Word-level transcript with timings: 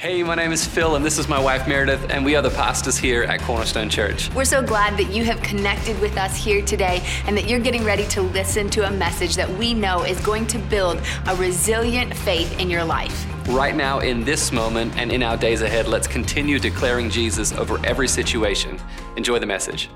Hey, 0.00 0.22
my 0.22 0.34
name 0.34 0.50
is 0.50 0.64
Phil, 0.64 0.96
and 0.96 1.04
this 1.04 1.18
is 1.18 1.28
my 1.28 1.38
wife 1.38 1.68
Meredith, 1.68 2.08
and 2.08 2.24
we 2.24 2.34
are 2.34 2.40
the 2.40 2.48
pastors 2.48 2.96
here 2.96 3.24
at 3.24 3.42
Cornerstone 3.42 3.90
Church. 3.90 4.32
We're 4.32 4.46
so 4.46 4.62
glad 4.62 4.96
that 4.96 5.12
you 5.12 5.24
have 5.24 5.42
connected 5.42 6.00
with 6.00 6.16
us 6.16 6.34
here 6.34 6.64
today 6.64 7.02
and 7.26 7.36
that 7.36 7.46
you're 7.46 7.60
getting 7.60 7.84
ready 7.84 8.06
to 8.06 8.22
listen 8.22 8.70
to 8.70 8.88
a 8.88 8.90
message 8.90 9.36
that 9.36 9.46
we 9.58 9.74
know 9.74 10.04
is 10.04 10.18
going 10.22 10.46
to 10.46 10.58
build 10.58 11.02
a 11.26 11.36
resilient 11.36 12.16
faith 12.16 12.58
in 12.58 12.70
your 12.70 12.82
life. 12.82 13.26
Right 13.48 13.76
now, 13.76 13.98
in 13.98 14.24
this 14.24 14.52
moment, 14.52 14.96
and 14.96 15.12
in 15.12 15.22
our 15.22 15.36
days 15.36 15.60
ahead, 15.60 15.86
let's 15.86 16.06
continue 16.06 16.58
declaring 16.58 17.10
Jesus 17.10 17.52
over 17.52 17.78
every 17.84 18.08
situation. 18.08 18.80
Enjoy 19.18 19.38
the 19.38 19.44
message. 19.44 19.90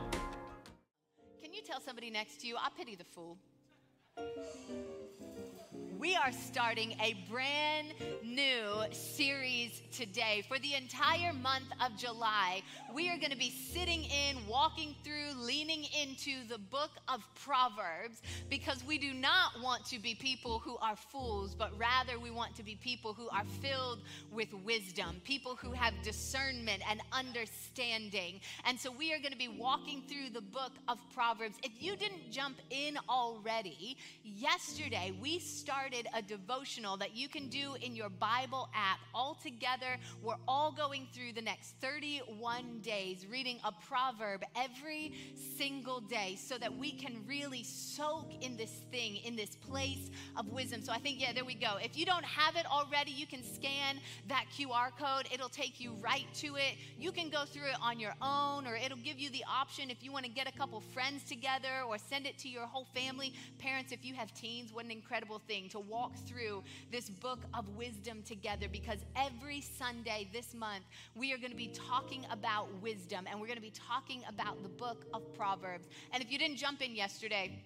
Can 1.42 1.54
you 1.54 1.62
tell 1.62 1.80
somebody 1.80 2.10
next 2.10 2.42
to 2.42 2.46
you, 2.46 2.58
I 2.58 2.68
pity 2.76 2.94
the 2.94 3.04
fool? 3.04 3.38
We 6.04 6.14
are 6.16 6.32
starting 6.32 6.94
a 7.00 7.14
brand 7.30 7.94
new 8.22 8.92
series 8.92 9.80
today. 9.90 10.44
For 10.46 10.58
the 10.58 10.74
entire 10.74 11.32
month 11.32 11.68
of 11.80 11.96
July, 11.96 12.60
we 12.92 13.08
are 13.08 13.16
going 13.16 13.30
to 13.30 13.38
be 13.38 13.50
sitting 13.72 14.04
in, 14.04 14.46
walking 14.46 14.94
through, 15.02 15.32
leaning 15.34 15.86
into 15.98 16.46
the 16.46 16.58
book 16.58 16.90
of 17.08 17.24
Proverbs 17.42 18.20
because 18.50 18.84
we 18.84 18.98
do 18.98 19.14
not 19.14 19.52
want 19.62 19.86
to 19.86 19.98
be 19.98 20.14
people 20.14 20.58
who 20.58 20.76
are 20.82 20.94
fools, 20.94 21.54
but 21.54 21.70
rather 21.78 22.18
we 22.18 22.30
want 22.30 22.54
to 22.56 22.62
be 22.62 22.74
people 22.74 23.14
who 23.14 23.30
are 23.30 23.44
filled 23.62 24.00
with 24.30 24.52
wisdom, 24.62 25.22
people 25.24 25.56
who 25.56 25.72
have 25.72 25.94
discernment 26.02 26.82
and 26.86 27.00
understanding. 27.12 28.40
And 28.66 28.78
so 28.78 28.90
we 28.90 29.14
are 29.14 29.18
going 29.18 29.32
to 29.32 29.38
be 29.38 29.48
walking 29.48 30.02
through 30.06 30.34
the 30.34 30.42
book 30.42 30.72
of 30.86 30.98
Proverbs. 31.14 31.56
If 31.62 31.82
you 31.82 31.96
didn't 31.96 32.30
jump 32.30 32.58
in 32.68 32.98
already, 33.08 33.96
yesterday 34.22 35.16
we 35.18 35.38
started 35.38 35.93
started 35.94 36.08
a 36.14 36.22
devotional 36.22 36.96
that 36.96 37.14
you 37.16 37.28
can 37.28 37.48
do 37.48 37.74
in 37.80 37.94
your 37.94 38.08
Bible 38.08 38.68
app. 38.74 38.98
All 39.14 39.34
together, 39.34 39.96
we're 40.22 40.34
all 40.48 40.72
going 40.72 41.06
through 41.12 41.32
the 41.34 41.42
next 41.42 41.74
31 41.80 42.80
days 42.82 43.26
reading 43.30 43.58
a 43.64 43.70
proverb 43.70 44.42
every 44.56 45.12
single 45.56 46.00
day 46.00 46.36
so 46.38 46.58
that 46.58 46.76
we 46.76 46.90
can 46.90 47.22
really 47.28 47.62
soak 47.62 48.26
in 48.40 48.56
this 48.56 48.72
thing, 48.90 49.18
in 49.24 49.36
this 49.36 49.56
place 49.56 50.10
of 50.36 50.48
wisdom. 50.48 50.82
So 50.82 50.92
I 50.92 50.98
think, 50.98 51.20
yeah, 51.20 51.32
there 51.32 51.44
we 51.44 51.54
go. 51.54 51.76
If 51.82 51.96
you 51.96 52.06
don't 52.06 52.24
have 52.24 52.56
it 52.56 52.66
already, 52.66 53.12
you 53.12 53.26
can 53.26 53.42
scan 53.44 53.98
that 54.28 54.46
QR 54.56 54.90
code. 54.98 55.28
It'll 55.32 55.48
take 55.48 55.80
you 55.80 55.92
right 56.00 56.26
to 56.34 56.56
it. 56.56 56.76
You 56.98 57.12
can 57.12 57.30
go 57.30 57.44
through 57.44 57.68
it 57.68 57.76
on 57.80 58.00
your 58.00 58.14
own, 58.20 58.66
or 58.66 58.76
it'll 58.76 58.98
give 58.98 59.18
you 59.18 59.30
the 59.30 59.44
option 59.48 59.90
if 59.90 60.02
you 60.02 60.10
want 60.12 60.24
to 60.24 60.30
get 60.30 60.48
a 60.48 60.52
couple 60.52 60.80
friends 60.92 61.22
together 61.24 61.82
or 61.86 61.98
send 61.98 62.26
it 62.26 62.36
to 62.38 62.48
your 62.48 62.66
whole 62.66 62.86
family. 62.94 63.32
Parents, 63.58 63.92
if 63.92 64.04
you 64.04 64.14
have 64.14 64.32
teens, 64.34 64.72
what 64.72 64.84
an 64.84 64.90
incredible 64.90 65.40
thing 65.46 65.68
to 65.68 65.83
walk 65.88 66.14
through 66.26 66.62
this 66.90 67.08
book 67.08 67.40
of 67.54 67.68
wisdom 67.76 68.22
together 68.22 68.66
because 68.70 68.98
every 69.16 69.60
Sunday 69.60 70.28
this 70.32 70.54
month, 70.54 70.84
we 71.14 71.32
are 71.32 71.38
going 71.38 71.50
to 71.50 71.56
be 71.56 71.72
talking 71.88 72.24
about 72.30 72.68
wisdom 72.82 73.26
and 73.30 73.40
we're 73.40 73.46
going 73.46 73.56
to 73.56 73.62
be 73.62 73.72
talking 73.88 74.22
about 74.28 74.62
the 74.62 74.68
book 74.68 75.06
of 75.12 75.22
Proverbs. 75.34 75.86
And 76.12 76.22
if 76.22 76.30
you 76.30 76.38
didn't 76.38 76.56
jump 76.56 76.82
in 76.82 76.94
yesterday, 76.94 77.62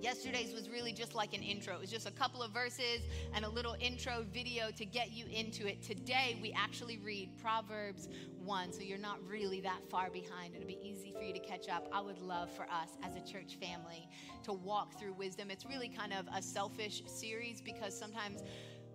Yesterday's 0.00 0.52
was 0.52 0.68
really 0.68 0.92
just 0.92 1.14
like 1.14 1.34
an 1.34 1.42
intro. 1.42 1.74
It 1.74 1.80
was 1.80 1.90
just 1.90 2.08
a 2.08 2.10
couple 2.10 2.42
of 2.42 2.50
verses 2.52 3.00
and 3.34 3.44
a 3.44 3.48
little 3.48 3.76
intro 3.80 4.24
video 4.32 4.70
to 4.76 4.84
get 4.84 5.12
you 5.12 5.26
into 5.26 5.66
it. 5.66 5.82
Today, 5.82 6.38
we 6.42 6.52
actually 6.56 6.98
read 6.98 7.30
Proverbs 7.40 8.08
1, 8.44 8.72
so 8.72 8.80
you're 8.80 8.98
not 8.98 9.18
really 9.28 9.60
that 9.60 9.80
far 9.88 10.10
behind. 10.10 10.54
It'll 10.54 10.66
be 10.66 10.80
easy 10.82 11.12
for 11.16 11.22
you 11.22 11.32
to 11.32 11.38
catch 11.38 11.68
up. 11.68 11.88
I 11.92 12.00
would 12.00 12.18
love 12.18 12.50
for 12.50 12.64
us 12.64 12.96
as 13.02 13.14
a 13.14 13.20
church 13.20 13.58
family 13.60 14.08
to 14.44 14.52
walk 14.52 14.98
through 14.98 15.12
wisdom. 15.14 15.50
It's 15.50 15.66
really 15.66 15.88
kind 15.88 16.12
of 16.12 16.26
a 16.34 16.42
selfish 16.42 17.02
series 17.06 17.60
because 17.60 17.96
sometimes 17.96 18.42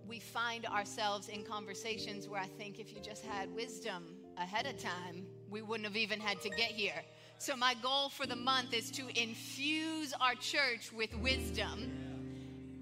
we 0.07 0.19
find 0.19 0.65
ourselves 0.65 1.27
in 1.27 1.43
conversations 1.43 2.27
where 2.27 2.41
I 2.41 2.47
think 2.47 2.79
if 2.79 2.93
you 2.93 3.01
just 3.01 3.25
had 3.25 3.53
wisdom 3.53 4.15
ahead 4.37 4.65
of 4.65 4.77
time, 4.77 5.25
we 5.49 5.61
wouldn't 5.61 5.87
have 5.87 5.97
even 5.97 6.19
had 6.19 6.41
to 6.41 6.49
get 6.49 6.71
here. 6.71 7.03
So, 7.39 7.55
my 7.55 7.75
goal 7.75 8.09
for 8.09 8.25
the 8.25 8.35
month 8.35 8.73
is 8.73 8.89
to 8.91 9.07
infuse 9.09 10.11
our 10.19 10.33
church 10.33 10.91
with 10.91 11.15
wisdom 11.17 11.91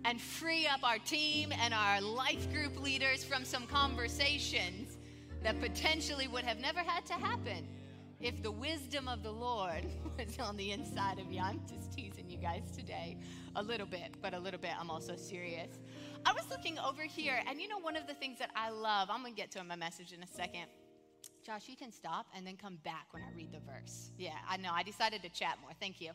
and 0.05 0.19
free 0.21 0.65
up 0.65 0.81
our 0.81 0.97
team 0.97 1.51
and 1.51 1.73
our 1.73 1.99
life 1.99 2.49
group 2.53 2.81
leaders 2.81 3.21
from 3.25 3.43
some 3.43 3.67
conversations 3.67 4.97
that 5.43 5.59
potentially 5.59 6.29
would 6.29 6.45
have 6.45 6.57
never 6.59 6.79
had 6.79 7.05
to 7.07 7.13
happen 7.13 7.67
if 8.21 8.41
the 8.41 8.51
wisdom 8.51 9.09
of 9.09 9.23
the 9.23 9.31
Lord 9.31 9.87
was 10.17 10.39
on 10.39 10.55
the 10.55 10.71
inside 10.71 11.19
of 11.19 11.29
you. 11.29 11.41
I'm 11.41 11.59
just 11.67 11.91
teasing 11.91 12.29
you 12.29 12.37
guys 12.37 12.63
today 12.73 13.17
a 13.57 13.61
little 13.61 13.87
bit, 13.87 14.15
but 14.21 14.33
a 14.33 14.39
little 14.39 14.59
bit. 14.59 14.71
I'm 14.79 14.89
also 14.89 15.17
serious. 15.17 15.79
I 16.25 16.31
was 16.31 16.49
looking 16.49 16.79
over 16.79 17.03
here, 17.03 17.41
and 17.45 17.59
you 17.59 17.67
know, 17.67 17.79
one 17.79 17.97
of 17.97 18.07
the 18.07 18.13
things 18.13 18.39
that 18.39 18.51
I 18.55 18.69
love, 18.69 19.09
I'm 19.11 19.25
to 19.25 19.31
get 19.31 19.51
to 19.51 19.59
in 19.59 19.67
my 19.67 19.75
message 19.75 20.13
in 20.13 20.23
a 20.23 20.27
second 20.27 20.67
Josh, 21.45 21.69
you 21.69 21.75
can 21.75 21.91
stop 21.91 22.25
and 22.35 22.45
then 22.45 22.57
come 22.57 22.79
back 22.83 23.05
when 23.11 23.21
I 23.21 23.27
read 23.35 23.51
the 23.51 23.59
verse. 23.59 24.09
Yeah, 24.17 24.31
I 24.49 24.57
know. 24.57 24.71
I 24.73 24.81
decided 24.81 25.21
to 25.21 25.29
chat 25.29 25.57
more. 25.61 25.71
Thank 25.79 26.01
you. 26.01 26.11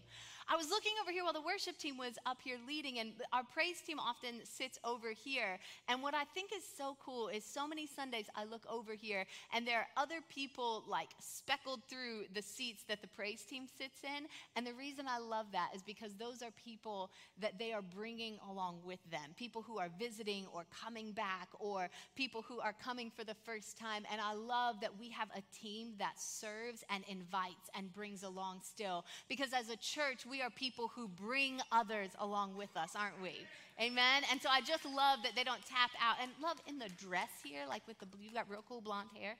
I 0.48 0.56
was 0.56 0.68
looking 0.70 0.91
over 1.00 1.12
here 1.12 1.22
while 1.22 1.32
the 1.32 1.41
worship 1.41 1.78
team 1.78 1.96
was 1.96 2.14
up 2.26 2.38
here 2.42 2.56
leading, 2.66 2.98
and 2.98 3.12
our 3.32 3.44
praise 3.44 3.80
team 3.80 4.00
often 4.00 4.41
sits 4.42 4.80
over 4.84 5.12
here. 5.12 5.60
And 5.88 6.02
what 6.02 6.12
I 6.12 6.24
think 6.24 6.50
is 6.52 6.64
so 6.76 6.96
cool 7.04 7.28
is 7.28 7.44
so 7.44 7.68
many 7.68 7.86
Sundays 7.86 8.26
I 8.34 8.42
look 8.42 8.64
over 8.68 8.94
here, 8.94 9.24
and 9.54 9.64
there 9.64 9.78
are 9.78 9.86
other 9.96 10.16
people 10.28 10.82
like 10.88 11.10
speckled 11.20 11.82
through 11.88 12.24
the 12.34 12.42
seats 12.42 12.82
that 12.88 13.00
the 13.00 13.06
praise 13.06 13.42
team 13.42 13.66
sits 13.78 14.00
in. 14.02 14.26
And 14.56 14.66
the 14.66 14.74
reason 14.74 15.06
I 15.08 15.20
love 15.20 15.47
that 15.52 15.68
is 15.76 15.82
because 15.82 16.16
those 16.16 16.42
are 16.42 16.50
people 16.50 17.12
that 17.38 17.56
they 17.56 17.72
are 17.72 17.82
bringing 17.82 18.38
along 18.50 18.80
with 18.84 18.98
them 19.12 19.30
people 19.36 19.62
who 19.62 19.78
are 19.78 19.91
visiting 19.98 20.47
or 20.52 20.66
coming 20.84 21.12
back, 21.12 21.48
or 21.60 21.88
people 22.16 22.42
who 22.42 22.58
are 22.58 22.74
coming 22.82 23.12
for 23.16 23.22
the 23.22 23.36
first 23.44 23.78
time. 23.78 24.04
And 24.10 24.20
I 24.20 24.34
love 24.34 24.80
that 24.80 24.98
we 24.98 25.10
have 25.10 25.19
a 25.34 25.42
team 25.56 25.92
that 25.98 26.19
serves 26.19 26.84
and 26.88 27.04
invites 27.08 27.69
and 27.75 27.92
brings 27.92 28.22
along 28.22 28.60
still. 28.62 29.04
Because 29.28 29.53
as 29.53 29.69
a 29.69 29.76
church, 29.76 30.25
we 30.25 30.41
are 30.42 30.50
people 30.50 30.91
who 30.94 31.08
bring 31.08 31.60
others 31.72 32.10
along 32.19 32.56
with 32.56 32.75
us, 32.76 32.92
aren't 32.97 33.20
we? 33.22 33.44
Amen. 33.80 34.22
And 34.30 34.41
so 34.41 34.48
I 34.48 34.60
just 34.60 34.84
love 34.84 35.20
that 35.25 35.32
they 35.36 35.44
don't 35.44 35.64
tap 35.64 35.91
out. 36.00 36.16
And 36.20 36.30
love 36.42 36.60
in 36.66 36.78
the 36.78 36.88
dress 37.00 37.30
here, 37.44 37.64
like 37.69 37.86
with 37.86 37.98
the 37.98 38.06
you 38.20 38.32
got 38.32 38.48
real 38.48 38.64
cool 38.69 38.80
blonde 38.80 39.09
hair. 39.14 39.36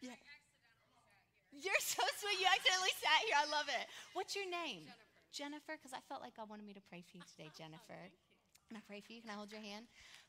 Yeah. 0.00 0.18
You're 1.52 1.84
so 1.84 2.02
sweet. 2.20 2.40
You 2.40 2.48
accidentally 2.48 2.96
sat 2.96 3.20
here. 3.28 3.36
I 3.36 3.46
love 3.48 3.68
it. 3.68 3.86
What's 4.14 4.34
your 4.34 4.48
name? 4.48 4.88
Jennifer, 5.32 5.76
because 5.80 5.96
I 5.96 6.00
felt 6.08 6.20
like 6.20 6.36
God 6.36 6.48
wanted 6.48 6.66
me 6.66 6.76
to 6.76 6.84
pray 6.88 7.04
for 7.04 7.16
you 7.16 7.24
today, 7.24 7.48
Jennifer. 7.56 8.00
Can 8.68 8.76
I 8.76 8.84
pray 8.88 9.00
for 9.00 9.12
you? 9.12 9.20
Can 9.20 9.30
I 9.30 9.36
hold 9.36 9.52
your 9.52 9.60
hand? 9.60 9.84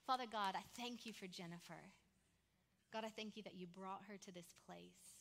Father 0.08 0.28
God, 0.28 0.56
I 0.56 0.64
thank 0.76 1.06
you 1.06 1.12
for 1.12 1.28
Jennifer. 1.28 1.80
God, 2.94 3.04
I 3.04 3.10
thank 3.10 3.36
you 3.36 3.42
that 3.44 3.58
you 3.58 3.66
brought 3.66 4.06
her 4.08 4.18
to 4.22 4.32
this 4.32 4.54
place. 4.70 5.18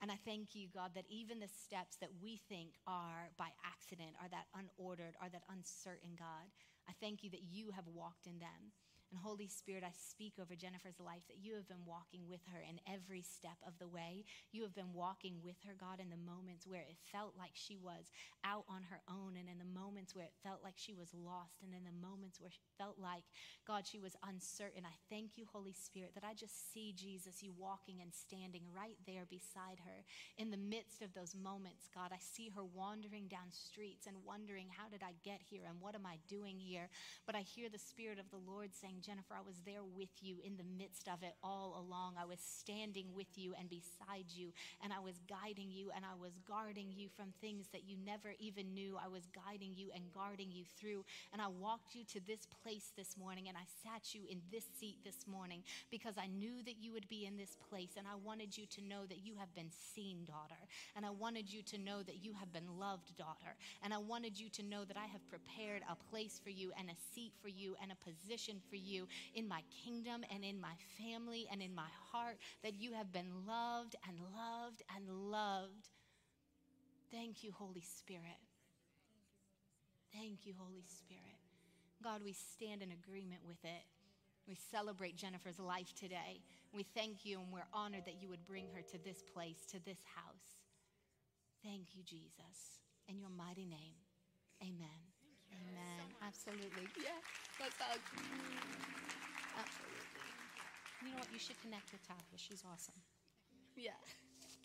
And 0.00 0.12
I 0.12 0.18
thank 0.24 0.54
you, 0.54 0.68
God, 0.70 0.92
that 0.94 1.10
even 1.10 1.40
the 1.40 1.50
steps 1.50 1.98
that 1.98 2.10
we 2.22 2.38
think 2.48 2.78
are 2.86 3.34
by 3.36 3.50
accident, 3.66 4.14
are 4.22 4.30
that 4.30 4.46
unordered, 4.54 5.18
are 5.20 5.28
that 5.30 5.42
uncertain, 5.50 6.14
God, 6.14 6.46
I 6.88 6.92
thank 7.00 7.24
you 7.24 7.30
that 7.30 7.42
you 7.50 7.70
have 7.74 7.88
walked 7.90 8.26
in 8.26 8.38
them. 8.38 8.70
And 9.14 9.22
Holy 9.22 9.46
Spirit, 9.46 9.86
I 9.86 9.94
speak 9.94 10.42
over 10.42 10.58
Jennifer's 10.58 10.98
life 10.98 11.22
that 11.30 11.38
you 11.38 11.54
have 11.54 11.70
been 11.70 11.86
walking 11.86 12.26
with 12.26 12.42
her 12.50 12.58
in 12.58 12.82
every 12.82 13.22
step 13.22 13.54
of 13.62 13.78
the 13.78 13.86
way. 13.86 14.26
You 14.50 14.66
have 14.66 14.74
been 14.74 14.90
walking 14.90 15.38
with 15.38 15.54
her, 15.70 15.78
God, 15.78 16.02
in 16.02 16.10
the 16.10 16.18
moments 16.18 16.66
where 16.66 16.82
it 16.82 16.98
felt 17.14 17.38
like 17.38 17.54
she 17.54 17.78
was 17.78 18.10
out 18.42 18.66
on 18.66 18.82
her 18.90 19.06
own, 19.06 19.38
and 19.38 19.46
in 19.46 19.62
the 19.62 19.70
moments 19.70 20.18
where 20.18 20.26
it 20.26 20.34
felt 20.42 20.66
like 20.66 20.74
she 20.74 20.98
was 20.98 21.14
lost, 21.14 21.62
and 21.62 21.70
in 21.70 21.86
the 21.86 21.94
moments 21.94 22.42
where 22.42 22.50
it 22.50 22.58
felt 22.74 22.98
like, 22.98 23.22
God, 23.62 23.86
she 23.86 24.02
was 24.02 24.18
uncertain. 24.26 24.82
I 24.82 24.98
thank 25.06 25.38
you, 25.38 25.46
Holy 25.46 25.78
Spirit, 25.78 26.18
that 26.18 26.26
I 26.26 26.34
just 26.34 26.74
see 26.74 26.90
Jesus, 26.90 27.38
you 27.38 27.54
walking 27.54 28.02
and 28.02 28.10
standing 28.10 28.66
right 28.74 28.98
there 29.06 29.30
beside 29.30 29.78
her. 29.86 30.02
In 30.42 30.50
the 30.50 30.58
midst 30.58 31.06
of 31.06 31.14
those 31.14 31.38
moments, 31.38 31.86
God, 31.94 32.10
I 32.10 32.18
see 32.18 32.50
her 32.50 32.66
wandering 32.66 33.30
down 33.30 33.54
streets 33.54 34.10
and 34.10 34.26
wondering, 34.26 34.74
how 34.74 34.90
did 34.90 35.06
I 35.06 35.14
get 35.22 35.38
here 35.38 35.70
and 35.70 35.78
what 35.78 35.94
am 35.94 36.02
I 36.02 36.18
doing 36.26 36.58
here? 36.58 36.90
But 37.30 37.38
I 37.38 37.46
hear 37.46 37.70
the 37.70 37.78
Spirit 37.78 38.18
of 38.18 38.26
the 38.34 38.42
Lord 38.42 38.74
saying, 38.74 39.03
Jennifer, 39.04 39.34
I 39.36 39.44
was 39.44 39.60
there 39.66 39.84
with 39.84 40.08
you 40.22 40.40
in 40.44 40.56
the 40.56 40.64
midst 40.64 41.08
of 41.12 41.22
it 41.22 41.36
all 41.44 41.76
along. 41.76 42.14
I 42.16 42.24
was 42.24 42.40
standing 42.40 43.12
with 43.14 43.28
you 43.36 43.52
and 43.58 43.68
beside 43.68 44.32
you, 44.32 44.52
and 44.82 44.92
I 44.92 45.00
was 45.00 45.20
guiding 45.28 45.68
you 45.70 45.92
and 45.94 46.04
I 46.08 46.16
was 46.16 46.32
guarding 46.48 46.88
you 46.96 47.08
from 47.12 47.36
things 47.40 47.68
that 47.72 47.84
you 47.84 47.96
never 48.00 48.32
even 48.40 48.72
knew. 48.72 48.96
I 48.96 49.08
was 49.08 49.28
guiding 49.28 49.76
you 49.76 49.90
and 49.94 50.04
guarding 50.14 50.48
you 50.50 50.64
through. 50.80 51.04
And 51.32 51.42
I 51.42 51.48
walked 51.48 51.94
you 51.94 52.04
to 52.16 52.20
this 52.24 52.48
place 52.64 52.92
this 52.96 53.16
morning, 53.20 53.48
and 53.48 53.58
I 53.60 53.68
sat 53.84 54.14
you 54.14 54.22
in 54.30 54.40
this 54.50 54.64
seat 54.80 54.96
this 55.04 55.28
morning 55.28 55.62
because 55.90 56.16
I 56.16 56.26
knew 56.26 56.64
that 56.64 56.80
you 56.80 56.92
would 56.92 57.08
be 57.08 57.26
in 57.26 57.36
this 57.36 57.56
place, 57.68 58.00
and 58.00 58.06
I 58.08 58.16
wanted 58.16 58.56
you 58.56 58.64
to 58.64 58.80
know 58.80 59.04
that 59.04 59.20
you 59.20 59.36
have 59.36 59.52
been 59.54 59.70
seen, 59.92 60.24
daughter. 60.24 60.60
And 60.96 61.04
I 61.04 61.10
wanted 61.10 61.52
you 61.52 61.60
to 61.76 61.78
know 61.78 62.02
that 62.02 62.24
you 62.24 62.32
have 62.40 62.52
been 62.52 62.80
loved, 62.80 63.16
daughter. 63.18 63.52
And 63.82 63.92
I 63.92 63.98
wanted 63.98 64.40
you 64.40 64.48
to 64.56 64.62
know 64.62 64.84
that 64.88 64.96
I 64.96 65.06
have 65.12 65.28
prepared 65.28 65.82
a 65.92 65.96
place 66.08 66.40
for 66.42 66.50
you 66.50 66.72
and 66.78 66.88
a 66.88 66.96
seat 67.12 67.32
for 67.42 67.48
you 67.48 67.76
and 67.82 67.92
a 67.92 68.00
position 68.00 68.56
for 68.70 68.76
you 68.76 68.93
you 68.94 69.06
in 69.34 69.48
my 69.48 69.62
kingdom 69.84 70.24
and 70.32 70.44
in 70.44 70.60
my 70.60 70.74
family 70.98 71.46
and 71.50 71.60
in 71.60 71.74
my 71.74 71.90
heart, 72.10 72.38
that 72.62 72.74
you 72.74 72.92
have 72.94 73.12
been 73.12 73.30
loved 73.46 73.96
and 74.08 74.16
loved 74.34 74.82
and 74.96 75.30
loved. 75.30 75.88
Thank 77.10 77.44
you, 77.44 77.52
Holy 77.52 77.82
Spirit. 77.82 78.40
Thank 80.12 80.46
you, 80.46 80.54
Holy 80.56 80.84
Spirit. 80.86 81.38
God, 82.02 82.20
we 82.24 82.32
stand 82.32 82.82
in 82.82 82.90
agreement 82.92 83.40
with 83.46 83.62
it. 83.64 83.84
We 84.46 84.56
celebrate 84.70 85.16
Jennifer's 85.16 85.58
life 85.58 85.92
today. 85.98 86.42
We 86.72 86.84
thank 86.94 87.24
you 87.24 87.40
and 87.40 87.50
we're 87.52 87.66
honored 87.72 88.04
that 88.06 88.20
you 88.20 88.28
would 88.28 88.46
bring 88.46 88.66
her 88.74 88.82
to 88.82 88.98
this 89.04 89.22
place, 89.32 89.64
to 89.72 89.84
this 89.84 89.98
house. 90.14 90.60
Thank 91.62 91.94
you, 91.94 92.02
Jesus. 92.04 92.80
In 93.08 93.18
your 93.18 93.30
mighty 93.30 93.64
name, 93.64 93.96
amen. 94.62 95.13
Amen. 95.54 96.02
So 96.10 96.26
Absolutely. 96.26 96.86
Yeah, 96.98 97.18
hug. 97.58 98.00
Absolutely. 99.54 100.04
You 101.02 101.12
know 101.12 101.18
what? 101.18 101.28
You 101.32 101.38
should 101.38 101.60
connect 101.62 101.92
with 101.92 102.02
Talia. 102.06 102.36
She's 102.36 102.62
awesome. 102.66 102.98
Yeah. 103.76 103.92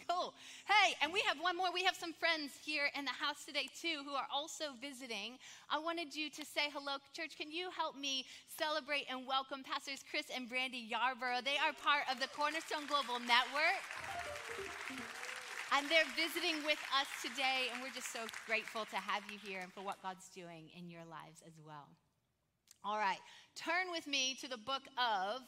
Cool. 0.09 0.33
Hey, 0.65 0.97
and 1.03 1.13
we 1.13 1.21
have 1.27 1.37
one 1.37 1.55
more. 1.55 1.69
We 1.71 1.83
have 1.83 1.93
some 1.93 2.13
friends 2.17 2.57
here 2.65 2.89
in 2.97 3.05
the 3.05 3.13
house 3.13 3.45
today, 3.45 3.69
too, 3.77 4.01
who 4.01 4.17
are 4.17 4.25
also 4.33 4.73
visiting. 4.81 5.37
I 5.69 5.77
wanted 5.77 6.15
you 6.15 6.31
to 6.33 6.43
say 6.43 6.73
hello. 6.73 6.97
Church, 7.13 7.37
can 7.37 7.51
you 7.51 7.69
help 7.69 7.93
me 7.93 8.25
celebrate 8.49 9.05
and 9.05 9.27
welcome 9.27 9.61
Pastors 9.61 10.01
Chris 10.09 10.25
and 10.33 10.49
Brandy 10.49 10.81
Yarborough? 10.81 11.45
They 11.45 11.61
are 11.61 11.77
part 11.77 12.09
of 12.09 12.17
the 12.17 12.25
Cornerstone 12.33 12.89
Global 12.89 13.21
Network. 13.21 13.77
And 15.71 15.87
they're 15.87 16.09
visiting 16.17 16.65
with 16.65 16.79
us 16.99 17.05
today, 17.21 17.69
and 17.71 17.81
we're 17.81 17.93
just 17.93 18.11
so 18.11 18.25
grateful 18.47 18.85
to 18.85 18.95
have 18.95 19.21
you 19.31 19.37
here 19.37 19.59
and 19.61 19.71
for 19.71 19.81
what 19.81 20.01
God's 20.01 20.27
doing 20.33 20.69
in 20.75 20.89
your 20.89 21.05
lives 21.05 21.43
as 21.45 21.53
well. 21.63 21.87
All 22.83 22.97
right, 22.97 23.19
turn 23.55 23.91
with 23.91 24.07
me 24.07 24.35
to 24.41 24.49
the 24.49 24.57
book 24.57 24.81
of 24.97 25.41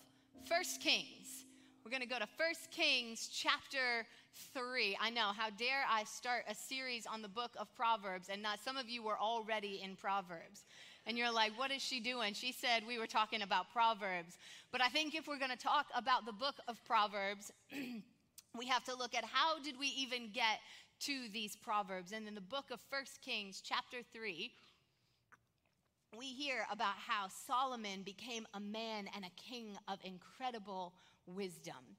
First 0.47 0.79
Kings. 0.79 1.45
We're 1.83 1.89
going 1.89 2.03
to 2.03 2.07
go 2.07 2.19
to 2.19 2.27
First 2.37 2.69
Kings 2.69 3.29
chapter 3.33 4.05
3. 4.53 4.95
I 5.01 5.09
know, 5.09 5.31
how 5.35 5.49
dare 5.49 5.83
I 5.89 6.03
start 6.03 6.43
a 6.47 6.53
series 6.53 7.07
on 7.07 7.23
the 7.23 7.27
book 7.27 7.51
of 7.59 7.73
Proverbs 7.75 8.29
and 8.31 8.43
not 8.43 8.59
some 8.63 8.77
of 8.77 8.87
you 8.87 9.01
were 9.01 9.17
already 9.17 9.81
in 9.83 9.95
Proverbs. 9.95 10.65
And 11.07 11.17
you're 11.17 11.31
like, 11.31 11.57
what 11.57 11.71
is 11.71 11.81
she 11.81 11.99
doing? 11.99 12.35
She 12.35 12.51
said 12.51 12.83
we 12.87 12.99
were 12.99 13.07
talking 13.07 13.41
about 13.41 13.71
Proverbs. 13.73 14.37
But 14.71 14.81
I 14.81 14.89
think 14.89 15.15
if 15.15 15.27
we're 15.27 15.39
going 15.39 15.51
to 15.51 15.57
talk 15.57 15.87
about 15.95 16.27
the 16.27 16.31
book 16.31 16.55
of 16.67 16.77
Proverbs, 16.85 17.51
we 18.57 18.67
have 18.67 18.83
to 18.85 18.95
look 18.95 19.15
at 19.15 19.23
how 19.25 19.59
did 19.59 19.79
we 19.79 19.87
even 19.87 20.29
get 20.33 20.59
to 21.01 21.27
these 21.33 21.55
Proverbs. 21.55 22.11
And 22.11 22.27
in 22.27 22.35
the 22.35 22.41
book 22.41 22.65
of 22.71 22.79
First 22.89 23.21
Kings, 23.21 23.61
chapter 23.63 23.97
3, 24.13 24.51
we 26.17 26.25
hear 26.25 26.65
about 26.71 26.95
how 26.95 27.27
Solomon 27.47 28.03
became 28.03 28.45
a 28.53 28.59
man 28.59 29.07
and 29.15 29.23
a 29.25 29.41
king 29.41 29.77
of 29.87 29.99
incredible 30.03 30.93
wisdom. 31.25 31.97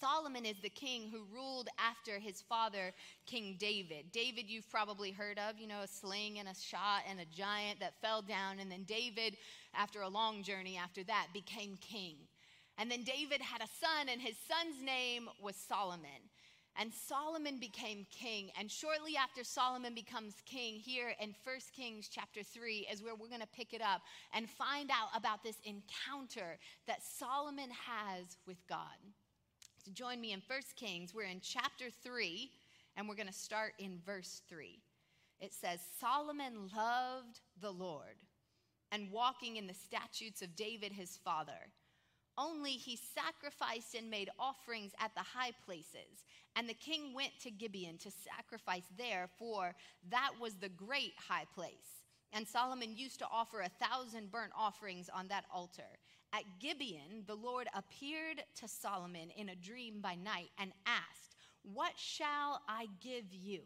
Solomon 0.00 0.44
is 0.44 0.56
the 0.62 0.68
king 0.68 1.08
who 1.10 1.24
ruled 1.32 1.68
after 1.78 2.18
his 2.18 2.42
father, 2.42 2.92
King 3.24 3.56
David. 3.58 4.10
David, 4.12 4.48
you've 4.48 4.68
probably 4.70 5.10
heard 5.10 5.38
of, 5.38 5.58
you 5.58 5.66
know, 5.66 5.82
a 5.82 5.86
sling 5.86 6.38
and 6.38 6.48
a 6.48 6.54
shot 6.54 7.02
and 7.08 7.20
a 7.20 7.24
giant 7.26 7.80
that 7.80 8.00
fell 8.00 8.20
down. 8.20 8.58
And 8.58 8.70
then 8.70 8.82
David, 8.84 9.36
after 9.74 10.02
a 10.02 10.08
long 10.08 10.42
journey 10.42 10.76
after 10.76 11.04
that, 11.04 11.28
became 11.32 11.78
king. 11.80 12.16
And 12.78 12.90
then 12.90 13.02
David 13.04 13.40
had 13.40 13.62
a 13.62 13.68
son, 13.80 14.08
and 14.10 14.20
his 14.20 14.36
son's 14.46 14.82
name 14.82 15.28
was 15.40 15.56
Solomon. 15.56 16.30
And 16.78 16.92
Solomon 16.92 17.58
became 17.58 18.06
king. 18.10 18.50
And 18.58 18.70
shortly 18.70 19.16
after 19.16 19.42
Solomon 19.42 19.94
becomes 19.94 20.34
king, 20.44 20.74
here 20.74 21.14
in 21.20 21.34
1 21.42 21.56
Kings 21.74 22.08
chapter 22.10 22.42
3 22.42 22.86
is 22.92 23.02
where 23.02 23.14
we're 23.14 23.28
going 23.28 23.40
to 23.40 23.46
pick 23.46 23.72
it 23.72 23.80
up 23.80 24.02
and 24.34 24.48
find 24.48 24.90
out 24.90 25.08
about 25.16 25.42
this 25.42 25.56
encounter 25.64 26.58
that 26.86 27.02
Solomon 27.02 27.70
has 27.70 28.36
with 28.46 28.58
God. 28.68 28.98
So 29.82 29.90
join 29.92 30.20
me 30.20 30.32
in 30.32 30.42
1 30.46 30.60
Kings. 30.76 31.14
We're 31.14 31.22
in 31.22 31.40
chapter 31.40 31.86
3, 32.02 32.50
and 32.96 33.08
we're 33.08 33.14
going 33.14 33.26
to 33.26 33.32
start 33.32 33.72
in 33.78 33.98
verse 34.04 34.42
3. 34.46 34.78
It 35.40 35.54
says, 35.54 35.80
Solomon 35.98 36.70
loved 36.76 37.40
the 37.60 37.70
Lord 37.70 38.16
and 38.92 39.10
walking 39.10 39.56
in 39.56 39.66
the 39.66 39.74
statutes 39.74 40.42
of 40.42 40.56
David 40.56 40.92
his 40.92 41.18
father 41.24 41.70
only 42.38 42.72
he 42.72 42.96
sacrificed 42.96 43.94
and 43.94 44.10
made 44.10 44.30
offerings 44.38 44.92
at 45.00 45.14
the 45.14 45.22
high 45.22 45.52
places. 45.64 46.24
And 46.54 46.68
the 46.68 46.74
king 46.74 47.14
went 47.14 47.32
to 47.42 47.50
Gibeon 47.50 47.98
to 47.98 48.10
sacrifice 48.10 48.86
there, 48.96 49.28
for 49.38 49.74
that 50.10 50.32
was 50.40 50.54
the 50.54 50.68
great 50.68 51.14
high 51.28 51.46
place. 51.54 52.04
And 52.32 52.46
Solomon 52.46 52.96
used 52.96 53.18
to 53.20 53.26
offer 53.30 53.60
a 53.60 53.84
thousand 53.84 54.30
burnt 54.30 54.52
offerings 54.56 55.08
on 55.08 55.28
that 55.28 55.44
altar. 55.52 55.98
At 56.32 56.60
Gibeon, 56.60 57.24
the 57.26 57.34
Lord 57.34 57.68
appeared 57.74 58.42
to 58.56 58.68
Solomon 58.68 59.30
in 59.36 59.48
a 59.48 59.56
dream 59.56 60.00
by 60.00 60.16
night 60.16 60.50
and 60.58 60.72
asked, 60.86 61.36
What 61.62 61.92
shall 61.96 62.60
I 62.68 62.86
give 63.00 63.32
you? 63.32 63.60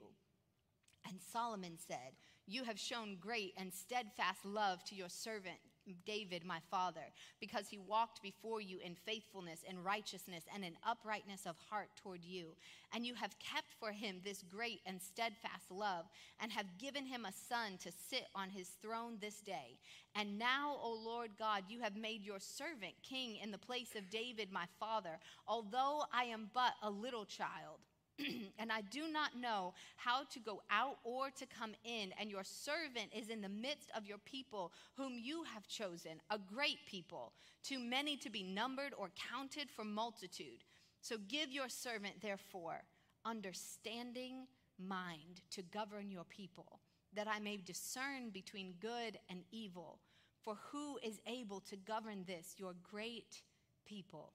And 1.09 1.19
Solomon 1.33 1.79
said, 1.89 2.13
You 2.47 2.65
have 2.65 2.79
shown 2.79 3.17
great 3.21 3.55
and 3.57 3.73
steadfast 3.73 4.45
love 4.45 4.85
to 4.85 4.95
your 4.95 5.09
servant 5.09 5.59
David, 6.07 6.45
my 6.45 6.59
father, 6.71 7.13
because 7.41 7.69
he 7.69 7.79
walked 7.79 8.23
before 8.23 8.61
you 8.61 8.79
in 8.85 8.95
faithfulness 8.95 9.65
and 9.69 9.85
righteousness 9.85 10.45
and 10.55 10.65
in 10.65 10.77
uprightness 10.87 11.47
of 11.47 11.57
heart 11.69 11.89
toward 11.97 12.25
you. 12.25 12.55
And 12.95 13.07
you 13.07 13.15
have 13.15 13.39
kept 13.39 13.73
for 13.79 13.93
him 13.93 14.21
this 14.25 14.43
great 14.43 14.81
and 14.87 15.01
steadfast 15.01 15.71
love, 15.71 16.07
and 16.41 16.51
have 16.53 16.79
given 16.79 17.07
him 17.07 17.25
a 17.25 17.33
son 17.33 17.79
to 17.83 17.93
sit 17.93 18.27
on 18.35 18.51
his 18.51 18.69
throne 18.83 19.19
this 19.21 19.41
day. 19.41 19.79
And 20.15 20.39
now, 20.39 20.77
O 20.83 20.99
Lord 21.05 21.31
God, 21.39 21.65
you 21.69 21.81
have 21.81 21.97
made 21.97 22.25
your 22.25 22.41
servant 22.41 22.95
king 23.03 23.37
in 23.43 23.51
the 23.51 23.59
place 23.59 23.95
of 23.97 24.11
David, 24.11 24.51
my 24.51 24.67
father, 24.79 25.19
although 25.47 26.05
I 26.13 26.25
am 26.25 26.51
but 26.53 26.75
a 26.83 26.91
little 26.91 27.25
child. 27.25 27.79
and 28.59 28.71
I 28.73 28.83
do 28.83 29.09
not 29.13 29.37
know 29.39 29.75
how 29.97 30.25
to 30.33 30.41
go 30.41 30.63
out 30.71 30.99
or 31.05 31.31
to 31.31 31.47
come 31.47 31.75
in. 31.85 32.13
And 32.21 32.31
your 32.31 32.45
servant 32.45 33.11
is 33.17 33.29
in 33.29 33.41
the 33.41 33.49
midst 33.49 33.91
of 33.97 34.07
your 34.07 34.19
people, 34.19 34.73
whom 34.97 35.19
you 35.19 35.45
have 35.45 35.67
chosen, 35.67 36.21
a 36.31 36.39
great 36.39 36.79
people, 36.87 37.33
too 37.63 37.79
many 37.79 38.17
to 38.19 38.31
be 38.31 38.43
numbered 38.43 38.95
or 38.97 39.11
counted 39.31 39.71
for 39.71 39.85
multitude. 39.85 40.65
So 41.01 41.17
give 41.29 41.51
your 41.51 41.69
servant, 41.69 42.21
therefore, 42.21 42.83
understanding 43.25 44.47
mind 44.79 45.43
to 45.51 45.63
govern 45.63 46.11
your 46.11 46.25
people, 46.25 46.81
that 47.15 47.29
I 47.29 47.39
may 47.39 47.57
discern 47.57 48.31
between 48.31 48.75
good 48.81 49.19
and 49.29 49.43
evil. 49.51 49.99
For 50.43 50.57
who 50.73 50.99
is 51.03 51.21
able 51.27 51.61
to 51.61 51.77
govern 51.77 52.25
this, 52.27 52.55
your 52.57 52.75
great 52.83 53.43
people? 53.87 54.33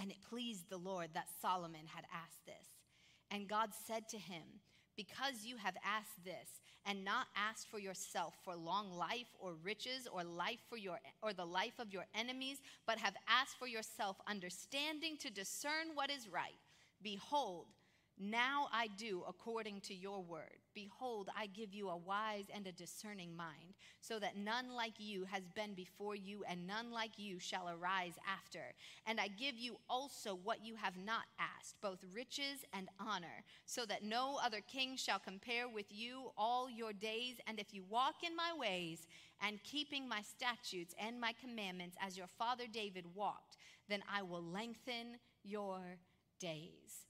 And 0.00 0.10
it 0.10 0.16
pleased 0.28 0.68
the 0.68 0.76
Lord 0.76 1.10
that 1.14 1.28
Solomon 1.40 1.86
had 1.86 2.04
asked 2.12 2.44
this. 2.46 2.73
And 3.30 3.48
God 3.48 3.70
said 3.86 4.08
to 4.10 4.18
him, 4.18 4.42
Because 4.96 5.44
you 5.44 5.56
have 5.56 5.76
asked 5.84 6.24
this, 6.24 6.60
and 6.86 7.04
not 7.04 7.26
asked 7.36 7.68
for 7.70 7.78
yourself 7.78 8.34
for 8.44 8.54
long 8.54 8.92
life 8.92 9.28
or 9.38 9.54
riches 9.62 10.06
or 10.12 10.22
life 10.22 10.60
for 10.68 10.76
your 10.76 10.98
or 11.22 11.32
the 11.32 11.44
life 11.44 11.78
of 11.78 11.92
your 11.92 12.04
enemies, 12.14 12.58
but 12.86 12.98
have 12.98 13.14
asked 13.28 13.58
for 13.58 13.66
yourself 13.66 14.16
understanding 14.28 15.16
to 15.18 15.30
discern 15.30 15.94
what 15.94 16.10
is 16.10 16.28
right, 16.28 16.58
behold, 17.02 17.66
now 18.18 18.68
I 18.72 18.88
do 18.96 19.24
according 19.28 19.80
to 19.82 19.94
your 19.94 20.22
word. 20.22 20.58
Behold, 20.72 21.28
I 21.36 21.46
give 21.46 21.74
you 21.74 21.88
a 21.88 21.96
wise 21.96 22.44
and 22.54 22.66
a 22.66 22.72
discerning 22.72 23.36
mind, 23.36 23.74
so 24.00 24.18
that 24.18 24.36
none 24.36 24.72
like 24.74 24.94
you 24.98 25.24
has 25.24 25.42
been 25.54 25.74
before 25.74 26.14
you, 26.14 26.44
and 26.48 26.66
none 26.66 26.92
like 26.92 27.18
you 27.18 27.38
shall 27.38 27.68
arise 27.68 28.14
after. 28.28 28.72
And 29.06 29.20
I 29.20 29.28
give 29.28 29.56
you 29.56 29.78
also 29.88 30.34
what 30.34 30.64
you 30.64 30.76
have 30.76 30.96
not 30.96 31.24
asked, 31.38 31.80
both 31.80 32.04
riches 32.12 32.64
and 32.72 32.88
honor, 33.00 33.44
so 33.66 33.84
that 33.86 34.04
no 34.04 34.38
other 34.44 34.60
king 34.60 34.96
shall 34.96 35.18
compare 35.18 35.68
with 35.68 35.86
you 35.90 36.30
all 36.36 36.70
your 36.70 36.92
days. 36.92 37.36
And 37.46 37.58
if 37.58 37.74
you 37.74 37.84
walk 37.88 38.16
in 38.24 38.36
my 38.36 38.52
ways 38.56 39.06
and 39.40 39.62
keeping 39.64 40.08
my 40.08 40.22
statutes 40.22 40.94
and 41.04 41.20
my 41.20 41.34
commandments 41.40 41.96
as 42.00 42.16
your 42.16 42.28
father 42.28 42.64
David 42.72 43.06
walked, 43.14 43.56
then 43.88 44.02
I 44.12 44.22
will 44.22 44.42
lengthen 44.42 45.18
your 45.42 45.80
days. 46.38 47.03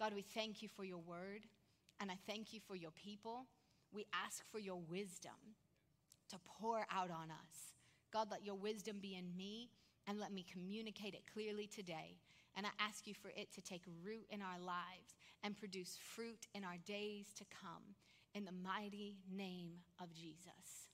God, 0.00 0.14
we 0.14 0.22
thank 0.22 0.62
you 0.62 0.68
for 0.74 0.82
your 0.82 0.98
word, 0.98 1.42
and 2.00 2.10
I 2.10 2.14
thank 2.26 2.54
you 2.54 2.60
for 2.66 2.74
your 2.74 2.90
people. 2.90 3.44
We 3.92 4.06
ask 4.14 4.42
for 4.50 4.58
your 4.58 4.80
wisdom 4.88 5.58
to 6.30 6.38
pour 6.58 6.86
out 6.90 7.10
on 7.10 7.30
us. 7.30 7.74
God, 8.10 8.28
let 8.30 8.42
your 8.42 8.54
wisdom 8.54 8.96
be 9.02 9.14
in 9.14 9.36
me 9.36 9.68
and 10.08 10.18
let 10.18 10.32
me 10.32 10.42
communicate 10.50 11.12
it 11.12 11.24
clearly 11.30 11.66
today. 11.66 12.16
And 12.56 12.64
I 12.64 12.70
ask 12.80 13.06
you 13.06 13.12
for 13.12 13.28
it 13.36 13.52
to 13.54 13.60
take 13.60 13.82
root 14.02 14.24
in 14.30 14.40
our 14.40 14.58
lives 14.58 15.16
and 15.44 15.54
produce 15.54 15.98
fruit 16.02 16.46
in 16.54 16.64
our 16.64 16.78
days 16.86 17.26
to 17.36 17.44
come. 17.62 17.82
In 18.34 18.46
the 18.46 18.52
mighty 18.52 19.16
name 19.30 19.72
of 20.00 20.14
Jesus. 20.14 20.88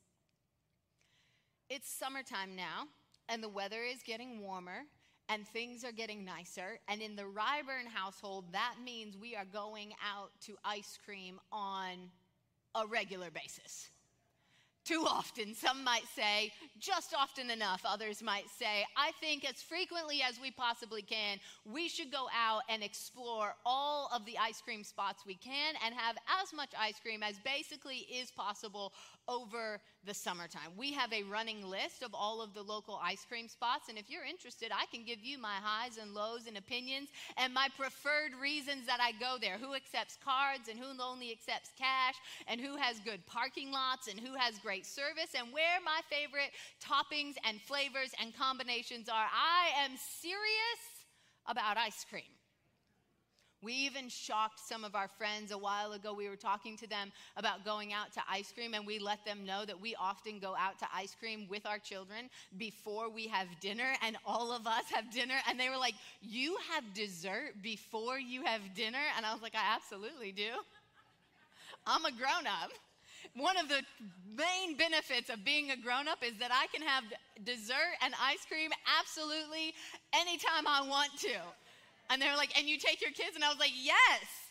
It's 1.70 1.88
summertime 1.88 2.56
now, 2.56 2.86
and 3.28 3.40
the 3.40 3.48
weather 3.48 3.82
is 3.82 4.02
getting 4.02 4.40
warmer 4.40 4.82
and 5.28 5.46
things 5.48 5.84
are 5.84 5.92
getting 5.92 6.24
nicer. 6.24 6.78
And 6.88 7.00
in 7.02 7.16
the 7.16 7.22
Ryburn 7.22 7.88
household, 7.92 8.46
that 8.52 8.74
means 8.84 9.16
we 9.16 9.34
are 9.36 9.44
going 9.44 9.92
out 10.04 10.30
to 10.42 10.56
ice 10.64 10.98
cream 11.04 11.40
on 11.50 12.10
a 12.74 12.86
regular 12.86 13.30
basis. 13.30 13.90
Too 14.86 15.04
often. 15.06 15.54
Some 15.54 15.82
might 15.82 16.06
say 16.14 16.52
just 16.78 17.14
often 17.14 17.50
enough. 17.50 17.82
Others 17.84 18.22
might 18.22 18.48
say, 18.56 18.84
I 18.96 19.10
think 19.20 19.48
as 19.48 19.62
frequently 19.62 20.22
as 20.22 20.40
we 20.40 20.50
possibly 20.50 21.02
can, 21.02 21.38
we 21.64 21.88
should 21.88 22.12
go 22.12 22.26
out 22.36 22.62
and 22.68 22.82
explore 22.82 23.54
all 23.64 24.08
of 24.14 24.24
the 24.24 24.38
ice 24.38 24.60
cream 24.60 24.84
spots 24.84 25.24
we 25.26 25.34
can 25.34 25.74
and 25.84 25.94
have 25.94 26.16
as 26.40 26.52
much 26.54 26.70
ice 26.78 27.00
cream 27.00 27.22
as 27.22 27.36
basically 27.44 28.06
is 28.12 28.30
possible 28.30 28.92
over 29.28 29.80
the 30.04 30.14
summertime. 30.14 30.70
We 30.76 30.92
have 30.92 31.12
a 31.12 31.24
running 31.24 31.66
list 31.66 32.04
of 32.04 32.14
all 32.14 32.40
of 32.40 32.54
the 32.54 32.62
local 32.62 33.00
ice 33.02 33.24
cream 33.28 33.48
spots, 33.48 33.88
and 33.88 33.98
if 33.98 34.08
you're 34.08 34.24
interested, 34.24 34.70
I 34.72 34.86
can 34.94 35.04
give 35.04 35.18
you 35.24 35.36
my 35.36 35.56
highs 35.60 35.98
and 36.00 36.14
lows 36.14 36.46
and 36.46 36.56
opinions 36.56 37.08
and 37.36 37.52
my 37.52 37.68
preferred 37.76 38.30
reasons 38.40 38.86
that 38.86 39.00
I 39.00 39.10
go 39.18 39.36
there. 39.40 39.58
Who 39.58 39.74
accepts 39.74 40.16
cards 40.24 40.68
and 40.68 40.78
who 40.78 40.86
only 41.02 41.32
accepts 41.32 41.70
cash, 41.76 42.14
and 42.46 42.60
who 42.60 42.76
has 42.76 43.00
good 43.00 43.26
parking 43.26 43.72
lots 43.72 44.06
and 44.06 44.20
who 44.20 44.34
has 44.34 44.58
great 44.58 44.75
service, 44.84 45.32
and 45.38 45.52
where 45.52 45.78
my 45.84 46.00
favorite 46.10 46.50
toppings 46.82 47.36
and 47.48 47.60
flavors 47.62 48.10
and 48.20 48.36
combinations 48.36 49.08
are. 49.08 49.26
I 49.32 49.84
am 49.84 49.92
serious 49.96 50.82
about 51.46 51.76
ice 51.76 52.04
cream. 52.08 52.36
We 53.62 53.72
even 53.72 54.08
shocked 54.08 54.60
some 54.60 54.84
of 54.84 54.94
our 54.94 55.08
friends 55.08 55.50
a 55.50 55.58
while 55.58 55.92
ago. 55.92 56.12
We 56.12 56.28
were 56.28 56.36
talking 56.36 56.76
to 56.76 56.86
them 56.86 57.10
about 57.36 57.64
going 57.64 57.92
out 57.92 58.12
to 58.12 58.20
ice 58.30 58.52
cream, 58.52 58.74
and 58.74 58.86
we 58.86 58.98
let 58.98 59.24
them 59.24 59.46
know 59.46 59.64
that 59.64 59.80
we 59.80 59.94
often 59.96 60.38
go 60.38 60.54
out 60.56 60.78
to 60.80 60.86
ice 60.94 61.16
cream 61.18 61.46
with 61.48 61.64
our 61.66 61.78
children 61.78 62.28
before 62.58 63.10
we 63.10 63.26
have 63.28 63.48
dinner, 63.60 63.94
and 64.02 64.16
all 64.26 64.52
of 64.52 64.66
us 64.66 64.84
have 64.94 65.10
dinner. 65.10 65.34
And 65.48 65.58
they 65.58 65.70
were 65.70 65.78
like, 65.78 65.94
You 66.20 66.56
have 66.70 66.84
dessert 66.94 67.54
before 67.62 68.18
you 68.18 68.42
have 68.44 68.60
dinner? 68.74 69.02
And 69.16 69.24
I 69.24 69.32
was 69.32 69.42
like, 69.42 69.54
I 69.54 69.74
absolutely 69.74 70.32
do. 70.32 70.50
I'm 71.86 72.04
a 72.04 72.12
grown 72.12 72.46
up. 72.46 72.70
One 73.36 73.58
of 73.58 73.68
the 73.68 73.82
main 74.34 74.76
benefits 74.76 75.28
of 75.28 75.44
being 75.44 75.70
a 75.70 75.76
grown 75.76 76.08
up 76.08 76.24
is 76.24 76.38
that 76.40 76.50
I 76.50 76.66
can 76.74 76.86
have 76.86 77.04
dessert 77.44 78.00
and 78.02 78.14
ice 78.20 78.44
cream 78.48 78.70
absolutely 78.98 79.74
anytime 80.14 80.66
I 80.66 80.86
want 80.88 81.12
to. 81.20 81.36
And 82.08 82.20
they're 82.20 82.36
like, 82.36 82.56
and 82.58 82.66
you 82.66 82.78
take 82.78 83.02
your 83.02 83.10
kids? 83.10 83.34
And 83.34 83.44
I 83.44 83.48
was 83.48 83.58
like, 83.58 83.72
yes. 83.74 84.45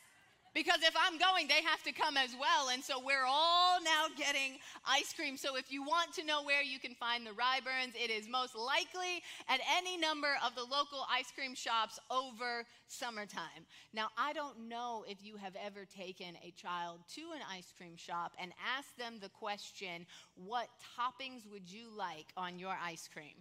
Because 0.56 0.80
if 0.84 0.96
I'm 0.98 1.20
going, 1.20 1.50
they 1.50 1.62
have 1.68 1.84
to 1.84 1.92
come 1.92 2.16
as 2.16 2.34
well. 2.40 2.70
And 2.70 2.82
so 2.82 3.04
we're 3.04 3.26
all 3.28 3.84
now 3.84 4.06
getting 4.18 4.58
ice 4.88 5.14
cream. 5.14 5.36
So 5.36 5.58
if 5.58 5.70
you 5.70 5.84
want 5.84 6.14
to 6.14 6.26
know 6.26 6.44
where 6.44 6.64
you 6.64 6.80
can 6.80 6.96
find 6.96 7.28
the 7.28 7.32
Ryburns, 7.32 7.94
it 7.94 8.10
is 8.10 8.30
most 8.30 8.56
likely 8.56 9.22
at 9.50 9.60
any 9.78 9.98
number 9.98 10.38
of 10.46 10.56
the 10.56 10.64
local 10.64 11.06
ice 11.12 11.30
cream 11.36 11.56
shops 11.56 12.00
over 12.10 12.64
summertime. 12.88 13.68
Now, 13.94 14.08
I 14.18 14.32
don't 14.32 14.70
know 14.70 15.04
if 15.10 15.18
you 15.22 15.36
have 15.36 15.58
ever 15.62 15.84
taken 15.84 16.38
a 16.42 16.52
child 16.52 17.00
to 17.16 17.22
an 17.36 17.42
ice 17.52 17.74
cream 17.78 17.98
shop 17.98 18.32
and 18.40 18.54
asked 18.78 18.98
them 18.98 19.16
the 19.22 19.30
question, 19.30 20.06
what 20.36 20.70
toppings 20.98 21.42
would 21.52 21.70
you 21.70 21.90
like 21.96 22.28
on 22.38 22.60
your 22.60 22.78
ice 22.82 23.10
cream? 23.12 23.36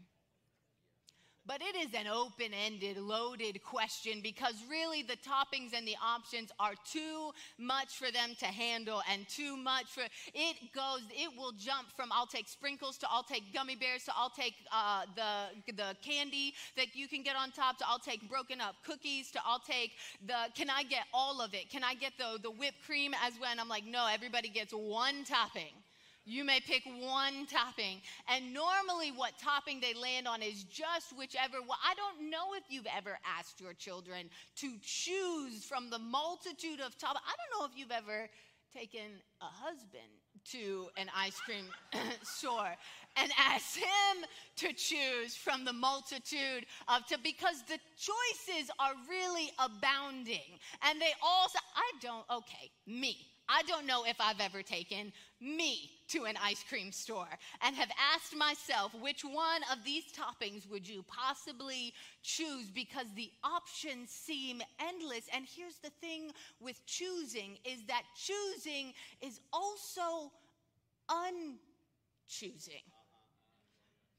But 1.46 1.60
it 1.60 1.76
is 1.76 1.92
an 1.92 2.06
open 2.06 2.52
ended, 2.54 2.96
loaded 2.96 3.62
question 3.62 4.20
because 4.22 4.54
really 4.70 5.02
the 5.02 5.16
toppings 5.16 5.74
and 5.76 5.86
the 5.86 5.96
options 6.02 6.50
are 6.58 6.72
too 6.90 7.32
much 7.58 7.98
for 7.98 8.10
them 8.10 8.34
to 8.38 8.46
handle 8.46 9.02
and 9.12 9.28
too 9.28 9.54
much 9.54 9.84
for 9.86 10.04
it 10.34 10.56
goes, 10.74 11.02
it 11.10 11.30
will 11.36 11.52
jump 11.52 11.88
from 11.94 12.10
I'll 12.12 12.26
take 12.26 12.48
sprinkles 12.48 12.96
to 12.98 13.06
I'll 13.10 13.22
take 13.22 13.52
gummy 13.52 13.76
bears 13.76 14.04
to 14.04 14.12
I'll 14.16 14.30
take 14.30 14.54
uh, 14.72 15.02
the, 15.14 15.72
the 15.72 15.94
candy 16.02 16.54
that 16.78 16.96
you 16.96 17.08
can 17.08 17.22
get 17.22 17.36
on 17.36 17.50
top 17.50 17.76
to 17.78 17.84
I'll 17.86 17.98
take 17.98 18.26
broken 18.28 18.62
up 18.62 18.76
cookies 18.82 19.30
to 19.32 19.40
I'll 19.44 19.60
take 19.60 19.92
the, 20.26 20.50
can 20.54 20.70
I 20.70 20.82
get 20.82 21.04
all 21.12 21.42
of 21.42 21.52
it? 21.52 21.68
Can 21.68 21.84
I 21.84 21.92
get 21.94 22.14
the, 22.16 22.38
the 22.42 22.50
whipped 22.50 22.82
cream 22.86 23.12
as 23.22 23.34
when 23.38 23.60
I'm 23.60 23.68
like, 23.68 23.84
no, 23.84 24.08
everybody 24.10 24.48
gets 24.48 24.72
one 24.72 25.24
topping. 25.24 25.83
You 26.26 26.44
may 26.44 26.60
pick 26.60 26.84
one 26.84 27.46
topping. 27.46 28.00
And 28.28 28.54
normally, 28.54 29.12
what 29.12 29.32
topping 29.38 29.80
they 29.80 29.94
land 29.94 30.26
on 30.26 30.42
is 30.42 30.64
just 30.64 31.16
whichever. 31.16 31.58
Well, 31.60 31.78
I 31.84 31.94
don't 31.94 32.30
know 32.30 32.54
if 32.54 32.64
you've 32.68 32.86
ever 32.96 33.18
asked 33.38 33.60
your 33.60 33.74
children 33.74 34.30
to 34.56 34.72
choose 34.82 35.64
from 35.64 35.90
the 35.90 35.98
multitude 35.98 36.80
of 36.80 36.96
toppings. 36.96 37.24
I 37.26 37.34
don't 37.36 37.60
know 37.60 37.66
if 37.66 37.72
you've 37.76 37.90
ever 37.90 38.28
taken 38.74 39.20
a 39.40 39.44
husband 39.44 40.10
to 40.44 40.88
an 40.96 41.08
ice 41.16 41.38
cream 41.40 41.64
store 42.22 42.74
and 43.16 43.30
asked 43.38 43.76
him 43.76 44.24
to 44.56 44.72
choose 44.72 45.36
from 45.36 45.64
the 45.64 45.72
multitude 45.72 46.66
of 46.88 47.06
to 47.06 47.16
because 47.22 47.62
the 47.68 47.78
choices 47.96 48.70
are 48.78 48.92
really 49.08 49.50
abounding 49.58 50.58
and 50.82 51.00
they 51.00 51.12
all 51.22 51.48
say 51.48 51.58
i 51.76 51.90
don't 52.00 52.24
okay 52.30 52.70
me 52.86 53.16
I 53.48 53.62
don't 53.64 53.86
know 53.86 54.04
if 54.04 54.16
I've 54.20 54.40
ever 54.40 54.62
taken 54.62 55.12
me 55.40 55.90
to 56.08 56.24
an 56.24 56.36
ice 56.42 56.64
cream 56.68 56.92
store 56.92 57.28
and 57.62 57.76
have 57.76 57.90
asked 58.14 58.36
myself, 58.36 58.92
which 58.94 59.22
one 59.22 59.62
of 59.72 59.84
these 59.84 60.04
toppings 60.12 60.68
would 60.70 60.88
you 60.88 61.04
possibly 61.06 61.92
choose? 62.22 62.70
Because 62.70 63.06
the 63.14 63.30
options 63.42 64.10
seem 64.10 64.62
endless. 64.80 65.26
And 65.32 65.46
here's 65.46 65.76
the 65.76 65.90
thing 66.00 66.30
with 66.60 66.84
choosing 66.86 67.58
is 67.64 67.84
that 67.88 68.02
choosing 68.16 68.92
is 69.20 69.40
also 69.52 70.32
unchoosing. 71.10 72.84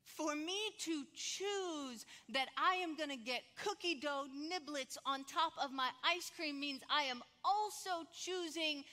For 0.03 0.34
me 0.34 0.58
to 0.86 1.03
choose 1.13 2.05
that 2.29 2.48
I 2.58 2.75
am 2.75 2.96
going 2.96 3.10
to 3.10 3.17
get 3.17 3.41
cookie 3.62 4.00
dough 4.00 4.27
niblets 4.34 4.98
on 5.05 5.25
top 5.25 5.51
of 5.62 5.74
my 5.74 5.89
ice 6.05 6.32
cream 6.34 6.58
means 6.58 6.82
I 6.89 7.03
am 7.03 7.22
also 7.44 8.08
choosing 8.13 8.86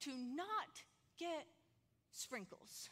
to 0.00 0.10
not 0.10 0.82
get 1.18 1.46
sprinkles. 2.12 2.90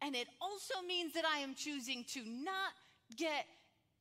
And 0.00 0.14
it 0.14 0.28
also 0.40 0.74
means 0.86 1.14
that 1.14 1.24
I 1.24 1.40
am 1.40 1.54
choosing 1.54 2.04
to 2.12 2.20
not 2.24 2.72
get 3.16 3.46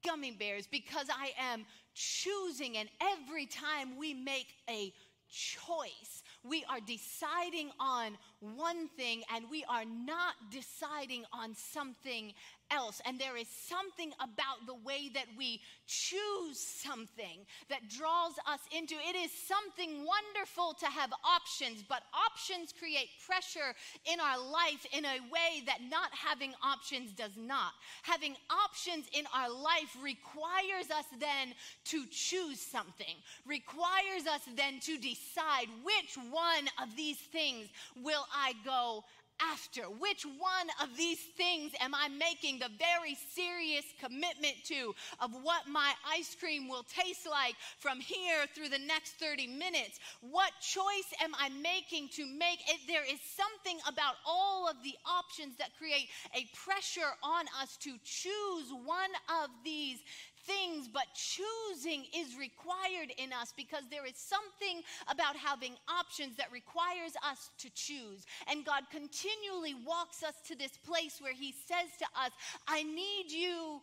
gummy 0.05 0.31
bears 0.31 0.67
because 0.67 1.07
I 1.09 1.31
am 1.51 1.65
choosing. 1.93 2.77
And 2.77 2.89
every 3.01 3.45
time 3.45 3.97
we 3.97 4.13
make 4.13 4.47
a 4.69 4.93
choice, 5.29 6.23
we 6.43 6.63
are 6.69 6.79
deciding 6.79 7.71
on 7.79 8.17
one 8.39 8.87
thing 8.89 9.23
and 9.33 9.45
we 9.49 9.63
are 9.69 9.85
not 9.85 10.35
deciding 10.51 11.25
on 11.33 11.55
something 11.55 12.33
else. 12.71 13.01
And 13.05 13.19
there 13.19 13.37
is 13.37 13.47
something 13.47 14.11
about 14.19 14.65
the 14.67 14.75
way 14.75 15.09
that 15.13 15.25
we 15.37 15.61
choose 15.87 16.59
something 16.59 17.45
that 17.69 17.89
draws 17.89 18.33
us 18.47 18.59
into 18.75 18.95
it 18.95 19.15
is 19.15 19.31
something 19.31 20.05
wonderful 20.05 20.75
to 20.79 20.85
have 20.87 21.11
options, 21.23 21.83
but 21.87 22.03
options 22.13 22.73
create 22.77 23.07
pressure 23.25 23.73
in 24.11 24.19
our 24.19 24.37
life 24.37 24.85
in 24.91 25.05
a 25.05 25.19
way 25.31 25.63
that 25.65 25.79
not 25.89 26.11
having 26.11 26.53
options 26.63 27.11
does 27.11 27.37
not. 27.37 27.71
Having 28.03 28.35
options 28.49 29.05
in 29.13 29.25
our 29.33 29.49
life 29.49 29.95
requires 30.01 30.91
us 30.91 31.05
then 31.19 31.53
to 31.85 32.05
choose 32.11 32.59
something, 32.59 33.15
requires 33.45 34.27
us 34.29 34.41
then 34.55 34.79
to 34.81 34.97
decide 34.97 35.67
which 35.83 36.17
one 36.29 36.67
of 36.81 36.95
these 36.95 37.17
things 37.17 37.67
will 38.03 38.26
I 38.33 38.53
go 38.65 39.03
after? 39.39 39.83
Which 39.83 40.23
one 40.23 40.67
of 40.81 40.97
these 40.97 41.19
things 41.37 41.71
am 41.79 41.93
I 41.93 42.07
making 42.09 42.59
the 42.59 42.69
very 42.77 43.15
serious 43.33 43.85
commitment 43.99 44.55
to 44.65 44.93
of 45.19 45.31
what 45.41 45.67
my 45.67 45.93
ice 46.07 46.35
cream 46.39 46.67
will 46.67 46.83
taste 46.83 47.27
like 47.29 47.55
from 47.79 47.99
here 47.99 48.45
through 48.53 48.69
the 48.69 48.79
next 48.79 49.13
30 49.19 49.47
minutes? 49.47 49.99
What 50.21 50.51
choice 50.61 51.09
am 51.21 51.31
I 51.37 51.49
making 51.49 52.09
to 52.15 52.25
make 52.25 52.59
it? 52.67 52.79
There 52.87 53.05
is 53.05 53.19
something 53.21 53.79
about 53.87 54.15
all 54.25 54.67
of 54.67 54.77
the 54.83 54.95
options 55.05 55.57
that 55.57 55.77
create 55.77 56.09
a 56.35 56.47
pressure 56.55 57.13
on 57.23 57.45
us 57.61 57.77
to 57.77 57.93
choose 58.03 58.71
one 58.85 59.13
of 59.43 59.49
these 59.63 59.99
things, 60.47 60.87
but 60.87 61.05
choosing 61.13 62.05
is 62.15 62.37
required 62.39 63.11
in 63.17 63.33
us 63.33 63.53
because 63.55 63.83
there 63.91 64.05
is 64.05 64.15
something 64.15 64.81
about 65.07 65.35
having 65.35 65.73
options 65.87 66.37
that 66.37 66.51
requires 66.51 67.13
us 67.29 67.51
to 67.59 67.69
choose. 67.75 68.25
And 68.49 68.65
God 68.65 68.83
continually 68.89 69.75
walks 69.85 70.23
us 70.23 70.35
to 70.47 70.55
this 70.55 70.77
place 70.77 71.19
where 71.19 71.33
He 71.33 71.51
says 71.51 71.91
to 71.99 72.05
us, 72.19 72.31
I 72.67 72.83
need 72.83 73.29
you 73.29 73.81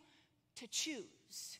to 0.56 0.66
choose. 0.68 1.58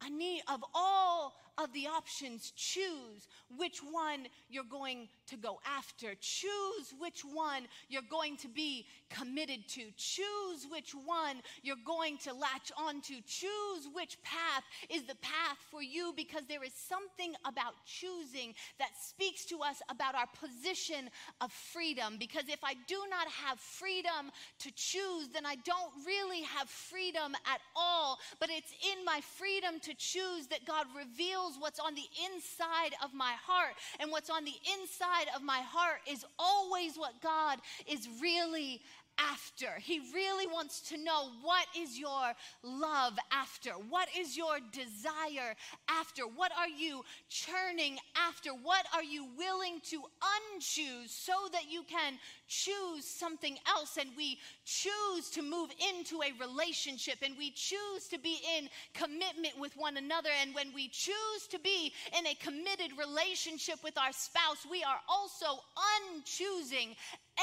I 0.00 0.08
need, 0.08 0.42
of 0.52 0.64
all 0.74 1.34
of 1.58 1.72
the 1.72 1.86
options, 1.86 2.52
choose 2.56 3.28
which 3.56 3.80
one 3.80 4.26
you're 4.48 4.64
going 4.64 5.08
to 5.28 5.36
go 5.36 5.58
after. 5.66 6.14
Choose 6.20 6.94
which 6.98 7.22
one 7.22 7.64
you're 7.88 8.02
going 8.10 8.36
to 8.38 8.48
be 8.48 8.86
committed 9.10 9.68
to. 9.68 9.82
Choose 9.96 10.66
which 10.70 10.92
one 10.92 11.36
you're 11.62 11.76
going 11.84 12.16
to 12.18 12.32
latch 12.32 12.72
onto. 12.76 13.14
Choose 13.26 13.88
which 13.92 14.16
path 14.22 14.64
is 14.88 15.02
the 15.02 15.16
path 15.16 15.58
for 15.70 15.82
you 15.82 16.12
because 16.16 16.42
there 16.48 16.64
is 16.64 16.72
something 16.72 17.34
about 17.44 17.74
choosing 17.84 18.54
that 18.78 18.90
speaks 18.98 19.44
to 19.46 19.60
us 19.60 19.82
about 19.90 20.14
our 20.14 20.28
position 20.40 21.10
of 21.40 21.52
freedom. 21.52 22.16
Because 22.18 22.48
if 22.48 22.64
I 22.64 22.74
do 22.86 22.98
not 23.10 23.28
have 23.28 23.60
freedom 23.60 24.32
to 24.60 24.70
choose, 24.74 25.28
then 25.32 25.44
I 25.44 25.56
don't 25.56 25.92
really 26.06 26.42
have 26.42 26.68
freedom 26.68 27.34
at 27.46 27.60
all. 27.76 28.18
But 28.40 28.48
it's 28.50 28.72
in 28.92 29.04
my 29.04 29.20
freedom 29.20 29.80
to 29.80 29.94
choose 29.94 30.46
that 30.48 30.64
God 30.66 30.86
reveals 30.96 31.41
what's 31.58 31.78
on 31.78 31.94
the 31.94 32.08
inside 32.32 32.94
of 33.02 33.14
my 33.14 33.34
heart. 33.44 33.74
And 34.00 34.10
what's 34.10 34.30
on 34.30 34.44
the 34.44 34.54
inside 34.80 35.26
of 35.34 35.42
my 35.42 35.60
heart 35.60 36.00
is 36.10 36.24
always 36.38 36.96
what 36.96 37.20
God 37.22 37.58
is 37.86 38.08
really 38.20 38.80
after. 39.18 39.78
He 39.80 40.00
really 40.14 40.46
wants 40.46 40.80
to 40.88 40.96
know 40.96 41.30
what 41.42 41.66
is 41.76 41.98
your 41.98 42.32
love 42.62 43.18
after? 43.30 43.70
What 43.88 44.08
is 44.18 44.36
your 44.36 44.58
desire 44.72 45.54
after? 45.88 46.22
What 46.22 46.52
are 46.58 46.68
you 46.68 47.02
churning 47.28 47.98
after? 48.16 48.50
What 48.50 48.86
are 48.94 49.02
you 49.02 49.26
willing 49.36 49.80
to 49.90 49.98
unchoose 49.98 51.10
so 51.10 51.32
that 51.52 51.70
you 51.70 51.82
can 51.88 52.14
choose 52.48 53.04
something 53.04 53.58
else? 53.68 53.96
And 54.00 54.10
we 54.16 54.38
choose 54.64 55.30
to 55.30 55.42
move 55.42 55.70
into 55.94 56.20
a 56.22 56.32
relationship 56.40 57.18
and 57.22 57.36
we 57.38 57.50
choose 57.50 58.08
to 58.10 58.18
be 58.18 58.38
in 58.58 58.68
commitment 58.94 59.58
with 59.58 59.76
one 59.76 59.96
another. 59.96 60.30
And 60.40 60.54
when 60.54 60.72
we 60.74 60.88
choose 60.88 61.46
to 61.50 61.58
be 61.58 61.92
in 62.18 62.26
a 62.26 62.34
committed 62.34 62.92
relationship 62.98 63.82
with 63.84 63.98
our 63.98 64.12
spouse, 64.12 64.66
we 64.70 64.82
are 64.82 65.00
also 65.08 65.62
unchoosing 65.76 66.96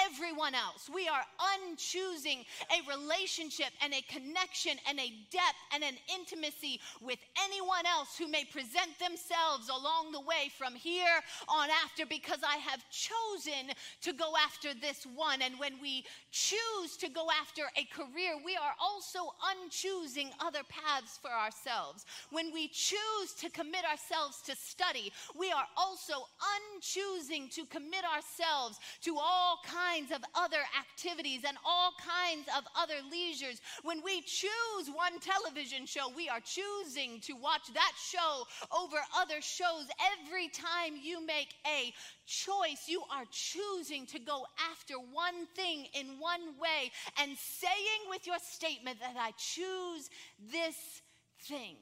everyone 0.05 0.55
else. 0.55 0.89
We 0.93 1.07
are 1.07 1.23
unchoosing 1.39 2.45
a 2.71 2.79
relationship 2.89 3.71
and 3.83 3.93
a 3.93 4.01
connection 4.01 4.77
and 4.87 4.99
a 4.99 5.13
depth 5.31 5.61
and 5.73 5.83
an 5.83 5.97
intimacy 6.13 6.79
with 7.01 7.19
anyone 7.43 7.85
else 7.85 8.17
who 8.17 8.27
may 8.27 8.45
present 8.45 8.97
themselves 8.99 9.69
along 9.69 10.11
the 10.11 10.21
way 10.21 10.51
from 10.57 10.75
here 10.75 11.19
on 11.47 11.69
after 11.83 12.05
because 12.05 12.39
I 12.43 12.57
have 12.57 12.83
chosen 12.89 13.73
to 14.01 14.13
go 14.13 14.33
after 14.45 14.73
this 14.73 15.05
one. 15.15 15.41
And 15.41 15.59
when 15.59 15.81
we 15.81 16.05
choose 16.31 16.97
to 16.97 17.09
go 17.09 17.27
after 17.41 17.63
a 17.75 17.85
career, 17.85 18.35
we 18.45 18.55
are 18.55 18.75
also 18.79 19.33
unchoosing 19.41 20.31
other 20.39 20.61
paths 20.69 21.19
for 21.21 21.31
ourselves. 21.31 22.05
When 22.31 22.53
we 22.53 22.67
choose 22.67 23.33
to 23.39 23.49
commit 23.49 23.85
ourselves 23.85 24.41
to 24.45 24.55
study, 24.55 25.11
we 25.37 25.51
are 25.51 25.67
also 25.77 26.27
unchoosing 26.39 27.53
to 27.55 27.65
commit 27.65 28.03
ourselves 28.03 28.79
to 29.01 29.17
all 29.17 29.59
kinds 29.65 29.88
kinds 29.89 30.11
of 30.11 30.21
other 30.35 30.61
activities 30.79 31.41
and 31.47 31.57
all 31.65 31.91
kinds 31.99 32.47
of 32.57 32.63
other 32.77 32.95
leisures. 33.11 33.61
When 33.83 34.01
we 34.03 34.21
choose 34.21 34.89
one 34.93 35.19
television 35.19 35.85
show, 35.85 36.11
we 36.15 36.29
are 36.29 36.41
choosing 36.41 37.19
to 37.21 37.33
watch 37.33 37.73
that 37.73 37.93
show 37.97 38.43
over 38.75 38.97
other 39.17 39.41
shows. 39.41 39.87
Every 40.23 40.47
time 40.49 40.93
you 41.01 41.25
make 41.25 41.53
a 41.65 41.93
choice, 42.25 42.87
you 42.87 43.01
are 43.11 43.25
choosing 43.31 44.05
to 44.07 44.19
go 44.19 44.45
after 44.71 44.95
one 44.95 45.47
thing 45.55 45.87
in 45.93 46.19
one 46.19 46.57
way 46.59 46.91
and 47.19 47.37
saying 47.37 48.01
with 48.09 48.27
your 48.27 48.39
statement 48.39 48.99
that 48.99 49.15
I 49.17 49.31
choose 49.37 50.09
this 50.51 51.01
thing 51.47 51.75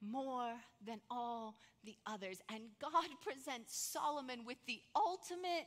more 0.00 0.52
than 0.86 1.00
all 1.10 1.56
the 1.84 1.96
others. 2.06 2.40
And 2.52 2.62
God 2.80 3.08
presents 3.22 3.76
Solomon 3.76 4.44
with 4.46 4.58
the 4.66 4.80
ultimate 4.94 5.66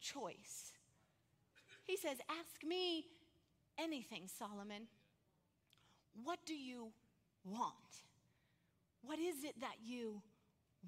choice. 0.00 0.71
He 1.84 1.96
says, 1.96 2.18
Ask 2.28 2.64
me 2.66 3.06
anything, 3.78 4.28
Solomon. 4.38 4.86
What 6.22 6.38
do 6.46 6.54
you 6.54 6.92
want? 7.44 7.72
What 9.02 9.18
is 9.18 9.44
it 9.44 9.60
that 9.60 9.76
you 9.84 10.22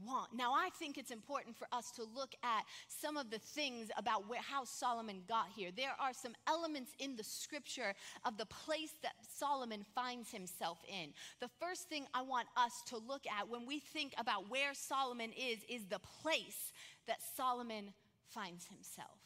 want? 0.05 0.35
Now, 0.35 0.53
I 0.53 0.69
think 0.79 0.99
it's 0.99 1.11
important 1.11 1.57
for 1.57 1.67
us 1.73 1.91
to 1.93 2.03
look 2.03 2.35
at 2.43 2.65
some 2.89 3.17
of 3.17 3.31
the 3.31 3.39
things 3.39 3.89
about 3.97 4.29
where, 4.29 4.41
how 4.41 4.65
Solomon 4.65 5.23
got 5.29 5.47
here. 5.55 5.71
There 5.75 5.95
are 5.99 6.13
some 6.13 6.35
elements 6.47 6.93
in 6.99 7.17
the 7.17 7.25
scripture 7.25 7.95
of 8.25 8.37
the 8.37 8.47
place 8.47 8.95
that 9.03 9.15
Solomon 9.37 9.85
finds 9.95 10.31
himself 10.31 10.79
in. 10.89 11.13
The 11.41 11.51
first 11.61 11.89
thing 11.89 12.07
I 12.15 12.23
want 12.23 12.49
us 12.57 12.83
to 12.89 12.99
look 12.99 13.23
at 13.27 13.49
when 13.49 13.67
we 13.67 13.81
think 13.81 14.15
about 14.19 14.51
where 14.51 14.75
Solomon 14.75 15.33
is, 15.33 15.59
is 15.69 15.87
the 15.87 16.01
place 16.23 16.73
that 17.07 17.19
Solomon 17.37 17.93
finds 18.29 18.67
himself. 18.67 19.19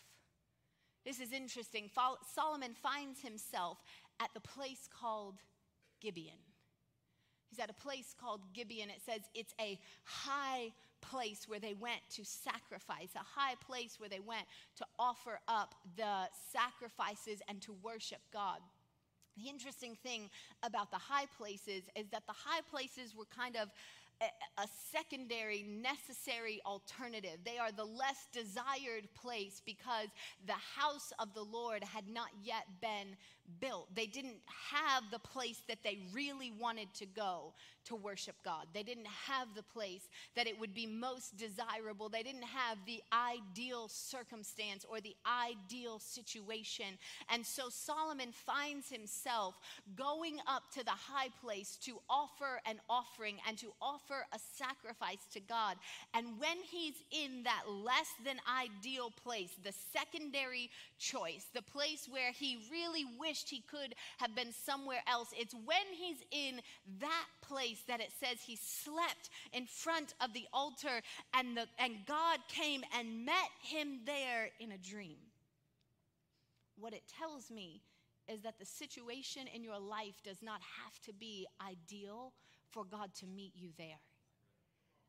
This 1.08 1.20
is 1.20 1.32
interesting. 1.32 1.88
Solomon 2.34 2.74
finds 2.74 3.22
himself 3.22 3.78
at 4.20 4.28
the 4.34 4.40
place 4.40 4.90
called 5.00 5.36
Gibeon. 6.02 6.36
He's 7.48 7.58
at 7.58 7.70
a 7.70 7.72
place 7.72 8.14
called 8.20 8.42
Gibeon. 8.52 8.90
It 8.90 9.00
says 9.06 9.22
it's 9.34 9.54
a 9.58 9.78
high 10.04 10.70
place 11.00 11.48
where 11.48 11.60
they 11.60 11.72
went 11.72 12.02
to 12.10 12.26
sacrifice, 12.26 13.08
a 13.16 13.40
high 13.40 13.54
place 13.66 13.96
where 13.98 14.10
they 14.10 14.20
went 14.20 14.44
to 14.76 14.84
offer 14.98 15.40
up 15.48 15.74
the 15.96 16.28
sacrifices 16.52 17.40
and 17.48 17.62
to 17.62 17.74
worship 17.82 18.20
God. 18.30 18.58
The 19.38 19.48
interesting 19.48 19.96
thing 20.02 20.28
about 20.62 20.90
the 20.90 20.98
high 20.98 21.26
places 21.38 21.84
is 21.96 22.08
that 22.12 22.26
the 22.26 22.34
high 22.34 22.60
places 22.70 23.16
were 23.16 23.24
kind 23.34 23.56
of 23.56 23.70
a 24.20 24.66
secondary, 24.92 25.62
necessary 25.62 26.60
alternative. 26.66 27.38
They 27.44 27.58
are 27.58 27.70
the 27.70 27.84
less 27.84 28.26
desired 28.32 29.08
place 29.14 29.62
because 29.64 30.08
the 30.46 30.52
house 30.52 31.12
of 31.18 31.34
the 31.34 31.42
Lord 31.42 31.84
had 31.84 32.08
not 32.08 32.28
yet 32.42 32.64
been 32.80 33.16
built. 33.60 33.94
They 33.94 34.06
didn't 34.06 34.40
have 34.72 35.04
the 35.10 35.18
place 35.18 35.62
that 35.68 35.78
they 35.82 35.98
really 36.12 36.52
wanted 36.58 36.92
to 36.94 37.06
go 37.06 37.52
to 37.86 37.96
worship 37.96 38.36
God. 38.44 38.66
They 38.74 38.82
didn't 38.82 39.06
have 39.06 39.48
the 39.56 39.62
place 39.62 40.08
that 40.36 40.46
it 40.46 40.58
would 40.60 40.74
be 40.74 40.86
most 40.86 41.36
desirable. 41.36 42.08
They 42.08 42.22
didn't 42.22 42.42
have 42.42 42.78
the 42.86 43.00
ideal 43.12 43.88
circumstance 43.88 44.84
or 44.88 45.00
the 45.00 45.16
ideal 45.26 45.98
situation. 45.98 46.98
And 47.32 47.44
so 47.44 47.68
Solomon 47.70 48.32
finds 48.32 48.90
himself 48.90 49.54
going 49.96 50.38
up 50.46 50.64
to 50.74 50.84
the 50.84 50.90
high 50.90 51.28
place 51.40 51.78
to 51.84 51.98
offer 52.10 52.60
an 52.66 52.78
offering 52.90 53.36
and 53.48 53.56
to 53.58 53.72
offer 53.80 54.26
a 54.32 54.38
sacrifice 54.56 55.26
to 55.32 55.40
God. 55.40 55.76
And 56.12 56.38
when 56.38 56.58
he's 56.70 56.96
in 57.10 57.44
that 57.44 57.62
less 57.68 58.12
than 58.24 58.36
ideal 58.46 59.10
place, 59.22 59.50
the 59.64 59.72
secondary 59.92 60.70
choice, 60.98 61.46
the 61.54 61.62
place 61.62 62.08
where 62.10 62.32
he 62.32 62.58
really 62.70 63.04
wished 63.18 63.48
he 63.48 63.60
could 63.60 63.94
have 64.18 64.34
been 64.34 64.52
somewhere 64.52 65.02
else, 65.06 65.28
it's 65.32 65.54
when 65.54 65.86
he's 65.96 66.22
in 66.30 66.60
that 67.00 67.26
place 67.42 67.82
that 67.88 68.00
it 68.00 68.12
says 68.18 68.38
he 68.40 68.56
slept 68.56 69.30
in 69.52 69.66
front 69.66 70.14
of 70.20 70.32
the 70.32 70.46
altar 70.52 71.00
and, 71.34 71.56
the, 71.56 71.66
and 71.78 71.94
God 72.06 72.38
came 72.48 72.82
and 72.98 73.24
met 73.24 73.50
him 73.62 74.00
there 74.04 74.50
in 74.60 74.72
a 74.72 74.78
dream. 74.78 75.16
What 76.78 76.92
it 76.92 77.02
tells 77.18 77.50
me 77.50 77.82
is 78.28 78.42
that 78.42 78.58
the 78.58 78.66
situation 78.66 79.46
in 79.52 79.64
your 79.64 79.78
life 79.78 80.22
does 80.22 80.42
not 80.42 80.60
have 80.60 81.00
to 81.06 81.12
be 81.12 81.46
ideal 81.66 82.32
for 82.70 82.84
God 82.84 83.14
to 83.20 83.26
meet 83.26 83.52
you 83.56 83.70
there. 83.78 83.98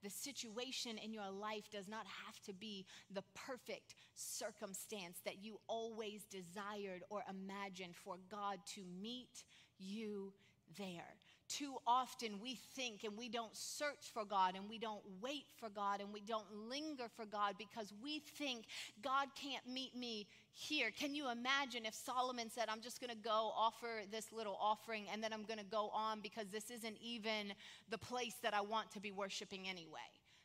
The 0.04 0.10
situation 0.10 0.98
in 0.98 1.14
your 1.14 1.30
life 1.30 1.70
does 1.72 1.88
not 1.88 2.06
have 2.26 2.40
to 2.46 2.54
be 2.54 2.86
the 3.14 3.24
perfect 3.36 3.96
circumstance 4.16 5.20
that 5.26 5.44
you 5.44 5.60
always 5.68 6.26
desired 6.26 7.04
or 7.10 7.24
imagined 7.30 7.96
for 7.96 8.18
God 8.30 8.60
to 8.76 8.82
meet 9.02 9.44
you 9.78 10.34
there 10.78 11.16
too 11.50 11.76
often 11.88 12.40
we 12.42 12.56
think 12.76 13.04
and 13.04 13.18
we 13.18 13.28
don't 13.28 13.56
search 13.56 14.12
for 14.14 14.24
God 14.24 14.56
and 14.56 14.70
we 14.70 14.78
don't 14.78 15.02
wait 15.20 15.46
for 15.60 15.70
God 15.70 16.00
and 16.00 16.14
we 16.14 16.22
don't 16.22 16.46
linger 16.70 17.08
for 17.16 17.26
God 17.26 17.56
because 17.58 17.92
we 18.02 18.20
think 18.38 18.66
God 19.02 19.28
can't 19.36 19.68
meet 19.68 19.96
me 19.96 20.28
here. 20.52 20.92
Can 20.98 21.16
you 21.16 21.30
imagine 21.30 21.86
if 21.86 21.96
Solomon 21.96 22.50
said, 22.50 22.66
I'm 22.70 22.82
just 22.82 23.02
going 23.02 23.12
to 23.12 23.22
go 23.22 23.52
offer 23.58 24.02
this 24.12 24.32
little 24.32 24.58
offering 24.62 25.06
and 25.12 25.24
then 25.24 25.34
I'm 25.34 25.44
going 25.44 25.60
to 25.60 25.66
go 25.66 25.90
on 25.94 26.22
because 26.22 26.48
this 26.48 26.70
isn't 26.70 26.98
even 27.02 27.54
the 27.90 27.98
place 27.98 28.36
that 28.44 28.54
I 28.54 28.62
want 28.62 28.92
to 28.92 29.02
be 29.02 29.12
worshiping 29.12 29.68
anyway? 29.68 29.98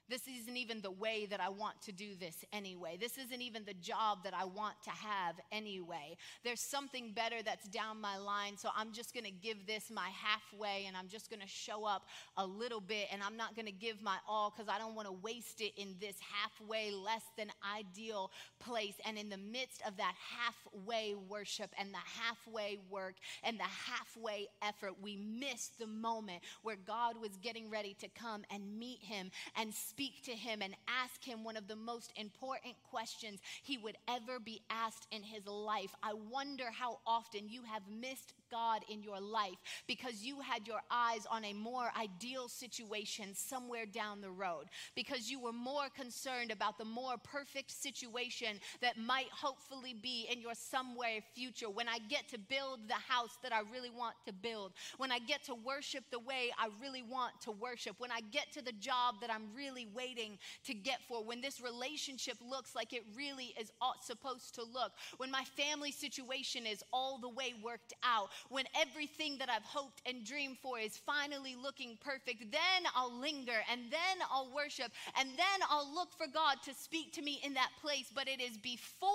This 0.09 0.29
isn't 0.29 0.57
even 0.57 0.83
the 0.83 0.91
way 0.91 1.27
that 1.27 1.41
I 1.41 1.49
want 1.49 1.81
to 1.83 1.93
do 1.93 2.15
this 2.15 2.45
anyway. 2.53 2.99
This 3.01 3.17
isn't 3.17 3.41
even 3.41 3.65
the 3.65 3.75
job 3.75 4.19
that 4.25 4.35
I 4.35 4.45
want 4.45 4.75
to 4.85 4.91
have 4.91 5.37
anyway. 5.51 6.17
There's 6.45 6.61
something 6.61 7.13
better 7.13 7.43
that's 7.43 7.67
down 7.69 8.03
my 8.03 8.19
line, 8.19 8.59
so 8.59 8.69
I'm 8.77 8.93
just 8.93 9.15
going 9.15 9.25
to 9.25 9.31
give 9.31 9.67
this 9.67 9.91
my 9.91 10.11
halfway 10.11 10.85
and 10.87 10.95
I'm 10.95 11.09
just 11.09 11.31
going 11.31 11.41
to 11.41 11.49
show 11.49 11.87
up 11.87 12.07
a 12.37 12.45
little 12.45 12.81
bit 12.81 13.07
and 13.11 13.23
I'm 13.23 13.39
not 13.39 13.57
going 13.57 13.65
to 13.65 13.73
give 13.73 14.03
my 14.03 14.17
all 14.29 14.53
because 14.55 14.69
I 14.69 14.79
don't 14.79 14.95
want 14.95 15.09
to 15.09 15.15
waste 15.15 15.63
it 15.63 15.73
in 15.79 15.95
this 16.01 16.17
halfway, 16.21 16.91
less 16.91 17.25
than 17.39 17.49
ideal 17.75 18.31
place. 18.61 18.95
And 19.07 19.17
in 19.17 19.31
the 19.31 19.39
midst 19.39 19.81
of 19.87 19.97
that 19.97 20.15
halfway 20.19 21.15
worship 21.15 21.71
and 21.79 21.89
the 21.95 21.99
halfway 22.23 22.79
work 22.91 23.15
and 23.43 23.59
the 23.59 23.63
halfway 23.63 24.49
effort, 24.61 24.97
we 25.03 25.17
miss 25.17 25.71
the 25.79 25.87
moment 25.87 26.43
where 26.63 26.77
God 26.77 27.19
was 27.19 27.31
getting 27.43 27.71
ready 27.71 27.97
to 28.01 28.09
come 28.09 28.45
and 28.51 28.79
meet 28.79 29.01
him 29.01 29.31
and 29.57 29.73
speak 29.73 29.94
to 30.25 30.33
him 30.33 30.61
and 30.63 30.75
ask 30.89 31.23
him 31.25 31.45
one 31.45 31.57
of 31.57 31.69
the 31.69 31.77
most 31.77 32.13
important 32.17 32.75
questions 32.91 33.41
he 33.63 33.79
would 33.79 33.97
ever 34.09 34.39
be 34.39 34.61
asked 34.69 35.07
in 35.13 35.23
his 35.23 35.47
life. 35.47 35.95
I 36.03 36.15
wonder 36.31 36.65
how 36.73 36.99
often 37.07 37.49
you 37.49 37.63
have 37.63 37.83
missed 37.89 38.33
God 38.51 38.83
in 38.91 39.03
your 39.03 39.21
life 39.21 39.57
because 39.87 40.23
you 40.23 40.41
had 40.41 40.67
your 40.67 40.81
eyes 40.91 41.27
on 41.31 41.45
a 41.45 41.53
more 41.53 41.91
ideal 42.01 42.49
situation 42.49 43.35
somewhere 43.35 43.87
down 43.87 44.21
the 44.21 44.31
road, 44.31 44.65
because 44.95 45.31
you 45.31 45.41
were 45.41 45.53
more 45.53 45.89
concerned 45.95 46.51
about 46.51 46.79
the 46.79 46.85
more 46.85 47.17
perfect 47.23 47.71
situation 47.71 48.59
that 48.81 48.99
might 48.99 49.31
hopefully 49.31 49.95
be 50.01 50.27
in 50.31 50.41
your 50.41 50.55
somewhere 50.55 51.21
future. 51.35 51.71
When 51.71 51.89
I 51.89 51.99
get 52.09 52.29
to 52.29 52.39
build 52.39 52.81
the 52.89 52.95
house 52.95 53.39
that 53.43 53.53
I 53.53 53.61
really 53.73 53.91
want 53.91 54.15
to 54.27 54.33
build, 54.33 54.73
when 54.99 55.13
I 55.13 55.19
get 55.19 55.45
to 55.45 55.55
worship 55.55 56.05
the 56.11 56.19
way 56.19 56.51
I 56.59 56.69
really 56.81 57.03
want 57.03 57.33
to 57.43 57.51
worship, 57.51 57.95
when 57.99 58.11
I 58.11 58.21
get 58.33 58.53
to 58.53 58.63
the 58.63 58.73
job 58.73 59.17
that 59.21 59.31
I'm 59.31 59.55
really 59.55 59.84
waiting 59.95 60.39
to 60.67 60.75
get 60.75 60.99
for, 61.09 61.23
when 61.25 61.41
this 61.41 61.61
relationship 61.61 62.37
looks 62.41 62.75
like 62.75 62.93
it 62.93 63.05
really 63.17 63.55
is 63.61 63.71
supposed 64.01 64.55
to 64.55 64.63
look, 64.63 64.93
when 65.17 65.31
my 65.31 65.45
family 65.57 65.91
situation 65.91 66.67
is 66.67 66.83
all 66.93 67.19
the 67.19 67.29
way 67.29 67.55
worked 67.63 67.93
out, 68.03 68.29
when 68.49 68.65
everything 68.81 69.39
that 69.39 69.49
I've 69.49 69.65
hoped 69.65 70.03
and 70.07 70.25
dreamed 70.25 70.59
for 70.63 70.79
is 70.79 70.97
finally 70.97 71.57
looking 71.61 71.99
perfect, 72.01 72.51
then 72.51 72.91
I'll 72.95 73.13
linger 73.19 73.61
and 73.71 73.83
then 73.91 74.27
I'll 74.31 74.51
worship 74.55 74.93
and 75.19 75.29
then 75.31 75.61
I'll 75.71 75.93
look 75.95 76.13
for 76.17 76.27
God 76.27 76.57
to 76.65 76.75
speak 76.75 77.13
to 77.15 77.23
me 77.23 77.41
in 77.43 77.55
that 77.55 77.71
place. 77.81 78.07
But 78.15 78.29
it 78.29 78.41
is 78.41 78.57
before 78.57 79.11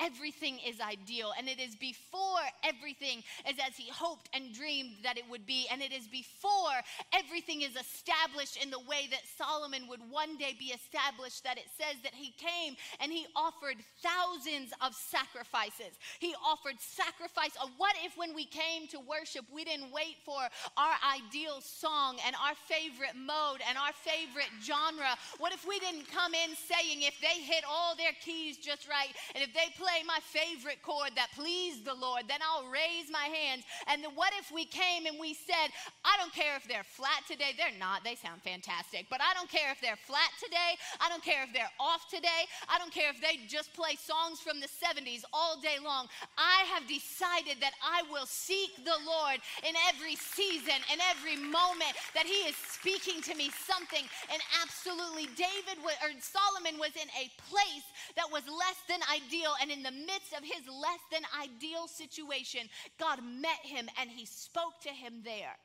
everything 0.00 0.58
is 0.66 0.80
ideal 0.80 1.32
and 1.36 1.48
it 1.48 1.60
is 1.60 1.74
before 1.76 2.40
everything 2.64 3.22
is 3.48 3.56
as 3.66 3.76
He 3.76 3.90
hoped 3.90 4.28
and 4.34 4.52
dreamed 4.52 4.96
that 5.02 5.18
it 5.18 5.24
would 5.30 5.46
be. 5.46 5.66
And 5.70 5.82
it 5.82 5.92
is 5.92 6.06
before 6.06 6.76
everything 7.12 7.62
is 7.62 7.76
established 7.76 8.62
in 8.62 8.70
the 8.70 8.80
way 8.80 9.08
that 9.10 9.22
Solomon 9.36 9.88
would 9.92 10.00
one 10.08 10.40
day 10.40 10.56
be 10.58 10.72
established 10.72 11.44
that 11.44 11.60
it 11.60 11.68
says 11.76 12.00
that 12.00 12.16
he 12.16 12.32
came 12.40 12.80
and 12.96 13.12
he 13.12 13.28
offered 13.36 13.76
thousands 14.00 14.72
of 14.80 14.96
sacrifices. 14.96 16.00
He 16.16 16.32
offered 16.40 16.80
sacrifice. 16.80 17.52
Of 17.60 17.68
what 17.76 17.92
if 18.00 18.16
when 18.16 18.32
we 18.32 18.48
came 18.48 18.88
to 18.88 19.04
worship, 19.04 19.44
we 19.52 19.68
didn't 19.68 19.92
wait 19.92 20.16
for 20.24 20.40
our 20.80 20.96
ideal 21.04 21.60
song 21.60 22.16
and 22.24 22.32
our 22.40 22.56
favorite 22.56 23.12
mode 23.12 23.60
and 23.68 23.76
our 23.76 23.92
favorite 23.92 24.48
genre? 24.64 25.12
What 25.36 25.52
if 25.52 25.68
we 25.68 25.76
didn't 25.76 26.08
come 26.08 26.32
in 26.32 26.56
saying, 26.56 27.04
if 27.04 27.20
they 27.20 27.44
hit 27.44 27.68
all 27.68 27.92
their 27.92 28.16
keys 28.24 28.56
just 28.56 28.88
right, 28.88 29.12
and 29.36 29.44
if 29.44 29.52
they 29.52 29.68
play 29.76 30.00
my 30.08 30.24
favorite 30.24 30.80
chord 30.80 31.12
that 31.20 31.36
pleased 31.36 31.84
the 31.84 31.92
Lord, 31.92 32.24
then 32.32 32.40
I'll 32.40 32.64
raise 32.72 33.12
my 33.12 33.28
hands. 33.28 33.68
And 33.92 34.00
then 34.00 34.16
what 34.16 34.32
if 34.40 34.48
we 34.48 34.64
came 34.64 35.04
and 35.04 35.20
we 35.20 35.36
said, 35.36 35.68
I 36.00 36.16
don't 36.16 36.32
care 36.32 36.56
if 36.56 36.64
they're 36.64 36.88
flat 36.88 37.28
today, 37.28 37.52
they're 37.60 37.76
not, 37.76 38.08
they 38.08 38.16
sound 38.16 38.40
fantastic, 38.40 39.12
but 39.12 39.20
I 39.20 39.36
don't 39.36 39.52
care 39.52 39.68
if 39.68 39.81
they're 39.82 39.98
flat 39.98 40.30
today, 40.38 40.78
I 41.00 41.10
don't 41.10 41.22
care 41.22 41.42
if 41.42 41.52
they're 41.52 41.76
off 41.78 42.08
today, 42.08 42.46
I 42.70 42.78
don't 42.78 42.94
care 42.94 43.10
if 43.10 43.20
they 43.20 43.42
just 43.50 43.74
play 43.74 43.98
songs 43.98 44.40
from 44.40 44.60
the 44.62 44.70
70s 44.70 45.26
all 45.32 45.60
day 45.60 45.76
long. 45.82 46.06
I 46.38 46.64
have 46.72 46.86
decided 46.86 47.58
that 47.60 47.74
I 47.82 48.06
will 48.10 48.26
seek 48.26 48.78
the 48.86 48.96
Lord 49.04 49.42
in 49.66 49.74
every 49.90 50.16
season, 50.16 50.78
in 50.88 50.98
every 51.10 51.36
moment 51.36 51.98
that 52.14 52.24
He 52.24 52.46
is 52.48 52.56
speaking 52.56 53.20
to 53.22 53.34
me 53.34 53.50
something. 53.50 54.06
And 54.32 54.40
absolutely, 54.62 55.26
David 55.34 55.82
or 55.82 56.10
Solomon 56.22 56.78
was 56.78 56.94
in 56.94 57.10
a 57.18 57.26
place 57.50 57.86
that 58.16 58.30
was 58.30 58.46
less 58.46 58.78
than 58.88 59.00
ideal. 59.10 59.52
And 59.60 59.70
in 59.70 59.82
the 59.82 59.90
midst 59.90 60.32
of 60.36 60.44
his 60.44 60.66
less 60.68 61.02
than 61.10 61.22
ideal 61.34 61.88
situation, 61.88 62.68
God 62.98 63.20
met 63.22 63.60
him 63.62 63.88
and 64.00 64.10
He 64.10 64.26
spoke 64.26 64.80
to 64.82 64.90
him 64.90 65.22
there. 65.24 65.56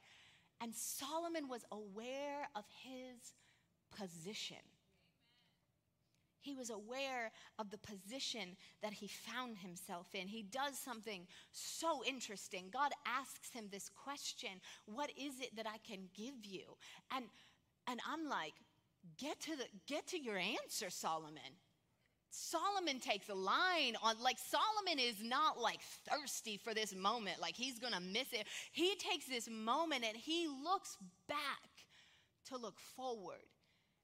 And 0.61 0.73
Solomon 0.73 1.47
was 1.47 1.61
aware 1.71 2.49
of 2.55 2.65
his 2.83 3.33
position. 3.95 4.57
He 6.47 6.55
was 6.55 6.69
aware 6.69 7.31
of 7.59 7.71
the 7.71 7.77
position 7.77 8.55
that 8.81 8.93
he 8.93 9.07
found 9.07 9.57
himself 9.57 10.07
in. 10.13 10.27
He 10.27 10.43
does 10.43 10.77
something 10.79 11.27
so 11.51 12.03
interesting. 12.05 12.69
God 12.71 12.91
asks 13.05 13.49
him 13.51 13.65
this 13.69 13.89
question 13.89 14.61
What 14.85 15.11
is 15.17 15.41
it 15.41 15.55
that 15.57 15.67
I 15.67 15.77
can 15.85 16.07
give 16.15 16.45
you? 16.45 16.77
And, 17.13 17.25
and 17.85 17.99
I'm 18.09 18.29
like, 18.29 18.53
get 19.17 19.41
to, 19.41 19.57
the, 19.57 19.65
get 19.87 20.07
to 20.07 20.19
your 20.19 20.37
answer, 20.37 20.89
Solomon. 20.89 21.59
Solomon 22.29 22.99
takes 22.99 23.29
a 23.29 23.33
line 23.33 23.95
on, 24.03 24.15
like, 24.21 24.37
Solomon 24.37 24.99
is 24.99 25.23
not 25.23 25.59
like 25.59 25.79
thirsty 26.07 26.57
for 26.57 26.73
this 26.73 26.95
moment, 26.95 27.41
like 27.41 27.55
he's 27.55 27.79
gonna 27.79 27.99
miss 27.99 28.31
it. 28.31 28.47
He 28.71 28.95
takes 28.95 29.25
this 29.25 29.49
moment 29.49 30.05
and 30.07 30.15
he 30.15 30.47
looks 30.47 30.97
back 31.27 31.37
to 32.45 32.57
look 32.57 32.79
forward. 32.79 33.37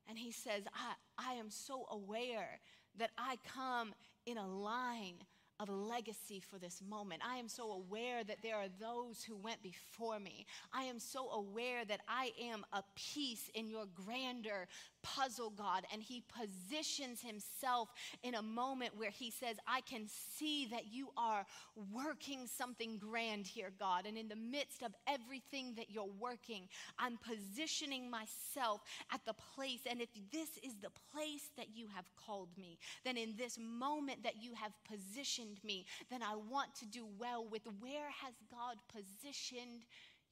And 0.08 0.18
he 0.18 0.32
says, 0.32 0.63
I, 0.74 1.32
I 1.32 1.34
am 1.34 1.50
so 1.50 1.86
aware 1.89 2.60
that 2.98 3.12
I 3.18 3.38
come 3.46 3.94
in 4.26 4.38
a 4.38 4.48
line 4.48 5.16
of 5.60 5.70
legacy 5.70 6.39
for 6.39 6.58
this 6.58 6.82
moment. 6.82 7.22
I 7.26 7.38
am 7.38 7.48
so 7.48 7.72
aware 7.72 8.24
that 8.24 8.42
there 8.42 8.56
are 8.56 8.68
those 8.80 9.24
who 9.24 9.36
went 9.36 9.62
before 9.62 10.20
me. 10.20 10.46
I 10.74 10.84
am 10.84 11.00
so 11.00 11.30
aware 11.30 11.86
that 11.86 12.02
I 12.08 12.32
am 12.42 12.66
a 12.74 12.84
piece 12.96 13.50
in 13.54 13.70
your 13.70 13.86
grander 13.86 14.68
puzzle, 15.04 15.52
God. 15.56 15.84
And 15.92 16.02
he 16.02 16.24
positions 16.28 17.22
himself 17.22 17.89
in 18.24 18.36
a 18.36 18.42
moment 18.42 18.98
where 18.98 19.12
he 19.12 19.30
says, 19.30 19.58
I 19.68 19.82
can 19.82 20.08
see 20.08 20.68
that 20.72 20.92
you 20.92 21.10
are 21.18 21.46
working 21.92 22.48
something 22.48 22.98
grand 22.98 23.46
here, 23.46 23.72
God. 23.78 24.06
And 24.08 24.18
in 24.18 24.28
the 24.28 24.36
midst 24.36 24.82
of 24.82 24.94
everything 25.08 25.76
that 25.76 25.92
you're 25.92 26.10
working, 26.20 26.68
I'm 26.98 27.18
positioning 27.18 28.10
myself 28.10 28.82
at 29.13 29.22
the 29.26 29.34
place. 29.34 29.82
And 29.89 30.02
if 30.02 30.10
this 30.32 30.50
is 30.63 30.74
the 30.82 30.92
place 31.13 31.50
that 31.58 31.68
you 31.76 31.88
have 31.94 32.06
called 32.16 32.50
me, 32.58 32.80
then 33.04 33.18
in 33.18 33.36
this 33.38 33.58
moment 33.60 34.24
that 34.24 34.42
you 34.42 34.54
have 34.56 34.72
positioned 34.89 35.60
me, 35.63 35.86
then 36.10 36.24
I 36.24 36.36
want 36.36 36.74
to 36.76 36.86
do 36.86 37.06
well 37.20 37.46
with 37.46 37.63
where 37.80 38.10
has 38.24 38.34
God 38.50 38.78
positioned 38.92 39.84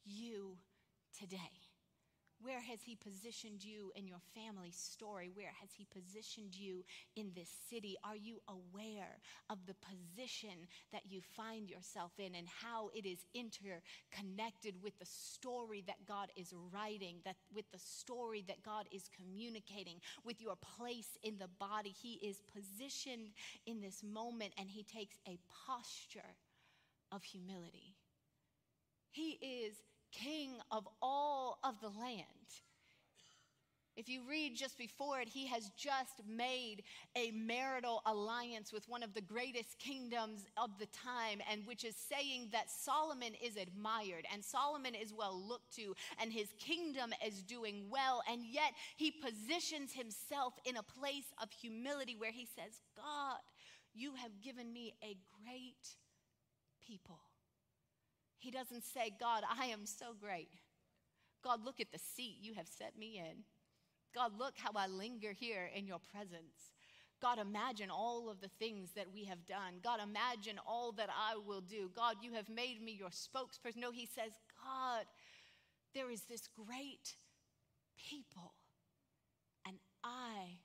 you 0.06 0.58
today? 1.18 1.61
Where 2.44 2.60
has 2.60 2.80
He 2.84 2.96
positioned 2.96 3.64
you 3.64 3.92
in 3.96 4.08
your 4.08 4.22
family 4.34 4.72
story? 4.72 5.30
Where 5.34 5.54
has 5.62 5.70
He 5.78 5.86
positioned 5.86 6.56
you 6.56 6.84
in 7.16 7.32
this 7.36 7.50
city? 7.70 7.96
Are 8.04 8.16
you 8.16 8.42
aware 8.48 9.20
of 9.50 9.60
the 9.68 9.76
position 9.76 10.68
that 10.92 11.04
you 11.10 11.22
find 11.22 11.70
yourself 11.70 12.12
in 12.18 12.34
and 12.36 12.48
how 12.48 12.90
it 12.96 13.06
is 13.06 13.26
interconnected 13.34 14.82
with 14.82 14.98
the 14.98 15.06
story 15.06 15.84
that 15.86 16.06
God 16.08 16.30
is 16.36 16.54
writing, 16.74 17.18
that 17.26 17.36
with 17.54 17.70
the 17.72 17.80
story 17.80 18.44
that 18.48 18.64
God 18.64 18.88
is 18.92 19.10
communicating, 19.16 20.00
with 20.26 20.42
your 20.42 20.56
place 20.56 21.18
in 21.24 21.38
the 21.38 21.50
body? 21.60 21.90
He 21.90 22.14
is 22.28 22.42
positioned 22.54 23.30
in 23.66 23.82
this 23.82 24.02
moment 24.04 24.54
and 24.58 24.70
He 24.70 24.84
takes 24.84 25.18
a 25.28 25.38
posture 25.68 26.36
of 27.12 27.24
humility. 27.24 27.96
He 29.12 29.38
is 29.42 29.76
king 30.12 30.60
of 30.72 30.88
all 31.02 31.58
of 31.64 31.80
the 31.82 31.90
land. 31.90 32.26
If 33.98 34.08
you 34.08 34.22
read 34.28 34.56
just 34.56 34.78
before 34.78 35.20
it, 35.20 35.28
he 35.28 35.48
has 35.48 35.70
just 35.78 36.22
made 36.26 36.84
a 37.16 37.32
marital 37.32 38.02
alliance 38.06 38.72
with 38.72 38.88
one 38.88 39.04
of 39.04 39.14
the 39.14 39.22
greatest 39.22 39.78
kingdoms 39.80 40.46
of 40.56 40.70
the 40.80 40.88
time, 40.88 41.42
and 41.52 41.68
which 41.68 41.84
is 41.84 41.96
saying 41.96 42.50
that 42.54 42.72
Solomon 42.72 43.34
is 43.44 43.58
admired 43.58 44.26
and 44.34 44.44
Solomon 44.44 44.96
is 44.96 45.14
well 45.14 45.38
looked 45.46 45.76
to, 45.76 45.94
and 46.22 46.32
his 46.32 46.48
kingdom 46.58 47.14
is 47.26 47.44
doing 47.44 47.84
well. 47.90 48.24
And 48.32 48.46
yet 48.46 48.72
he 48.96 49.12
positions 49.12 49.92
himself 49.92 50.54
in 50.64 50.78
a 50.78 50.84
place 50.84 51.34
of 51.42 51.52
humility 51.52 52.16
where 52.18 52.32
he 52.32 52.48
says, 52.56 52.80
God, 52.96 53.40
you 53.94 54.14
have 54.16 54.42
given 54.42 54.72
me 54.72 54.94
a 55.04 55.18
great 55.44 55.98
people. 56.88 57.20
He 58.42 58.50
doesn't 58.50 58.84
say, 58.84 59.14
God, 59.20 59.44
I 59.48 59.68
am 59.68 59.86
so 59.86 60.16
great. 60.20 60.50
God, 61.44 61.64
look 61.64 61.80
at 61.80 61.92
the 61.92 62.00
seat 62.00 62.38
you 62.42 62.56
have 62.56 62.68
set 62.68 62.98
me 62.98 63.20
in. 63.20 63.44
God, 64.16 64.32
look 64.38 64.56
how 64.58 64.72
I 64.76 64.88
linger 64.88 65.32
here 65.32 65.70
in 65.74 65.86
your 65.86 66.00
presence. 66.12 66.74
God, 67.22 67.38
imagine 67.38 67.92
all 67.92 68.32
of 68.32 68.42
the 68.42 68.48
things 68.48 68.90
that 68.96 69.14
we 69.14 69.26
have 69.26 69.46
done. 69.46 69.76
God, 69.84 70.00
imagine 70.04 70.60
all 70.68 70.92
that 70.94 71.10
I 71.10 71.38
will 71.38 71.62
do. 71.62 71.92
God, 71.96 72.16
you 72.24 72.34
have 72.34 72.50
made 72.50 72.82
me 72.82 72.94
your 72.94 73.10
spokesperson. 73.10 73.78
No, 73.78 73.92
he 73.92 74.08
says, 74.08 74.32
God, 74.66 75.06
there 75.94 76.10
is 76.10 76.24
this 76.24 76.48
great 76.48 77.16
people, 77.96 78.54
and 79.68 79.78
I 80.04 80.58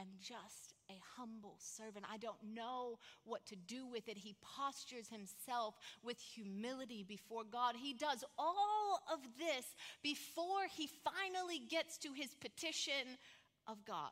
am 0.00 0.06
just 0.20 0.74
a 0.92 1.00
humble 1.16 1.56
servant. 1.58 2.04
I 2.12 2.18
don't 2.18 2.42
know 2.54 2.98
what 3.24 3.44
to 3.46 3.56
do 3.56 3.86
with 3.86 4.08
it. 4.08 4.18
He 4.18 4.36
postures 4.42 5.08
himself 5.08 5.74
with 6.02 6.18
humility 6.18 7.04
before 7.06 7.44
God. 7.44 7.74
He 7.76 7.94
does 7.94 8.24
all 8.38 9.00
of 9.12 9.20
this 9.38 9.64
before 10.02 10.66
he 10.70 10.88
finally 11.02 11.60
gets 11.68 11.98
to 11.98 12.12
his 12.12 12.34
petition 12.34 13.16
of 13.66 13.84
God. 13.84 14.10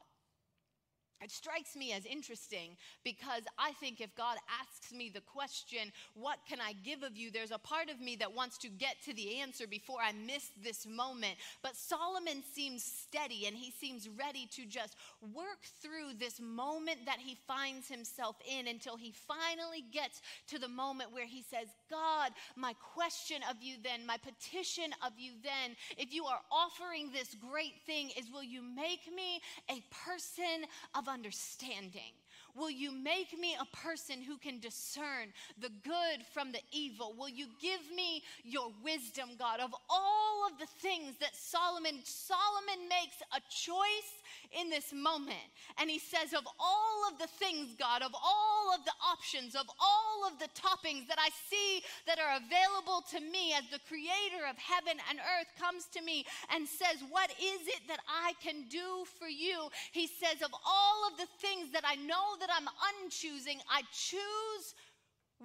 It 1.22 1.30
strikes 1.30 1.76
me 1.76 1.92
as 1.92 2.06
interesting 2.06 2.76
because 3.04 3.42
I 3.58 3.72
think 3.72 4.00
if 4.00 4.14
God 4.16 4.38
asks 4.60 4.92
me 4.92 5.10
the 5.12 5.20
question, 5.20 5.92
What 6.14 6.38
can 6.48 6.60
I 6.60 6.72
give 6.82 7.02
of 7.02 7.16
you? 7.16 7.30
there's 7.30 7.50
a 7.50 7.58
part 7.58 7.90
of 7.90 8.00
me 8.00 8.16
that 8.16 8.34
wants 8.34 8.56
to 8.58 8.68
get 8.68 8.96
to 9.04 9.14
the 9.14 9.40
answer 9.40 9.66
before 9.66 9.98
I 10.02 10.12
miss 10.12 10.50
this 10.62 10.86
moment. 10.86 11.34
But 11.62 11.76
Solomon 11.76 12.42
seems 12.54 12.84
steady 12.84 13.46
and 13.46 13.56
he 13.56 13.70
seems 13.70 14.08
ready 14.08 14.48
to 14.52 14.64
just 14.64 14.96
work 15.34 15.60
through 15.82 16.14
this 16.18 16.40
moment 16.40 17.04
that 17.06 17.18
he 17.18 17.36
finds 17.46 17.88
himself 17.88 18.36
in 18.50 18.66
until 18.66 18.96
he 18.96 19.12
finally 19.12 19.84
gets 19.92 20.22
to 20.48 20.58
the 20.58 20.68
moment 20.68 21.12
where 21.12 21.26
he 21.26 21.42
says, 21.42 21.68
God, 21.90 22.32
my 22.56 22.74
question 22.94 23.38
of 23.50 23.56
you 23.60 23.76
then, 23.82 24.06
my 24.06 24.16
petition 24.16 24.94
of 25.04 25.12
you 25.18 25.32
then, 25.42 25.76
if 25.98 26.14
you 26.14 26.24
are 26.24 26.40
offering 26.50 27.10
this 27.12 27.34
great 27.34 27.74
thing, 27.86 28.10
is 28.16 28.30
will 28.32 28.44
you 28.44 28.62
make 28.62 29.12
me 29.14 29.40
a 29.68 29.82
person 30.04 30.64
of 30.94 31.08
understanding? 31.08 32.12
Will 32.56 32.70
you 32.70 32.92
make 32.92 33.38
me 33.38 33.56
a 33.60 33.76
person 33.76 34.22
who 34.22 34.36
can 34.36 34.60
discern 34.60 35.32
the 35.60 35.70
good 35.84 36.26
from 36.32 36.52
the 36.52 36.60
evil? 36.72 37.14
Will 37.18 37.28
you 37.28 37.46
give 37.60 37.80
me 37.94 38.22
your 38.44 38.72
wisdom, 38.84 39.30
God? 39.38 39.60
Of 39.60 39.74
all 39.88 40.46
of 40.50 40.58
the 40.58 40.66
things 40.80 41.16
that 41.20 41.36
Solomon, 41.36 42.00
Solomon 42.04 42.88
makes 42.88 43.22
a 43.32 43.40
choice 43.50 44.12
in 44.58 44.70
this 44.70 44.92
moment. 44.92 45.50
And 45.78 45.88
he 45.88 45.98
says, 45.98 46.32
Of 46.32 46.46
all 46.58 47.06
of 47.10 47.18
the 47.18 47.30
things, 47.38 47.74
God, 47.78 48.02
of 48.02 48.14
all 48.14 48.74
of 48.74 48.84
the 48.84 48.96
options, 49.06 49.54
of 49.54 49.66
all 49.78 50.26
of 50.26 50.38
the 50.38 50.50
toppings 50.54 51.06
that 51.08 51.18
I 51.18 51.30
see 51.48 51.82
that 52.06 52.18
are 52.18 52.38
available 52.38 53.04
to 53.14 53.20
me 53.20 53.54
as 53.54 53.64
the 53.70 53.82
creator 53.86 54.46
of 54.48 54.58
heaven 54.58 54.98
and 55.08 55.18
earth 55.18 55.50
comes 55.58 55.86
to 55.94 56.02
me 56.02 56.24
and 56.54 56.66
says, 56.66 57.02
What 57.10 57.30
is 57.38 57.62
it 57.66 57.86
that 57.88 58.00
I 58.08 58.34
can 58.42 58.66
do 58.68 59.06
for 59.18 59.28
you? 59.28 59.70
He 59.92 60.06
says, 60.06 60.42
Of 60.42 60.52
all 60.52 61.06
of 61.10 61.18
the 61.18 61.30
things 61.38 61.70
that 61.72 61.84
I 61.86 61.94
know 61.96 62.34
that 62.40 62.49
I'm 62.52 62.66
unchoosing, 62.66 63.60
I 63.70 63.82
choose 63.92 64.74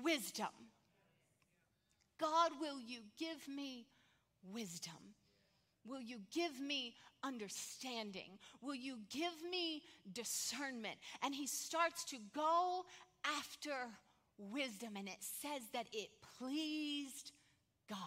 wisdom. 0.03 0.47
God, 2.19 2.51
will 2.59 2.79
you 2.81 2.99
give 3.19 3.47
me 3.53 3.87
wisdom? 4.53 4.93
Will 5.87 6.01
you 6.01 6.19
give 6.33 6.59
me 6.59 6.95
understanding? 7.23 8.39
Will 8.61 8.75
you 8.75 8.97
give 9.09 9.33
me 9.49 9.83
discernment? 10.13 10.95
And 11.21 11.35
he 11.35 11.47
starts 11.47 12.03
to 12.05 12.17
go 12.33 12.85
after 13.37 13.73
wisdom, 14.37 14.95
and 14.97 15.07
it 15.07 15.17
says 15.19 15.61
that 15.73 15.87
it 15.93 16.09
pleased 16.37 17.31
God. 17.89 17.97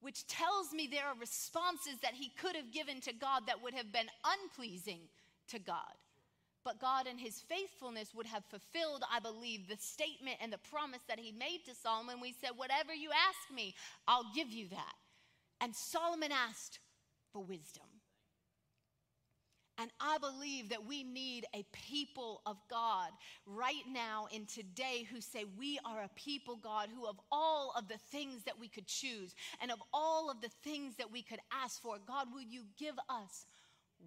Which 0.00 0.26
tells 0.26 0.72
me 0.72 0.88
there 0.90 1.06
are 1.06 1.14
responses 1.20 2.00
that 2.02 2.14
he 2.14 2.30
could 2.40 2.56
have 2.56 2.72
given 2.72 3.00
to 3.02 3.12
God 3.12 3.42
that 3.46 3.62
would 3.62 3.74
have 3.74 3.92
been 3.92 4.08
unpleasing 4.24 5.00
to 5.48 5.58
God. 5.58 5.94
But 6.64 6.80
God, 6.80 7.06
in 7.06 7.18
his 7.18 7.40
faithfulness, 7.40 8.14
would 8.14 8.26
have 8.26 8.44
fulfilled, 8.44 9.02
I 9.12 9.18
believe, 9.18 9.68
the 9.68 9.76
statement 9.78 10.36
and 10.40 10.52
the 10.52 10.58
promise 10.58 11.02
that 11.08 11.18
he 11.18 11.32
made 11.32 11.60
to 11.66 11.74
Solomon. 11.74 12.20
We 12.20 12.34
said, 12.40 12.50
Whatever 12.56 12.94
you 12.94 13.10
ask 13.10 13.54
me, 13.54 13.74
I'll 14.06 14.30
give 14.34 14.50
you 14.50 14.68
that. 14.68 14.94
And 15.60 15.74
Solomon 15.74 16.30
asked 16.32 16.78
for 17.32 17.42
wisdom. 17.42 17.84
And 19.78 19.90
I 20.00 20.18
believe 20.18 20.68
that 20.68 20.86
we 20.86 21.02
need 21.02 21.46
a 21.54 21.64
people 21.72 22.42
of 22.46 22.56
God 22.70 23.10
right 23.46 23.82
now 23.90 24.28
in 24.30 24.46
today 24.46 25.06
who 25.10 25.20
say, 25.20 25.44
We 25.58 25.78
are 25.84 26.02
a 26.02 26.10
people, 26.14 26.56
God, 26.56 26.88
who 26.94 27.06
of 27.06 27.18
all 27.32 27.72
of 27.76 27.88
the 27.88 27.98
things 28.10 28.44
that 28.44 28.60
we 28.60 28.68
could 28.68 28.86
choose 28.86 29.34
and 29.60 29.72
of 29.72 29.82
all 29.92 30.30
of 30.30 30.40
the 30.40 30.50
things 30.62 30.96
that 30.96 31.10
we 31.10 31.22
could 31.22 31.40
ask 31.52 31.80
for, 31.82 31.96
God, 32.06 32.28
will 32.32 32.42
you 32.42 32.62
give 32.78 32.94
us 33.08 33.46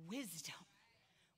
wisdom? 0.08 0.54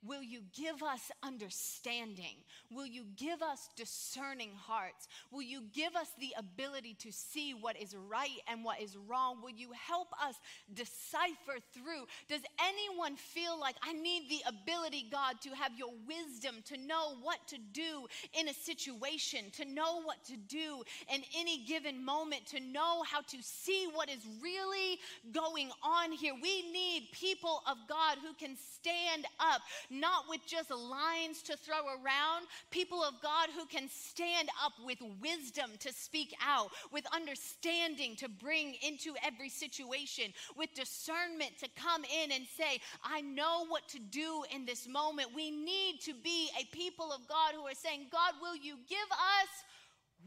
Will 0.08 0.24
you 0.24 0.42
give 0.56 0.82
us 0.82 1.12
understanding? 1.22 2.36
Will 2.72 2.86
you 2.86 3.04
give 3.18 3.42
us 3.42 3.70
discerning 3.76 4.52
hearts? 4.56 5.08
Will 5.32 5.42
you 5.42 5.62
give 5.74 5.96
us 5.96 6.08
the 6.20 6.34
ability 6.38 6.96
to 7.00 7.12
see 7.12 7.54
what 7.54 7.80
is 7.82 7.96
right 8.10 8.40
and 8.48 8.64
what 8.64 8.82
is 8.82 8.96
wrong? 9.08 9.38
Will 9.42 9.52
you 9.52 9.70
help 9.74 10.08
us 10.24 10.36
decipher 10.74 11.60
through? 11.74 12.06
Does 12.30 12.42
anyone 12.60 13.16
feel 13.16 13.60
like 13.60 13.76
I 13.82 13.94
need 13.94 14.30
the 14.30 14.42
ability, 14.48 15.08
God, 15.12 15.42
to 15.42 15.50
have 15.50 15.72
your 15.78 15.92
wisdom, 16.08 16.56
to 16.66 16.78
know 16.78 17.16
what 17.22 17.40
to 17.48 17.58
do 17.74 18.08
in 18.40 18.48
a 18.48 18.54
situation, 18.54 19.52
to 19.54 19.66
know 19.66 20.02
what 20.04 20.24
to 20.26 20.38
do 20.38 20.84
in 21.14 21.22
any 21.38 21.66
given 21.66 22.04
moment, 22.04 22.46
to 22.48 22.60
know 22.60 23.04
how 23.04 23.22
to 23.22 23.38
see 23.42 23.88
what 23.94 24.10
is 24.10 24.26
really 24.42 25.00
going 25.34 25.70
on 25.84 26.12
here? 26.12 26.34
We 26.42 26.72
need 26.72 27.10
people 27.12 27.62
of 27.70 27.78
God 27.90 28.18
who 28.22 28.34
can 28.34 28.56
stand 28.76 29.26
up 29.40 29.62
not 30.00 30.26
with 30.30 30.42
just 30.46 30.72
lines 30.72 31.42
to 31.44 31.58
throw 31.58 31.86
around, 31.88 32.48
people 32.72 33.04
of 33.04 33.14
God 33.22 33.50
who 33.56 33.66
can 33.66 33.90
stand 33.90 34.50
up 34.64 34.74
with 34.86 35.00
wisdom 35.22 35.72
to 35.80 35.94
speak 35.94 36.34
out, 36.46 36.70
with 36.92 37.06
understanding 37.14 38.16
to 38.18 38.30
bring 38.30 38.76
into 38.82 39.14
every 39.24 39.50
situation, 39.50 40.34
with 40.56 40.74
discernment 40.74 41.52
to 41.60 41.70
come 41.76 42.04
in 42.24 42.32
and 42.32 42.46
say, 42.58 42.80
I 43.04 43.22
know 43.22 43.66
what 43.68 43.88
to 43.90 44.00
do 44.00 44.44
in 44.54 44.66
this 44.66 44.88
moment. 44.88 45.30
We 45.36 45.52
need 45.52 46.00
to 46.06 46.14
be 46.14 46.50
a 46.60 46.76
people 46.76 47.12
of 47.12 47.28
God 47.28 47.54
who 47.54 47.68
are 47.68 47.76
saying, 47.76 48.08
God, 48.12 48.34
will 48.42 48.56
you 48.56 48.76
give 48.88 49.10
us 49.12 49.50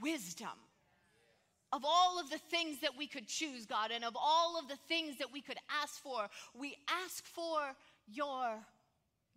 wisdom? 0.00 0.48
of 1.72 1.84
all 1.84 2.18
of 2.18 2.28
the 2.30 2.38
things 2.38 2.80
that 2.80 2.96
we 2.96 3.06
could 3.06 3.28
choose, 3.28 3.64
God, 3.64 3.90
and 3.92 4.04
of 4.04 4.16
all 4.20 4.58
of 4.58 4.68
the 4.68 4.78
things 4.88 5.18
that 5.18 5.32
we 5.32 5.40
could 5.40 5.58
ask 5.82 6.02
for, 6.02 6.28
we 6.58 6.76
ask 7.04 7.24
for 7.24 7.60
your 8.08 8.58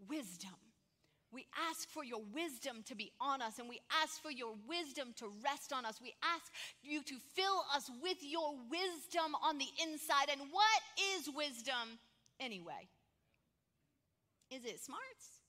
wisdom. 0.10 0.56
We 1.32 1.48
ask 1.70 1.90
for 1.90 2.04
your 2.04 2.22
wisdom 2.32 2.84
to 2.86 2.96
be 2.96 3.12
on 3.20 3.42
us, 3.42 3.58
and 3.58 3.68
we 3.68 3.80
ask 4.04 4.22
for 4.22 4.30
your 4.30 4.54
wisdom 4.70 5.16
to 5.18 5.26
rest 5.44 5.74
on 5.74 5.84
us. 5.84 6.00
We 6.00 6.14
ask 6.24 6.52
you 6.84 7.02
to 7.02 7.16
fill 7.34 7.66
us 7.74 7.90
with 8.04 8.18
your 8.22 8.54
wisdom 8.70 9.34
on 9.42 9.58
the 9.58 9.70
inside. 9.82 10.30
And 10.32 10.42
what 10.52 10.82
is 11.18 11.28
wisdom 11.36 11.98
anyway? 12.40 12.88
Is 14.52 14.64
it 14.64 14.80
smarts? 14.80 15.42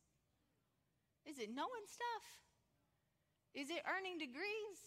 Is 1.27 1.39
it 1.39 1.51
knowing 1.55 1.85
stuff? 1.87 2.25
Is 3.55 3.69
it 3.69 3.83
earning 3.85 4.17
degrees? 4.19 4.81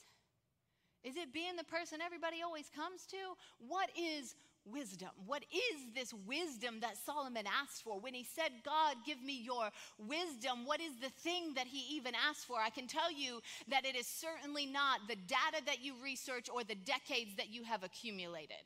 Is 1.04 1.16
it 1.16 1.32
being 1.32 1.56
the 1.56 1.64
person 1.64 2.00
everybody 2.02 2.42
always 2.44 2.70
comes 2.74 3.06
to? 3.08 3.18
What 3.60 3.90
is 3.96 4.36
wisdom. 4.72 5.10
What 5.26 5.44
is 5.52 5.86
this 5.94 6.14
wisdom 6.26 6.80
that 6.82 6.98
Solomon 6.98 7.46
asked 7.62 7.84
for? 7.84 8.00
When 8.00 8.14
he 8.14 8.24
said, 8.24 8.52
God, 8.64 8.96
give 9.06 9.22
me 9.22 9.42
your 9.42 9.70
wisdom, 9.98 10.66
what 10.66 10.82
is 10.82 10.94
the 11.02 11.10
thing 11.10 11.54
that 11.56 11.68
he 11.68 11.96
even 11.96 12.14
asked 12.30 12.46
for? 12.46 12.58
I 12.60 12.70
can 12.70 12.88
tell 12.88 13.12
you 13.12 13.42
that 13.70 13.86
it 13.86 13.96
is 13.96 14.08
certainly 14.08 14.66
not 14.66 15.02
the 15.08 15.16
data 15.16 15.64
that 15.66 15.84
you 15.84 15.94
research 16.04 16.50
or 16.54 16.64
the 16.64 16.76
decades 16.76 17.36
that 17.38 17.50
you 17.50 17.64
have 17.64 17.84
accumulated. 17.84 18.58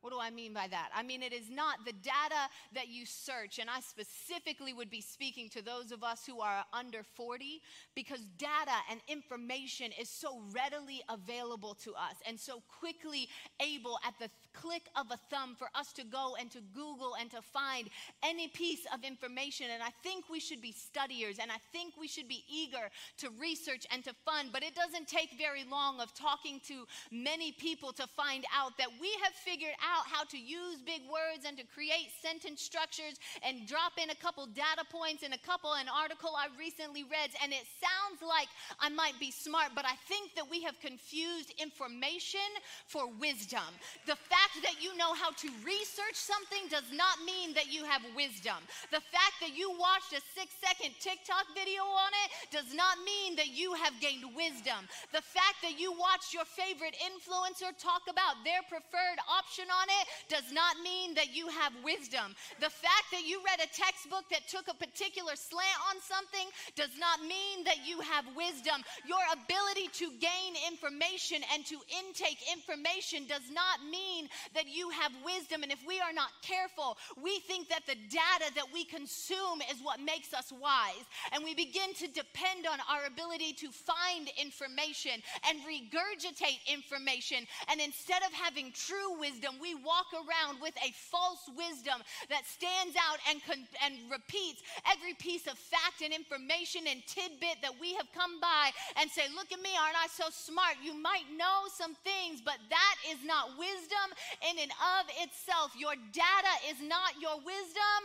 What 0.00 0.12
do 0.14 0.18
I 0.18 0.30
mean 0.30 0.54
by 0.54 0.66
that? 0.68 0.88
I 0.94 1.02
mean, 1.02 1.22
it 1.22 1.32
is 1.32 1.50
not 1.50 1.84
the 1.84 1.92
data 1.92 2.48
that 2.74 2.88
you 2.88 3.04
search, 3.04 3.58
and 3.58 3.68
I 3.68 3.80
specifically 3.80 4.72
would 4.72 4.88
be 4.88 5.02
speaking 5.02 5.50
to 5.50 5.62
those 5.62 5.92
of 5.92 6.02
us 6.02 6.24
who 6.26 6.40
are 6.40 6.64
under 6.72 7.02
40 7.02 7.60
because 7.94 8.20
data 8.38 8.78
and 8.90 9.00
information 9.08 9.90
is 10.00 10.08
so 10.08 10.40
readily 10.52 11.02
available 11.10 11.74
to 11.84 11.92
us 11.92 12.16
and 12.26 12.40
so 12.40 12.62
quickly 12.80 13.28
able 13.60 13.98
at 14.06 14.14
the 14.18 14.30
click 14.52 14.88
of 14.96 15.06
a 15.10 15.16
thumb 15.34 15.54
for 15.58 15.68
us 15.74 15.92
to 15.94 16.04
go 16.04 16.36
and 16.38 16.50
to 16.50 16.58
Google 16.74 17.14
and 17.20 17.30
to 17.30 17.42
find 17.42 17.88
any 18.22 18.48
piece 18.48 18.86
of 18.92 19.04
information. 19.04 19.66
And 19.72 19.82
I 19.82 19.90
think 20.02 20.24
we 20.30 20.40
should 20.40 20.60
be 20.60 20.72
studiers 20.72 21.38
and 21.40 21.50
I 21.50 21.58
think 21.72 21.94
we 21.98 22.08
should 22.08 22.28
be 22.28 22.44
eager 22.48 22.90
to 23.18 23.30
research 23.40 23.86
and 23.92 24.04
to 24.04 24.14
fund, 24.24 24.50
but 24.52 24.62
it 24.62 24.74
doesn't 24.74 25.08
take 25.08 25.30
very 25.38 25.64
long 25.70 26.00
of 26.00 26.12
talking 26.14 26.60
to 26.66 26.86
many 27.10 27.52
people 27.52 27.92
to 27.92 28.06
find 28.06 28.44
out 28.54 28.76
that 28.78 28.88
we 29.00 29.10
have 29.22 29.32
figured 29.32 29.76
out 29.80 30.04
how 30.06 30.24
to 30.24 30.38
use 30.38 30.78
big 30.84 31.02
words 31.06 31.44
and 31.46 31.56
to 31.56 31.64
create 31.64 32.10
sentence 32.20 32.62
structures 32.62 33.18
and 33.46 33.66
drop 33.66 33.92
in 34.02 34.10
a 34.10 34.14
couple 34.14 34.46
data 34.46 34.84
points 34.90 35.22
in 35.22 35.32
a 35.32 35.38
couple 35.38 35.72
an 35.74 35.86
article 35.88 36.30
I 36.36 36.48
recently 36.58 37.04
read 37.04 37.30
and 37.42 37.52
it 37.52 37.64
sounds 37.78 38.22
like 38.22 38.48
I 38.80 38.88
might 38.88 39.18
be 39.20 39.30
smart 39.30 39.72
but 39.74 39.84
I 39.84 39.94
think 40.08 40.34
that 40.34 40.48
we 40.50 40.62
have 40.62 40.78
confused 40.80 41.54
information 41.60 42.50
for 42.86 43.08
wisdom. 43.20 43.70
The 44.06 44.16
fact 44.16 44.39
that 44.62 44.78
you 44.78 44.94
know 44.94 45.12
how 45.18 45.34
to 45.42 45.48
research 45.66 46.14
something 46.14 46.70
does 46.70 46.86
not 46.94 47.18
mean 47.26 47.50
that 47.58 47.66
you 47.66 47.82
have 47.82 48.06
wisdom. 48.14 48.62
The 48.94 49.02
fact 49.10 49.42
that 49.42 49.58
you 49.58 49.74
watched 49.74 50.14
a 50.14 50.22
6 50.22 50.46
second 50.62 50.94
TikTok 51.02 51.50
video 51.58 51.82
on 51.82 52.12
it 52.22 52.54
does 52.54 52.70
not 52.74 53.02
mean 53.02 53.34
that 53.34 53.50
you 53.50 53.74
have 53.74 53.98
gained 53.98 54.24
wisdom. 54.38 54.86
The 55.10 55.24
fact 55.24 55.58
that 55.66 55.74
you 55.74 55.90
watched 55.90 56.30
your 56.30 56.46
favorite 56.46 56.94
influencer 57.02 57.74
talk 57.74 58.06
about 58.06 58.38
their 58.46 58.62
preferred 58.70 59.18
option 59.26 59.66
on 59.66 59.80
on 59.80 59.88
it 59.88 60.06
does 60.28 60.52
not 60.52 60.76
mean 60.84 61.14
that 61.14 61.34
you 61.34 61.48
have 61.48 61.72
wisdom. 61.82 62.36
The 62.60 62.68
fact 62.68 63.08
that 63.12 63.24
you 63.24 63.40
read 63.40 63.64
a 63.64 63.70
textbook 63.72 64.28
that 64.30 64.46
took 64.46 64.68
a 64.68 64.76
particular 64.76 65.34
slant 65.34 65.80
on 65.88 65.96
something 66.04 66.46
does 66.76 66.92
not 67.00 67.24
mean 67.24 67.64
that 67.64 67.80
you 67.88 68.00
have 68.00 68.28
wisdom. 68.36 68.84
Your 69.08 69.24
ability 69.32 69.88
to 70.04 70.12
gain 70.20 70.52
information 70.68 71.40
and 71.56 71.64
to 71.66 71.80
intake 71.88 72.44
information 72.52 73.24
does 73.24 73.48
not 73.48 73.80
mean 73.88 74.28
that 74.54 74.68
you 74.68 74.90
have 74.90 75.12
wisdom. 75.24 75.62
And 75.62 75.72
if 75.72 75.80
we 75.86 76.00
are 76.00 76.12
not 76.12 76.30
careful, 76.42 76.96
we 77.20 77.40
think 77.40 77.68
that 77.68 77.86
the 77.86 77.96
data 78.08 78.52
that 78.54 78.72
we 78.72 78.84
consume 78.84 79.62
is 79.70 79.82
what 79.82 80.00
makes 80.00 80.34
us 80.34 80.52
wise. 80.52 81.06
And 81.32 81.44
we 81.44 81.54
begin 81.54 81.94
to 81.94 82.06
depend 82.06 82.66
on 82.66 82.78
our 82.88 83.06
ability 83.06 83.52
to 83.54 83.68
find 83.70 84.30
information 84.40 85.22
and 85.48 85.60
regurgitate 85.66 86.60
information. 86.66 87.46
And 87.68 87.80
instead 87.80 88.22
of 88.22 88.32
having 88.32 88.72
true 88.72 89.18
wisdom, 89.18 89.56
we 89.60 89.74
walk 89.74 90.12
around 90.14 90.60
with 90.60 90.74
a 90.84 90.92
false 90.92 91.48
wisdom 91.56 92.02
that 92.28 92.46
stands 92.46 92.96
out 92.96 93.18
and, 93.28 93.42
con- 93.44 93.68
and 93.84 93.94
repeats 94.10 94.62
every 94.90 95.14
piece 95.14 95.46
of 95.46 95.58
fact 95.58 96.02
and 96.02 96.12
information 96.12 96.86
and 96.88 97.02
tidbit 97.06 97.62
that 97.62 97.74
we 97.80 97.94
have 97.94 98.08
come 98.14 98.40
by 98.40 98.70
and 98.96 99.10
say, 99.10 99.26
Look 99.34 99.52
at 99.52 99.60
me, 99.60 99.70
aren't 99.78 99.96
I 99.96 100.08
so 100.08 100.28
smart? 100.30 100.76
You 100.82 100.94
might 100.94 101.28
know 101.36 101.68
some 101.72 101.94
things, 102.02 102.40
but 102.44 102.58
that 102.68 102.96
is 103.10 103.18
not 103.24 103.56
wisdom 103.58 104.06
in 104.50 104.58
and 104.58 104.70
of 104.70 105.06
itself. 105.22 105.72
Your 105.76 105.94
data 106.12 106.54
is 106.70 106.80
not 106.86 107.20
your 107.20 107.36
wisdom 107.36 108.00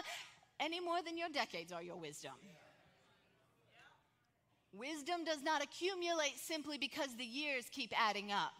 any 0.59 0.79
more 0.79 1.01
than 1.03 1.17
your 1.17 1.29
decades 1.29 1.71
are 1.71 1.83
your 1.83 1.97
wisdom. 1.97 2.33
Wisdom 4.73 5.23
does 5.23 5.41
not 5.41 5.63
accumulate 5.63 6.37
simply 6.37 6.77
because 6.77 7.15
the 7.15 7.25
years 7.25 7.65
keep 7.71 7.93
adding 7.97 8.31
up. 8.31 8.53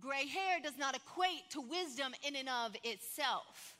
Gray 0.00 0.26
hair 0.26 0.58
does 0.62 0.76
not 0.76 0.96
equate 0.96 1.48
to 1.50 1.60
wisdom 1.60 2.12
in 2.26 2.34
and 2.34 2.48
of 2.48 2.76
itself. 2.82 3.73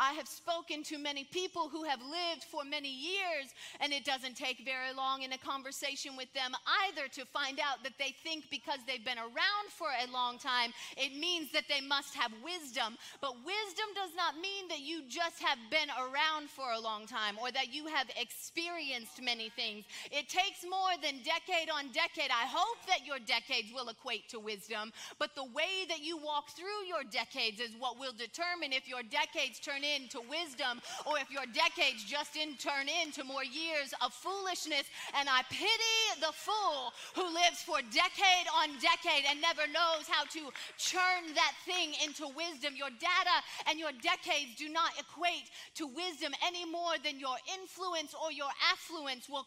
I 0.00 0.12
have 0.12 0.28
spoken 0.28 0.84
to 0.84 0.98
many 0.98 1.24
people 1.24 1.68
who 1.68 1.82
have 1.82 2.00
lived 2.00 2.44
for 2.44 2.62
many 2.62 2.88
years, 2.88 3.50
and 3.80 3.92
it 3.92 4.04
doesn't 4.04 4.36
take 4.36 4.64
very 4.64 4.94
long 4.94 5.22
in 5.22 5.32
a 5.32 5.38
conversation 5.38 6.16
with 6.16 6.32
them 6.34 6.54
either 6.86 7.08
to 7.08 7.26
find 7.26 7.58
out 7.58 7.82
that 7.82 7.98
they 7.98 8.14
think 8.22 8.44
because 8.48 8.78
they've 8.86 9.04
been 9.04 9.18
around 9.18 9.66
for 9.74 9.88
a 9.90 10.12
long 10.12 10.38
time, 10.38 10.70
it 10.96 11.18
means 11.18 11.50
that 11.50 11.64
they 11.68 11.80
must 11.80 12.14
have 12.14 12.30
wisdom. 12.44 12.96
But 13.20 13.34
wisdom 13.42 13.90
does 13.94 14.14
not 14.14 14.38
mean 14.38 14.68
that 14.68 14.86
you 14.86 15.02
just 15.08 15.42
have 15.42 15.58
been 15.68 15.90
around 15.98 16.48
for 16.48 16.70
a 16.70 16.80
long 16.80 17.06
time 17.06 17.34
or 17.42 17.50
that 17.50 17.74
you 17.74 17.86
have 17.86 18.06
experienced 18.14 19.20
many 19.20 19.50
things. 19.50 19.84
It 20.12 20.28
takes 20.28 20.62
more 20.62 20.94
than 21.02 21.26
decade 21.26 21.74
on 21.74 21.90
decade. 21.90 22.30
I 22.30 22.46
hope 22.46 22.78
that 22.86 23.02
your 23.02 23.18
decades 23.18 23.74
will 23.74 23.88
equate 23.88 24.28
to 24.30 24.38
wisdom, 24.38 24.92
but 25.18 25.34
the 25.34 25.50
way 25.50 25.82
that 25.88 26.06
you 26.06 26.18
walk 26.18 26.50
through 26.50 26.86
your 26.86 27.02
decades 27.10 27.58
is 27.58 27.74
what 27.78 27.98
will 27.98 28.14
determine 28.14 28.70
if 28.70 28.86
your 28.86 29.02
decades 29.02 29.58
turn 29.58 29.82
into 29.96 30.20
wisdom 30.28 30.80
or 31.06 31.18
if 31.18 31.30
your 31.30 31.46
decades 31.52 32.04
just 32.04 32.36
in 32.36 32.56
turn 32.56 32.86
into 32.88 33.24
more 33.24 33.44
years 33.44 33.94
of 34.04 34.12
foolishness. 34.12 34.84
And 35.16 35.28
I 35.28 35.42
pity 35.48 35.98
the 36.20 36.32
fool 36.32 36.92
who 37.14 37.24
lives 37.32 37.62
for 37.62 37.80
decade 37.88 38.46
on 38.52 38.76
decade 38.82 39.24
and 39.28 39.40
never 39.40 39.64
knows 39.70 40.08
how 40.08 40.24
to 40.36 40.52
churn 40.76 41.34
that 41.34 41.54
thing 41.64 41.94
into 42.04 42.28
wisdom. 42.36 42.74
Your 42.76 42.92
data 43.00 43.36
and 43.68 43.78
your 43.78 43.92
decades 44.02 44.56
do 44.56 44.68
not 44.68 44.92
equate 44.98 45.48
to 45.80 45.86
wisdom 45.86 46.32
any 46.44 46.64
more 46.64 46.96
than 47.02 47.18
your 47.18 47.36
influence 47.56 48.14
or 48.14 48.32
your 48.32 48.50
affluence 48.72 49.28
will 49.28 49.46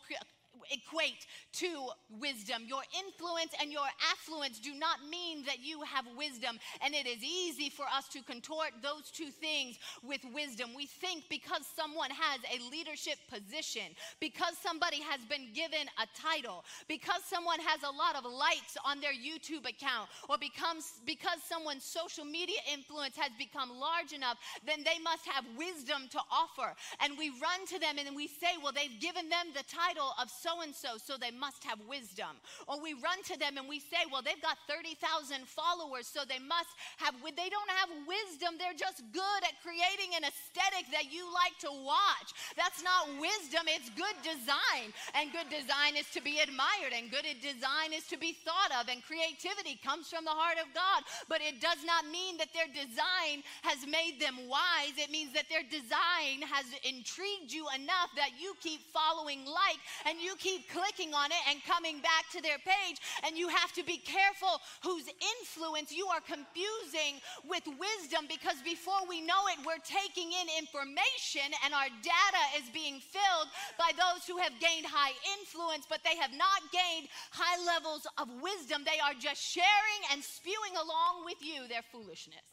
equate 0.71 1.27
to 1.53 1.89
wisdom. 2.19 2.63
Your 2.67 2.81
influence 3.05 3.53
and 3.61 3.71
your 3.71 3.87
affluence 4.11 4.59
do 4.59 4.73
not 4.73 4.99
mean 5.09 5.43
that 5.45 5.59
you 5.59 5.81
have 5.81 6.05
wisdom. 6.17 6.57
And 6.83 6.93
it 6.95 7.05
is 7.05 7.23
easy 7.23 7.69
for 7.69 7.85
us 7.85 8.07
to 8.09 8.23
contort 8.23 8.71
those 8.81 9.11
two 9.11 9.29
things 9.29 9.77
with 10.03 10.21
wisdom. 10.33 10.71
We 10.75 10.85
think 10.85 11.25
because 11.29 11.65
someone 11.75 12.09
has 12.11 12.39
a 12.47 12.63
leadership 12.71 13.19
position, 13.29 13.93
because 14.19 14.55
somebody 14.61 15.01
has 15.01 15.19
been 15.29 15.51
given 15.53 15.87
a 15.99 16.07
title, 16.15 16.63
because 16.87 17.21
someone 17.25 17.59
has 17.59 17.83
a 17.83 17.91
lot 17.91 18.15
of 18.15 18.25
likes 18.25 18.77
on 18.85 19.01
their 19.01 19.13
YouTube 19.13 19.67
account, 19.67 20.09
or 20.29 20.37
becomes 20.37 21.01
because 21.05 21.43
someone's 21.43 21.83
social 21.83 22.23
media 22.23 22.59
influence 22.71 23.15
has 23.17 23.31
become 23.37 23.69
large 23.69 24.13
enough, 24.13 24.37
then 24.65 24.83
they 24.83 24.99
must 25.03 25.27
have 25.27 25.45
wisdom 25.57 26.07
to 26.11 26.19
offer. 26.31 26.73
And 27.03 27.17
we 27.17 27.29
run 27.41 27.65
to 27.67 27.79
them 27.79 27.97
and 27.97 28.15
we 28.15 28.27
say, 28.27 28.55
well, 28.61 28.71
they've 28.71 28.99
given 28.99 29.29
them 29.29 29.51
the 29.53 29.63
title 29.67 30.13
of 30.21 30.29
so 30.29 30.60
and 30.61 30.73
so, 30.73 30.97
so 30.97 31.17
they 31.17 31.31
must 31.31 31.63
have 31.63 31.79
wisdom. 31.89 32.37
Or 32.67 32.81
we 32.81 32.93
run 32.93 33.21
to 33.29 33.35
them 33.37 33.57
and 33.57 33.67
we 33.67 33.79
say, 33.79 34.05
well, 34.11 34.21
they've 34.21 34.41
got 34.41 34.57
30,000 34.69 35.45
followers, 35.47 36.07
so 36.07 36.21
they 36.25 36.39
must 36.39 36.71
have, 36.97 37.15
they 37.21 37.49
don't 37.49 37.73
have 37.81 37.89
wisdom. 38.05 38.55
They're 38.57 38.77
just 38.77 39.03
good 39.13 39.41
at 39.45 39.59
creating 39.61 40.13
an 40.17 40.25
aesthetic 40.25 40.89
that 40.93 41.11
you 41.11 41.25
like 41.33 41.57
to 41.65 41.71
watch. 41.71 42.33
That's 42.55 42.81
not 42.83 43.09
wisdom, 43.19 43.65
it's 43.67 43.89
good 43.97 44.17
design. 44.21 44.93
And 45.17 45.33
good 45.33 45.49
design 45.49 45.97
is 45.97 46.09
to 46.13 46.21
be 46.21 46.39
admired, 46.39 46.93
and 46.93 47.09
good 47.09 47.27
design 47.41 47.93
is 47.93 48.05
to 48.09 48.17
be 48.17 48.37
thought 48.45 48.71
of, 48.77 48.87
and 48.89 49.03
creativity 49.03 49.77
comes 49.81 50.09
from 50.09 50.25
the 50.25 50.33
heart 50.33 50.57
of 50.61 50.69
God. 50.73 51.03
But 51.27 51.41
it 51.41 51.61
does 51.61 51.83
not 51.85 52.07
mean 52.09 52.37
that 52.37 52.53
their 52.53 52.69
design 52.69 53.43
has 53.61 53.83
made 53.85 54.19
them 54.19 54.47
wise. 54.47 54.95
It 54.97 55.11
means 55.11 55.33
that 55.33 55.49
their 55.49 55.65
design 55.65 56.45
has 56.45 56.65
intrigued 56.83 57.51
you 57.51 57.67
enough 57.75 58.13
that 58.15 58.37
you 58.39 58.53
keep 58.59 58.81
following 58.93 59.45
like 59.45 59.79
and 60.05 60.19
you 60.19 60.35
keep 60.41 60.65
clicking 60.73 61.13
on 61.13 61.29
it 61.29 61.43
and 61.49 61.61
coming 61.63 62.01
back 62.01 62.25
to 62.33 62.41
their 62.41 62.57
page, 62.65 62.97
and 63.23 63.37
you 63.37 63.47
have 63.47 63.71
to 63.77 63.83
be 63.85 64.01
careful 64.01 64.57
whose 64.81 65.05
influence 65.37 65.93
you 65.93 66.09
are 66.09 66.21
confusing 66.25 67.21
with 67.45 67.63
wisdom 67.77 68.25
because 68.25 68.57
before 68.65 69.05
we 69.07 69.21
know 69.21 69.45
it, 69.53 69.61
we're 69.61 69.81
taking 69.85 70.33
in 70.33 70.49
information 70.57 71.45
and 71.63 71.73
our 71.73 71.89
data 72.01 72.43
is 72.57 72.65
being 72.73 72.97
filled 72.99 73.49
by 73.77 73.93
those 73.93 74.25
who 74.25 74.41
have 74.41 74.51
gained 74.57 74.89
high 74.89 75.13
influence, 75.37 75.85
but 75.85 76.01
they 76.01 76.17
have 76.17 76.33
not 76.33 76.65
gained 76.73 77.07
high 77.29 77.61
levels 77.61 78.09
of 78.17 78.27
wisdom. 78.41 78.81
They 78.81 78.99
are 78.99 79.13
just 79.13 79.39
sharing 79.39 80.01
and 80.11 80.23
spewing 80.23 80.73
along 80.73 81.23
with 81.23 81.37
you 81.39 81.69
their 81.69 81.85
foolishness. 81.93 82.43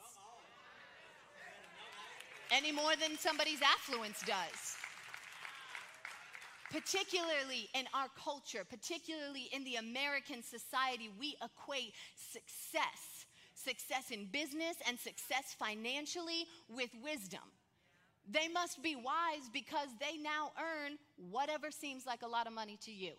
Any 2.50 2.72
more 2.72 2.96
than 2.96 3.18
somebody's 3.18 3.60
affluence 3.60 4.20
does 4.24 4.77
particularly 6.70 7.68
in 7.74 7.86
our 7.94 8.08
culture, 8.22 8.64
particularly 8.68 9.48
in 9.52 9.64
the 9.64 9.76
American 9.76 10.42
society, 10.42 11.10
we 11.18 11.36
equate 11.42 11.94
success, 12.16 13.26
success 13.54 14.10
in 14.10 14.26
business 14.26 14.76
and 14.86 14.98
success 14.98 15.54
financially, 15.58 16.46
with 16.68 16.90
wisdom. 17.02 17.40
They 18.30 18.48
must 18.48 18.82
be 18.82 18.94
wise 18.94 19.48
because 19.52 19.88
they 19.98 20.18
now 20.18 20.52
earn 20.58 20.98
whatever 21.30 21.70
seems 21.70 22.06
like 22.06 22.22
a 22.22 22.28
lot 22.28 22.46
of 22.46 22.52
money 22.52 22.78
to 22.82 22.92
you. 22.92 23.12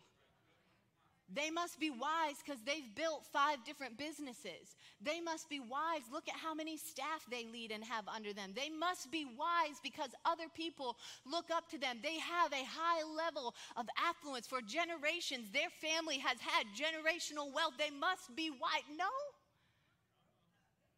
They 1.32 1.52
must 1.52 1.80
be 1.80 1.92
wise 1.92 2.42
because 2.44 2.60
they've 2.66 2.96
built 2.96 3.24
five 3.32 3.64
different 3.64 3.98
businesses. 3.98 4.76
They 5.00 5.22
must 5.22 5.48
be 5.48 5.60
wise. 5.60 6.02
Look 6.12 6.28
at 6.28 6.36
how 6.36 6.56
many 6.56 6.76
staff 6.76 7.24
they 7.30 7.46
lead 7.46 7.72
and 7.72 7.84
have 7.84 8.08
under 8.08 8.34
them. 8.34 8.52
They 8.56 8.70
must 8.70 9.12
be 9.12 9.26
wise 9.26 9.78
because 9.84 10.10
other 10.26 10.50
people 10.56 10.98
look 11.26 11.52
up 11.54 11.70
to 11.70 11.78
them. 11.78 12.00
They 12.02 12.18
have 12.18 12.52
a 12.52 12.66
high 12.66 13.04
level 13.04 13.54
of 13.78 13.86
affluence 13.98 14.48
for 14.48 14.62
generations. 14.62 15.52
Their 15.54 15.70
family 15.70 16.18
has 16.18 16.40
had 16.40 16.66
generational 16.74 17.54
wealth. 17.54 17.74
They 17.78 17.92
must 17.92 18.36
be 18.36 18.50
wise. 18.50 18.90
No. 18.98 19.06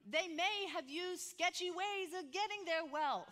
They 0.10 0.28
may 0.30 0.68
have 0.74 0.90
used 0.90 1.30
sketchy 1.30 1.72
ways 1.72 2.16
of 2.18 2.32
getting 2.32 2.64
their 2.66 2.86
wealth. 2.92 3.28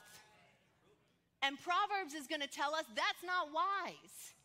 And 1.41 1.57
Proverbs 1.62 2.13
is 2.13 2.27
going 2.27 2.41
to 2.41 2.47
tell 2.47 2.75
us 2.75 2.83
that's 2.93 3.23
not 3.23 3.47
wise. 3.53 4.35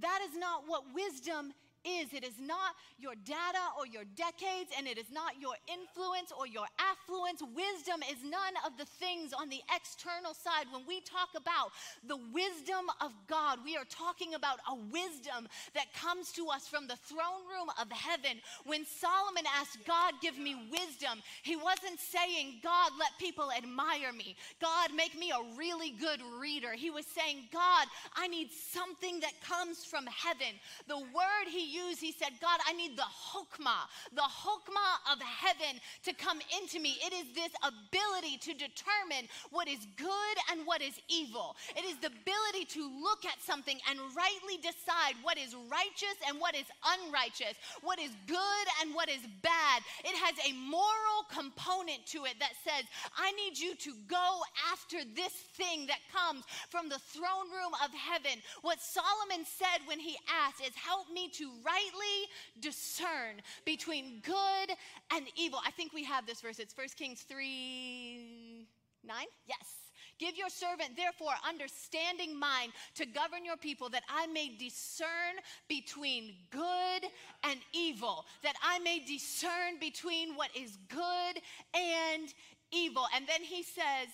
That 0.00 0.20
is 0.28 0.36
not 0.36 0.64
what 0.66 0.84
wisdom 0.94 1.52
is. 1.88 2.12
It 2.12 2.24
is 2.24 2.36
not 2.40 2.76
your 2.98 3.14
data 3.24 3.72
or 3.78 3.86
your 3.86 4.04
decades, 4.16 4.70
and 4.76 4.86
it 4.86 4.98
is 4.98 5.10
not 5.10 5.40
your 5.40 5.56
influence 5.64 6.32
or 6.36 6.46
your 6.46 6.66
affluence. 6.76 7.40
Wisdom 7.40 8.04
is 8.04 8.20
none 8.22 8.54
of 8.66 8.76
the 8.76 8.84
things 8.84 9.32
on 9.32 9.48
the 9.48 9.62
external 9.72 10.34
side. 10.34 10.66
When 10.70 10.84
we 10.86 11.00
talk 11.00 11.32
about 11.36 11.72
the 12.06 12.18
wisdom 12.34 12.92
of 13.00 13.12
God, 13.26 13.58
we 13.64 13.76
are 13.76 13.88
talking 13.88 14.34
about 14.34 14.58
a 14.68 14.76
wisdom 14.92 15.48
that 15.74 15.92
comes 15.94 16.32
to 16.32 16.48
us 16.48 16.68
from 16.68 16.86
the 16.86 16.96
throne 16.96 17.48
room 17.48 17.68
of 17.80 17.90
heaven. 17.90 18.40
When 18.66 18.84
Solomon 18.84 19.44
asked, 19.58 19.78
God, 19.86 20.14
give 20.20 20.38
me 20.38 20.54
wisdom, 20.70 21.22
he 21.42 21.56
wasn't 21.56 22.00
saying, 22.00 22.60
God, 22.62 22.92
let 22.98 23.16
people 23.18 23.50
admire 23.56 24.12
me. 24.12 24.36
God, 24.60 24.90
make 24.94 25.18
me 25.18 25.30
a 25.30 25.56
really 25.56 25.90
good 25.90 26.20
reader. 26.40 26.72
He 26.74 26.90
was 26.90 27.06
saying, 27.06 27.48
God, 27.52 27.86
I 28.16 28.28
need 28.28 28.50
something 28.50 29.20
that 29.20 29.40
comes 29.40 29.84
from 29.84 30.06
heaven. 30.06 30.58
The 30.86 30.98
word 30.98 31.46
he 31.48 31.64
used, 31.64 31.77
he 31.98 32.12
said, 32.12 32.32
God, 32.40 32.60
I 32.66 32.72
need 32.72 32.96
the 32.96 33.06
chokmah, 33.06 33.86
the 34.12 34.22
chokmah 34.22 35.12
of 35.12 35.18
heaven 35.22 35.80
to 36.04 36.12
come 36.12 36.40
into 36.60 36.80
me. 36.80 36.96
It 37.04 37.12
is 37.12 37.26
this 37.34 37.52
ability 37.62 38.38
to 38.42 38.52
determine 38.52 39.28
what 39.50 39.68
is 39.68 39.86
good 39.96 40.36
and 40.50 40.66
what 40.66 40.82
is 40.82 40.94
evil. 41.08 41.56
It 41.76 41.84
is 41.84 41.96
the 41.98 42.08
ability 42.08 42.64
to 42.74 42.82
look 43.02 43.24
at 43.24 43.40
something 43.42 43.78
and 43.88 43.98
rightly 44.16 44.58
decide 44.58 45.14
what 45.22 45.38
is 45.38 45.54
righteous 45.70 46.18
and 46.26 46.40
what 46.40 46.54
is 46.54 46.66
unrighteous, 46.84 47.54
what 47.82 47.98
is 47.98 48.10
good 48.26 48.66
and 48.82 48.94
what 48.94 49.08
is 49.08 49.22
bad. 49.42 49.82
It 50.04 50.16
has 50.16 50.34
a 50.48 50.52
moral 50.54 51.26
component 51.30 52.06
to 52.14 52.24
it 52.24 52.34
that 52.40 52.56
says, 52.64 52.84
I 53.16 53.32
need 53.32 53.58
you 53.58 53.74
to 53.76 53.92
go 54.08 54.42
after 54.72 54.98
this 55.14 55.32
thing 55.54 55.86
that 55.86 56.02
comes 56.12 56.44
from 56.70 56.88
the 56.88 56.98
throne 56.98 57.50
room 57.52 57.72
of 57.84 57.90
heaven. 57.94 58.42
What 58.62 58.80
Solomon 58.80 59.44
said 59.46 59.86
when 59.86 60.00
he 60.00 60.16
asked 60.28 60.60
is, 60.60 60.74
Help 60.74 61.10
me 61.12 61.28
to 61.36 61.50
rightly 61.64 62.28
discern 62.60 63.42
between 63.64 64.20
good 64.24 64.76
and 65.12 65.26
evil. 65.36 65.60
I 65.66 65.70
think 65.70 65.92
we 65.92 66.04
have 66.04 66.26
this 66.26 66.40
verse. 66.40 66.58
It's 66.58 66.76
1 66.76 66.88
Kings 66.96 67.22
3 67.22 68.66
9. 69.04 69.26
Yes. 69.46 69.78
Give 70.18 70.36
your 70.36 70.48
servant, 70.48 70.96
therefore, 70.96 71.32
understanding 71.48 72.38
mind 72.38 72.72
to 72.96 73.06
govern 73.06 73.44
your 73.44 73.56
people, 73.56 73.88
that 73.90 74.02
I 74.08 74.26
may 74.26 74.50
discern 74.58 75.38
between 75.68 76.34
good 76.50 77.08
and 77.44 77.60
evil, 77.72 78.24
that 78.42 78.56
I 78.62 78.80
may 78.80 78.98
discern 78.98 79.78
between 79.80 80.34
what 80.34 80.50
is 80.56 80.76
good 80.88 81.40
and 81.72 82.34
evil. 82.72 83.04
And 83.14 83.26
then 83.28 83.42
he 83.42 83.62
says, 83.62 84.08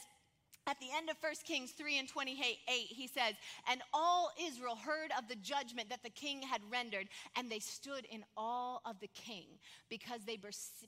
at 0.67 0.79
the 0.81 0.89
end 0.97 1.11
of 1.11 1.17
1 1.21 1.33
Kings 1.45 1.73
3 1.73 1.99
and 1.99 2.09
28, 2.09 2.59
he 2.67 3.07
says, 3.07 3.35
And 3.71 3.83
all 3.93 4.31
Israel 4.41 4.77
heard 4.77 5.11
of 5.17 5.29
the 5.29 5.37
judgment 5.37 5.91
that 5.91 6.03
the 6.03 6.11
king 6.11 6.43
had 6.43 6.61
rendered, 6.71 7.09
and 7.37 7.51
they 7.51 7.59
stood 7.59 8.07
in 8.11 8.25
awe 8.37 8.79
of 8.85 8.99
the 9.01 9.09
king, 9.09 9.45
because 9.89 10.21
they 10.25 10.39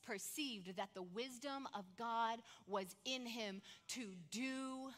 perceived 0.04 0.76
that 0.76 0.90
the 0.94 1.02
wisdom 1.02 1.68
of 1.74 1.84
God 1.98 2.40
was 2.66 2.96
in 3.04 3.26
him 3.26 3.60
to 3.88 4.14
do 4.30 4.90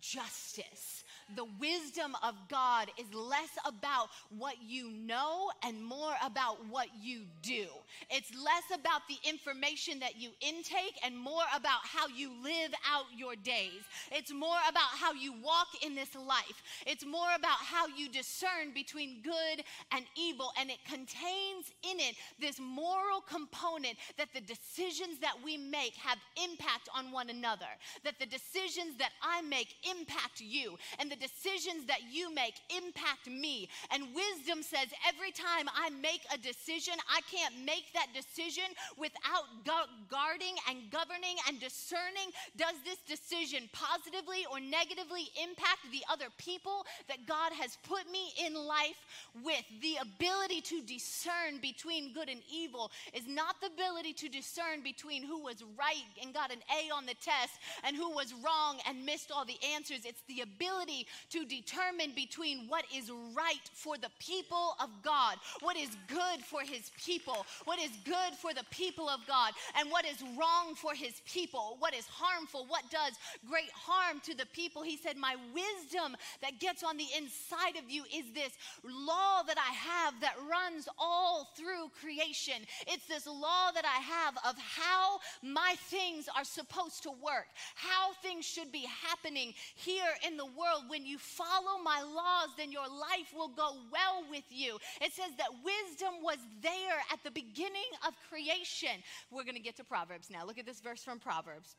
justice. 0.00 1.04
The 1.36 1.46
wisdom 1.60 2.16
of 2.24 2.34
God 2.48 2.90
is 2.98 3.06
less 3.14 3.50
about 3.64 4.08
what 4.36 4.56
you 4.66 4.90
know 4.90 5.50
and 5.64 5.82
more 5.82 6.14
about 6.24 6.56
what 6.68 6.88
you 7.00 7.22
do. 7.42 7.66
It's 8.10 8.32
less 8.34 8.76
about 8.76 9.02
the 9.08 9.16
information 9.28 10.00
that 10.00 10.16
you 10.16 10.30
intake 10.40 10.98
and 11.04 11.16
more 11.16 11.44
about 11.54 11.80
how 11.84 12.08
you 12.08 12.32
live 12.42 12.72
out 12.90 13.04
your 13.16 13.36
days. 13.36 13.82
It's 14.10 14.32
more 14.32 14.58
about 14.68 14.90
how 14.98 15.12
you 15.12 15.32
walk 15.32 15.68
in 15.84 15.94
this 15.94 16.16
life. 16.16 16.62
It's 16.84 17.06
more 17.06 17.32
about 17.38 17.58
how 17.58 17.86
you 17.86 18.08
discern 18.08 18.74
between 18.74 19.22
good 19.22 19.64
and 19.92 20.04
evil. 20.16 20.50
And 20.58 20.68
it 20.68 20.84
contains 20.84 21.70
in 21.88 22.00
it 22.00 22.16
this 22.40 22.58
moral 22.58 23.20
component 23.20 23.96
that 24.18 24.32
the 24.34 24.40
decisions 24.40 25.20
that 25.20 25.34
we 25.44 25.56
make 25.56 25.94
have 25.94 26.18
impact 26.42 26.88
on 26.96 27.12
one 27.12 27.30
another, 27.30 27.70
that 28.02 28.18
the 28.18 28.26
decisions 28.26 28.96
that 28.98 29.12
I 29.22 29.42
make 29.42 29.76
impact 29.88 30.40
you, 30.40 30.76
and 30.98 31.10
the 31.10 31.16
decisions 31.16 31.86
that 31.86 32.00
you 32.10 32.32
make 32.34 32.54
impact 32.76 33.28
me. 33.28 33.68
And 33.90 34.14
wisdom 34.14 34.62
says 34.62 34.88
every 35.06 35.32
time 35.32 35.68
I 35.74 35.90
make 35.90 36.22
a 36.32 36.38
decision, 36.38 36.94
I 37.08 37.20
can't 37.30 37.54
make 37.64 37.92
that 37.94 38.08
decision 38.14 38.64
without 38.96 39.46
gu- 39.64 39.92
guarding 40.10 40.56
and 40.68 40.90
governing 40.90 41.36
and 41.48 41.60
discerning 41.60 42.30
does 42.56 42.74
this 42.84 42.98
decision 43.06 43.68
positively 43.72 44.46
or 44.50 44.60
negatively 44.60 45.28
impact 45.42 45.86
the 45.90 46.02
other 46.10 46.28
people 46.38 46.84
that 47.08 47.26
God 47.26 47.52
has 47.52 47.78
put 47.84 48.10
me 48.10 48.32
in 48.44 48.54
life 48.54 48.98
with? 49.44 49.64
The 49.80 49.96
ability 50.00 50.60
to 50.62 50.82
discern 50.82 51.58
between 51.60 52.12
good 52.12 52.28
and 52.28 52.40
evil 52.52 52.90
is 53.14 53.26
not 53.26 53.56
the 53.60 53.68
ability 53.68 54.12
to 54.14 54.28
discern 54.28 54.82
between 54.82 55.22
who 55.22 55.42
was 55.42 55.62
right 55.78 56.06
and 56.22 56.34
got 56.34 56.52
an 56.52 56.60
A 56.70 56.92
on 56.94 57.06
the 57.06 57.14
test 57.14 57.60
and 57.84 57.96
who 57.96 58.10
was 58.10 58.34
wrong 58.44 58.78
and 58.88 59.04
missed 59.04 59.30
all 59.30 59.44
the 59.44 59.58
answers. 59.74 60.00
It's 60.04 60.22
the 60.28 60.40
ability 60.40 61.06
to 61.30 61.44
determine 61.44 62.12
between 62.14 62.66
what 62.68 62.84
is 62.94 63.10
right 63.34 63.68
for 63.72 63.96
the 63.96 64.10
people 64.18 64.74
of 64.80 64.90
God, 65.02 65.36
what 65.60 65.76
is 65.76 65.90
good 66.08 66.44
for 66.44 66.60
his 66.60 66.90
people, 67.04 67.46
what 67.64 67.78
is 67.78 67.90
good 68.04 68.34
for 68.38 68.52
the 68.54 68.64
people 68.70 69.08
of 69.08 69.20
God, 69.26 69.52
and 69.78 69.90
what 69.90 70.04
is 70.04 70.22
wrong 70.38 70.74
for 70.74 70.94
his 70.94 71.20
people, 71.26 71.76
what 71.78 71.94
is 71.94 72.06
harmful, 72.06 72.66
what 72.68 72.84
does 72.90 73.14
great 73.48 73.70
harm 73.72 74.20
to 74.24 74.34
the 74.36 74.46
people. 74.46 74.82
He 74.82 74.96
said, 74.96 75.16
My 75.16 75.36
wisdom 75.54 76.16
that 76.42 76.58
gets 76.58 76.82
on 76.82 76.96
the 76.96 77.06
inside 77.16 77.76
of 77.76 77.90
you 77.90 78.04
is 78.14 78.24
this 78.34 78.52
law 78.84 79.42
that 79.46 79.58
I 79.58 79.72
have 79.72 80.20
that 80.20 80.34
runs 80.50 80.88
all 80.98 81.48
through 81.56 81.90
creation. 82.00 82.66
It's 82.86 83.06
this 83.06 83.26
law 83.26 83.70
that 83.74 83.84
I 83.84 84.00
have 84.00 84.36
of 84.48 84.58
how 84.58 85.18
my 85.42 85.74
things 85.88 86.28
are 86.36 86.44
supposed 86.44 87.02
to 87.04 87.10
work, 87.10 87.48
how 87.74 88.12
things 88.22 88.44
should 88.44 88.72
be 88.72 88.86
happening 89.02 89.54
here 89.74 90.12
in 90.26 90.36
the 90.36 90.46
world. 90.46 90.84
When 90.88 91.04
you 91.04 91.18
follow 91.18 91.82
my 91.82 92.02
laws, 92.02 92.50
then 92.56 92.72
your 92.72 92.88
life 92.88 93.32
will 93.36 93.48
go 93.48 93.76
well 93.92 94.24
with 94.30 94.44
you. 94.48 94.78
It 95.00 95.12
says 95.12 95.32
that 95.38 95.48
wisdom 95.64 96.22
was 96.22 96.38
there 96.62 96.98
at 97.12 97.22
the 97.24 97.30
beginning 97.30 97.90
of 98.06 98.14
creation. 98.28 99.02
We're 99.30 99.44
going 99.44 99.56
to 99.56 99.62
get 99.62 99.76
to 99.76 99.84
Proverbs 99.84 100.30
now. 100.30 100.44
Look 100.44 100.58
at 100.58 100.66
this 100.66 100.80
verse 100.80 101.02
from 101.02 101.18
Proverbs. 101.18 101.76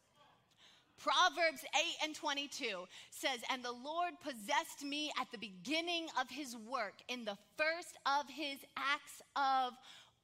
Proverbs 1.02 1.66
8 2.04 2.06
and 2.06 2.16
22 2.16 2.86
says, 3.10 3.40
And 3.52 3.66
the 3.66 3.72
Lord 3.72 4.14
possessed 4.24 4.84
me 4.86 5.12
at 5.20 5.32
the 5.32 5.40
beginning 5.40 6.06
of 6.20 6.30
his 6.30 6.56
work, 6.56 6.94
in 7.08 7.26
the 7.26 7.38
first 7.58 7.98
of 8.06 8.30
his 8.30 8.60
acts 8.78 9.22
of 9.36 9.74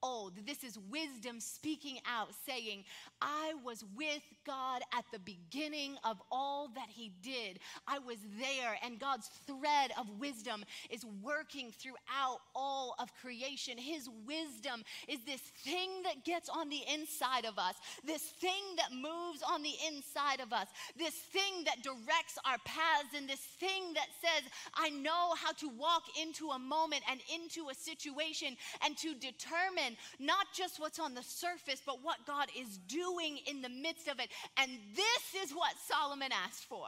old. 0.04 0.34
This 0.46 0.64
is 0.64 0.78
wisdom 0.90 1.40
speaking 1.40 2.00
out, 2.06 2.30
saying, 2.46 2.84
I 3.22 3.54
was 3.64 3.84
with 3.96 4.24
God 4.46 4.82
at 4.94 5.06
the 5.12 5.20
beginning 5.20 5.98
of 6.04 6.22
all 6.32 6.70
that 6.76 6.90
He 6.90 7.12
did. 7.22 7.60
I 7.88 8.00
was 8.00 8.18
there, 8.40 8.78
and 8.84 9.00
God's 9.00 9.30
thread 9.46 9.92
of 10.00 10.08
wisdom 10.20 10.64
is 10.90 11.06
working 11.24 11.72
throughout 11.72 12.40
all 12.56 12.96
of 13.00 13.14
creation. 13.22 13.78
His 13.78 14.10
wisdom 14.26 14.84
is 15.08 15.20
this 15.26 15.42
thing 15.64 16.04
that 16.04 16.24
gets 16.24 16.50
on 16.50 16.70
the 16.70 16.82
inside 16.94 17.46
of 17.46 17.58
us, 17.58 17.76
this 18.06 18.22
thing 18.22 18.76
that 18.78 18.92
moves 18.92 19.42
on 19.48 19.64
the 19.64 19.74
inside 19.88 20.40
of 20.40 20.54
us, 20.54 20.68
this 20.98 21.14
thing 21.14 21.64
that 21.66 21.84
directs 21.84 22.38
our 22.46 22.58
paths, 22.66 23.16
and 23.16 23.28
this 23.28 23.46
thing 23.60 23.94
that 23.94 24.08
says, 24.22 24.50
I 24.74 24.90
know 24.90 25.34
how 25.36 25.54
to 25.54 25.70
walk 25.70 26.04
into 26.22 26.50
a 26.50 26.60
moment 26.60 27.04
and 27.10 27.20
into 27.34 27.70
a 27.70 27.76
situation 27.76 28.56
and 28.84 28.98
to 28.98 29.14
determine 29.16 29.87
not 30.20 30.48
just 30.54 30.80
what's 30.80 31.00
on 31.00 31.14
the 31.14 31.24
surface, 31.24 31.82
but 31.86 32.04
what 32.04 32.26
God 32.26 32.48
is 32.58 32.78
doing 32.88 33.40
in 33.50 33.62
the 33.62 33.70
midst 33.70 34.08
of 34.08 34.20
it. 34.20 34.30
And 34.58 34.72
this 34.96 35.44
is 35.44 35.52
what 35.52 35.74
Solomon 35.88 36.32
asked 36.32 36.66
for. 36.66 36.88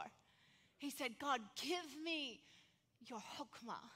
He 0.78 0.90
said, 0.90 1.18
God, 1.20 1.40
give 1.62 2.04
me 2.04 2.40
your 3.06 3.18
hokmah. 3.18 3.90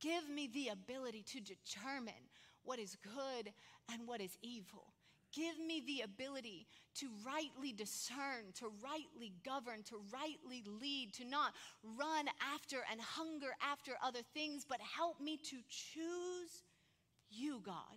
Give 0.00 0.28
me 0.28 0.48
the 0.52 0.68
ability 0.68 1.24
to 1.32 1.40
determine 1.40 2.14
what 2.62 2.78
is 2.78 2.96
good 3.02 3.52
and 3.92 4.06
what 4.06 4.20
is 4.20 4.36
evil. 4.42 4.94
Give 5.32 5.58
me 5.64 5.82
the 5.86 6.02
ability 6.02 6.66
to 6.96 7.06
rightly 7.24 7.72
discern, 7.72 8.52
to 8.56 8.72
rightly 8.82 9.32
govern, 9.44 9.84
to 9.84 10.00
rightly 10.12 10.64
lead, 10.80 11.14
to 11.14 11.24
not 11.24 11.52
run 11.96 12.26
after 12.52 12.78
and 12.90 13.00
hunger 13.00 13.54
after 13.62 13.92
other 14.02 14.20
things, 14.34 14.64
but 14.68 14.80
help 14.80 15.20
me 15.20 15.36
to 15.36 15.56
choose 15.68 16.64
you, 17.30 17.60
God. 17.64 17.96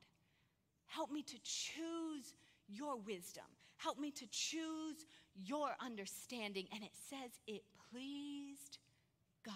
Help 0.94 1.12
me 1.12 1.24
to 1.24 1.38
choose 1.44 2.36
your 2.68 2.98
wisdom. 2.98 3.44
Help 3.78 4.00
me 4.00 4.12
to 4.12 4.26
choose 4.30 5.06
your 5.36 5.70
understanding. 5.84 6.68
And 6.74 6.84
it 6.84 6.92
says 7.10 7.32
it 7.48 7.64
pleased 7.92 8.78
God. 9.46 9.54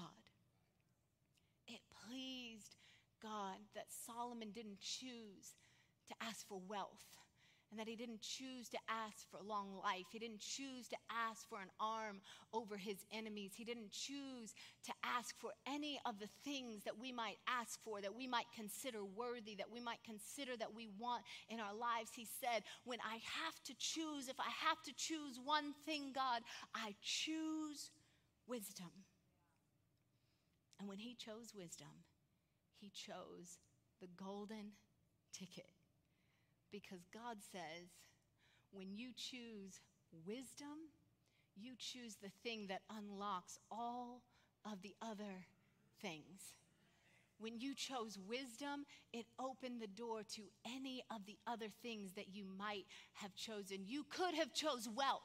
It 1.68 1.80
pleased 2.08 2.76
God 3.22 3.58
that 3.76 3.86
Solomon 4.06 4.50
didn't 4.52 4.80
choose 4.80 5.56
to 6.10 6.16
ask 6.22 6.48
for 6.48 6.60
wealth 6.68 7.06
and 7.70 7.80
that 7.80 7.88
he 7.88 7.96
didn't 7.96 8.22
choose 8.22 8.70
to 8.70 8.78
ask 8.88 9.30
for 9.30 9.40
long 9.44 9.76
life. 9.84 10.06
He 10.12 10.20
didn't 10.20 10.40
choose 10.40 10.88
to 10.88 10.98
ask 11.12 11.48
for 11.50 11.60
an 11.62 11.70
arm 11.80 12.22
over 12.54 12.78
his 12.78 12.98
enemies. 13.12 13.52
He 13.56 13.66
didn't 13.66 13.92
choose 13.92 14.54
to 14.86 14.94
ask 15.04 15.36
for 15.40 15.52
any 15.68 16.00
of 16.06 16.20
the 16.20 16.30
things 16.44 16.84
that 16.86 16.98
we 16.98 17.12
might 17.12 17.38
ask 17.48 17.84
for, 17.84 18.02
that 18.02 18.16
we 18.16 18.28
might 18.28 18.48
consider 18.56 19.04
worthy, 19.04 19.56
that 19.56 19.72
we 19.72 19.80
might 19.80 20.04
consider 20.06 20.56
that 20.58 20.74
we 20.74 20.88
want 20.98 21.24
in 21.50 21.60
our 21.60 21.74
lives. 21.74 22.12
He 22.16 22.26
said, 22.26 22.64
When 22.86 23.00
I 23.02 23.16
have 23.16 23.62
to 23.66 23.74
choose, 23.78 24.30
if 24.30 24.40
I 24.40 24.52
have 24.68 24.82
to 24.84 24.94
choose 24.96 25.40
one 25.44 25.74
thing, 25.86 26.14
God, 26.16 26.42
I 26.74 26.96
choose 27.02 27.92
wisdom. 28.48 28.92
And 30.80 30.88
when 30.88 31.00
he 31.00 31.16
chose 31.16 31.54
wisdom, 31.56 32.06
he 32.80 32.90
chose 32.90 33.60
the 34.00 34.08
golden 34.16 34.74
ticket. 35.34 35.77
Because 36.72 37.06
God 37.14 37.38
says, 37.52 37.90
when 38.72 38.96
you 38.96 39.10
choose 39.16 39.82
wisdom, 40.26 40.92
you 41.56 41.74
choose 41.78 42.18
the 42.22 42.32
thing 42.44 42.68
that 42.68 42.82
unlocks 42.96 43.58
all 43.72 44.22
of 44.66 44.82
the 44.82 44.96
other 45.02 45.46
things. 46.02 46.54
When 47.40 47.60
you 47.60 47.76
chose 47.76 48.18
wisdom, 48.28 48.86
it 49.14 49.28
opened 49.40 49.82
the 49.82 49.88
door 49.88 50.22
to 50.36 50.42
any 50.66 51.04
of 51.14 51.26
the 51.26 51.38
other 51.46 51.68
things 51.84 52.14
that 52.14 52.34
you 52.34 52.46
might 52.58 52.86
have 53.14 53.36
chosen. 53.36 53.86
You 53.86 54.04
could 54.10 54.34
have 54.36 54.54
chose 54.54 54.90
wealth, 54.94 55.22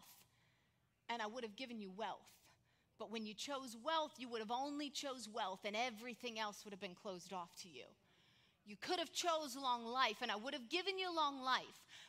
and 1.08 1.22
I 1.22 1.26
would 1.26 1.42
have 1.42 1.56
given 1.56 1.80
you 1.80 1.90
wealth. 1.90 2.20
But 2.98 3.10
when 3.10 3.26
you 3.26 3.34
chose 3.34 3.76
wealth, 3.82 4.12
you 4.18 4.28
would 4.28 4.40
have 4.40 4.50
only 4.50 4.90
chose 4.90 5.28
wealth 5.32 5.60
and 5.64 5.74
everything 5.74 6.38
else 6.38 6.64
would 6.64 6.72
have 6.72 6.80
been 6.80 6.94
closed 6.94 7.32
off 7.32 7.52
to 7.62 7.68
you. 7.68 7.84
You 8.64 8.76
could 8.80 8.98
have 8.98 9.12
chose 9.12 9.56
long 9.56 9.84
life 9.84 10.18
and 10.22 10.30
I 10.30 10.36
would 10.36 10.54
have 10.54 10.68
given 10.68 10.98
you 10.98 11.14
long 11.14 11.42
life. 11.42 11.64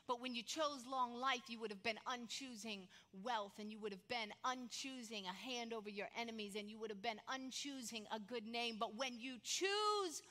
But 0.08 0.22
when 0.22 0.36
you 0.36 0.44
chose 0.44 0.86
long 0.90 1.20
life, 1.20 1.42
you 1.48 1.60
would 1.60 1.72
have 1.72 1.82
been 1.82 2.00
unchoosing 2.08 2.88
wealth 3.24 3.54
and 3.60 3.72
you 3.72 3.80
would 3.80 3.92
have 3.92 4.08
been 4.08 4.32
unchoosing 4.46 5.24
a 5.24 5.34
hand 5.34 5.74
over 5.74 5.90
your 5.90 6.08
enemies 6.20 6.56
and 6.56 6.70
you 6.70 6.78
would 6.80 6.90
have 6.90 7.02
been 7.02 7.20
unchoosing 7.30 8.04
a 8.14 8.20
good 8.20 8.46
name. 8.46 8.76
But 8.80 8.96
when 8.96 9.20
you 9.20 9.38
choose 9.44 10.22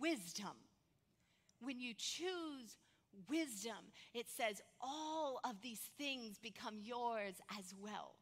wisdom, 0.00 0.56
when 1.60 1.80
you 1.80 1.94
choose 1.96 2.76
wisdom, 3.28 3.92
it 4.14 4.26
says 4.28 4.60
all 4.80 5.40
of 5.44 5.60
these 5.62 5.90
things 5.98 6.38
become 6.38 6.78
yours 6.82 7.34
as 7.58 7.74
well. 7.80 8.14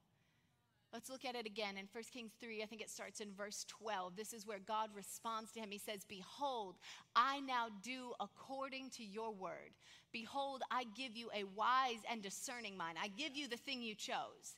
Let's 0.95 1.11
look 1.11 1.25
at 1.25 1.35
it 1.35 1.45
again 1.45 1.77
in 1.77 1.89
1 1.91 2.05
Kings 2.13 2.31
3. 2.41 2.63
I 2.63 2.67
think 2.67 2.81
it 2.81 2.89
starts 2.89 3.21
in 3.21 3.33
verse 3.37 3.67
12. 3.69 4.15
This 4.15 4.33
is 4.33 4.47
where 4.47 4.61
God 4.61 4.91
responds 4.95 5.51
to 5.51 5.61
him. 5.61 5.73
He 5.73 5.79
says, 5.79 6.07
Behold, 6.09 6.77
I 7.17 7.41
now 7.41 7.67
do 7.83 8.13
according 8.21 8.91
to 8.91 9.05
your 9.05 9.33
word. 9.33 9.75
Behold, 10.13 10.63
I 10.71 10.85
give 10.97 11.17
you 11.17 11.31
a 11.35 11.43
wise 11.57 11.99
and 12.09 12.23
discerning 12.23 12.77
mind. 12.77 12.97
I 13.03 13.09
give 13.09 13.35
you 13.35 13.49
the 13.49 13.57
thing 13.57 13.83
you 13.83 13.97
chose. 13.97 14.55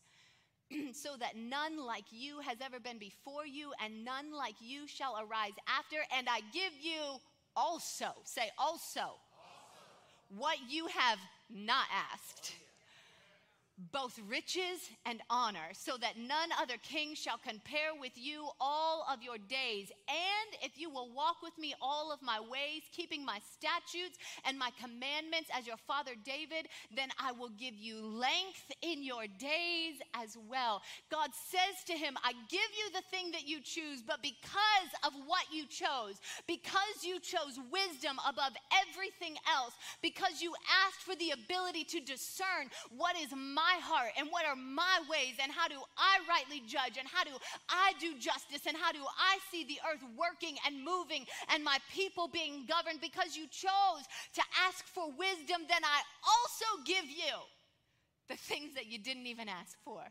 so 0.92 1.16
that 1.18 1.38
none 1.38 1.82
like 1.82 2.04
you 2.10 2.40
has 2.40 2.58
ever 2.62 2.80
been 2.80 2.98
before 2.98 3.46
you, 3.46 3.72
and 3.82 4.04
none 4.04 4.30
like 4.36 4.56
you 4.60 4.86
shall 4.86 5.14
arise 5.14 5.54
after. 5.66 5.96
And 6.14 6.28
I 6.28 6.40
give 6.52 6.72
you 6.78 7.18
also, 7.56 8.12
say 8.24 8.50
also, 8.58 9.00
also. 9.00 9.16
what 10.36 10.58
you 10.68 10.86
have 10.88 11.18
not 11.48 11.86
asked 12.12 12.56
both 13.92 14.18
riches 14.28 14.88
and 15.04 15.20
honor, 15.28 15.68
so 15.72 15.96
that 16.00 16.16
none 16.16 16.48
other 16.60 16.76
king 16.82 17.14
shall 17.14 17.36
compare 17.36 17.92
with 18.00 18.12
you 18.14 18.48
all 18.58 19.04
of 19.12 19.22
your 19.22 19.36
days. 19.36 19.92
And 20.08 20.62
if 20.62 20.78
you 20.78 20.88
will 20.88 21.12
walk 21.12 21.36
with 21.42 21.56
me 21.58 21.74
all 21.82 22.10
of 22.10 22.22
my 22.22 22.40
ways, 22.40 22.82
keeping 22.92 23.24
my 23.24 23.38
statutes 23.52 24.16
and 24.46 24.58
my 24.58 24.70
commandments 24.80 25.50
as 25.52 25.66
your 25.66 25.76
father 25.86 26.12
David, 26.24 26.68
then 26.94 27.10
I 27.18 27.32
will 27.32 27.50
give 27.50 27.74
you 27.76 28.00
length 28.00 28.72
in 28.80 29.02
your 29.02 29.26
days 29.38 30.00
as 30.14 30.38
well. 30.48 30.80
God 31.10 31.30
says 31.34 31.84
to 31.86 31.92
him, 31.92 32.16
I 32.24 32.32
give 32.48 32.70
you 32.78 32.92
the 32.94 33.04
thing 33.10 33.30
that 33.32 33.46
you 33.46 33.60
choose, 33.60 34.00
but 34.00 34.22
because 34.22 34.90
of 35.04 35.12
what 35.26 35.44
you 35.52 35.66
chose, 35.66 36.16
because 36.46 37.04
you 37.04 37.20
chose 37.20 37.58
wisdom 37.70 38.16
above 38.26 38.52
everything 38.88 39.36
else, 39.52 39.74
because 40.00 40.40
you 40.40 40.54
asked 40.86 41.02
for 41.04 41.14
the 41.16 41.32
ability 41.32 41.84
to 41.84 42.00
discern 42.00 42.70
what 42.96 43.16
is 43.16 43.28
my 43.36 43.65
my 43.66 43.82
heart 43.82 44.14
and 44.18 44.28
what 44.30 44.46
are 44.46 44.54
my 44.54 45.02
ways 45.10 45.34
and 45.42 45.50
how 45.50 45.66
do 45.66 45.80
I 45.98 46.22
rightly 46.30 46.62
judge 46.66 46.98
and 46.98 47.08
how 47.10 47.24
do 47.24 47.34
I 47.68 47.92
do 47.98 48.14
justice 48.14 48.62
and 48.66 48.76
how 48.76 48.92
do 48.92 49.02
I 49.02 49.38
see 49.50 49.64
the 49.66 49.82
earth 49.90 50.04
working 50.14 50.54
and 50.66 50.84
moving 50.84 51.26
and 51.50 51.64
my 51.64 51.78
people 51.90 52.28
being 52.28 52.66
governed? 52.70 53.00
Because 53.00 53.36
you 53.36 53.46
chose 53.50 54.04
to 54.38 54.42
ask 54.66 54.86
for 54.86 55.10
wisdom, 55.18 55.66
then 55.66 55.82
I 55.82 55.98
also 56.22 56.68
give 56.86 57.06
you 57.10 57.34
the 58.28 58.36
things 58.36 58.74
that 58.74 58.86
you 58.86 58.98
didn't 58.98 59.26
even 59.26 59.48
ask 59.48 59.74
for 59.84 60.02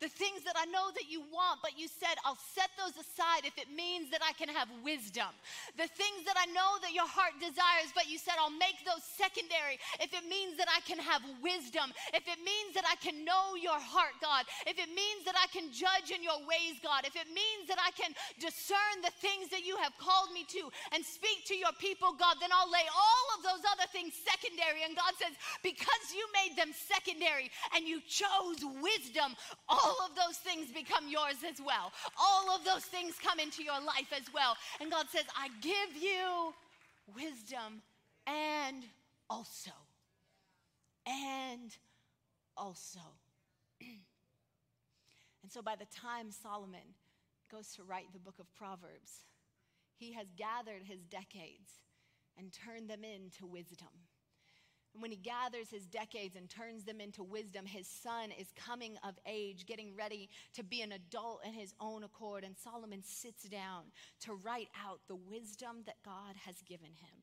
the 0.00 0.12
things 0.12 0.44
that 0.44 0.60
I 0.60 0.68
know 0.68 0.92
that 0.92 1.08
you 1.08 1.24
want, 1.32 1.64
but 1.64 1.72
you 1.80 1.88
said, 1.88 2.20
I'll 2.20 2.40
set 2.52 2.68
those 2.76 2.92
aside 3.00 3.48
if 3.48 3.56
it 3.56 3.72
means 3.72 4.12
that 4.12 4.20
I 4.20 4.36
can 4.36 4.52
have 4.52 4.68
wisdom. 4.84 5.32
The 5.80 5.88
things 5.88 6.28
that 6.28 6.36
I 6.36 6.44
know 6.52 6.76
that 6.84 6.92
your 6.92 7.08
heart 7.08 7.32
desires, 7.40 7.96
but 7.96 8.04
you 8.04 8.20
said, 8.20 8.36
I'll 8.36 8.52
make 8.52 8.76
those 8.84 9.00
secondary 9.16 9.80
if 9.96 10.12
it 10.12 10.28
means 10.28 10.60
that 10.60 10.68
I 10.68 10.84
can 10.84 11.00
have 11.00 11.24
wisdom. 11.40 11.96
If 12.12 12.28
it 12.28 12.36
means 12.44 12.76
that 12.76 12.84
I 12.84 13.00
can 13.00 13.24
know 13.24 13.56
your 13.56 13.80
heart, 13.80 14.20
God. 14.20 14.44
If 14.68 14.76
it 14.76 14.92
means 14.92 15.24
that 15.24 15.38
I 15.40 15.48
can 15.48 15.72
judge 15.72 16.12
in 16.12 16.20
your 16.20 16.44
ways, 16.44 16.76
God. 16.84 17.08
If 17.08 17.16
it 17.16 17.32
means 17.32 17.64
that 17.72 17.80
I 17.80 17.88
can 17.96 18.12
discern 18.36 19.00
the 19.00 19.16
things 19.24 19.48
that 19.48 19.64
you 19.64 19.80
have 19.80 19.96
called 19.96 20.28
me 20.36 20.44
to 20.60 20.68
and 20.92 21.00
speak 21.00 21.48
to 21.48 21.56
your 21.56 21.72
people, 21.80 22.12
God, 22.12 22.36
then 22.44 22.52
I'll 22.52 22.68
lay 22.68 22.84
all 22.92 23.26
of 23.32 23.40
those 23.48 23.64
other 23.64 23.88
things 23.96 24.12
secondary. 24.12 24.84
And 24.84 24.92
God 24.92 25.16
says, 25.16 25.32
because 25.64 26.12
you 26.12 26.28
made 26.36 26.52
them 26.52 26.76
secondary 26.76 27.48
and 27.72 27.88
you 27.88 28.04
chose 28.04 28.60
wisdom, 28.60 29.32
all 29.72 29.85
all 29.86 30.06
of 30.06 30.16
those 30.16 30.36
things 30.36 30.68
become 30.72 31.08
yours 31.08 31.36
as 31.48 31.60
well. 31.64 31.92
All 32.18 32.54
of 32.54 32.64
those 32.64 32.84
things 32.84 33.14
come 33.22 33.38
into 33.38 33.62
your 33.62 33.80
life 33.80 34.12
as 34.12 34.32
well. 34.34 34.56
And 34.80 34.90
God 34.90 35.06
says, 35.10 35.24
I 35.36 35.48
give 35.60 36.02
you 36.02 36.52
wisdom 37.14 37.82
and 38.26 38.82
also. 39.30 39.70
And 41.06 41.70
also. 42.56 43.00
and 43.80 45.50
so 45.50 45.62
by 45.62 45.76
the 45.76 45.86
time 45.86 46.30
Solomon 46.30 46.94
goes 47.50 47.68
to 47.76 47.84
write 47.84 48.12
the 48.12 48.18
book 48.18 48.38
of 48.40 48.52
Proverbs, 48.54 49.24
he 49.96 50.12
has 50.12 50.26
gathered 50.36 50.82
his 50.84 51.04
decades 51.04 51.70
and 52.36 52.52
turned 52.52 52.90
them 52.90 53.04
into 53.04 53.46
wisdom. 53.46 53.88
And 54.96 55.02
when 55.02 55.10
he 55.10 55.18
gathers 55.18 55.68
his 55.68 55.84
decades 55.84 56.36
and 56.36 56.48
turns 56.48 56.84
them 56.84 57.02
into 57.02 57.22
wisdom, 57.22 57.66
his 57.66 57.86
son 57.86 58.30
is 58.30 58.46
coming 58.56 58.96
of 59.06 59.18
age, 59.26 59.66
getting 59.66 59.94
ready 59.94 60.30
to 60.54 60.64
be 60.64 60.80
an 60.80 60.92
adult 60.92 61.42
in 61.44 61.52
his 61.52 61.74
own 61.80 62.02
accord. 62.02 62.44
And 62.44 62.56
Solomon 62.56 63.02
sits 63.04 63.42
down 63.42 63.92
to 64.20 64.32
write 64.32 64.70
out 64.82 65.00
the 65.06 65.14
wisdom 65.14 65.82
that 65.84 66.02
God 66.02 66.34
has 66.46 66.62
given 66.62 66.86
him. 66.86 67.20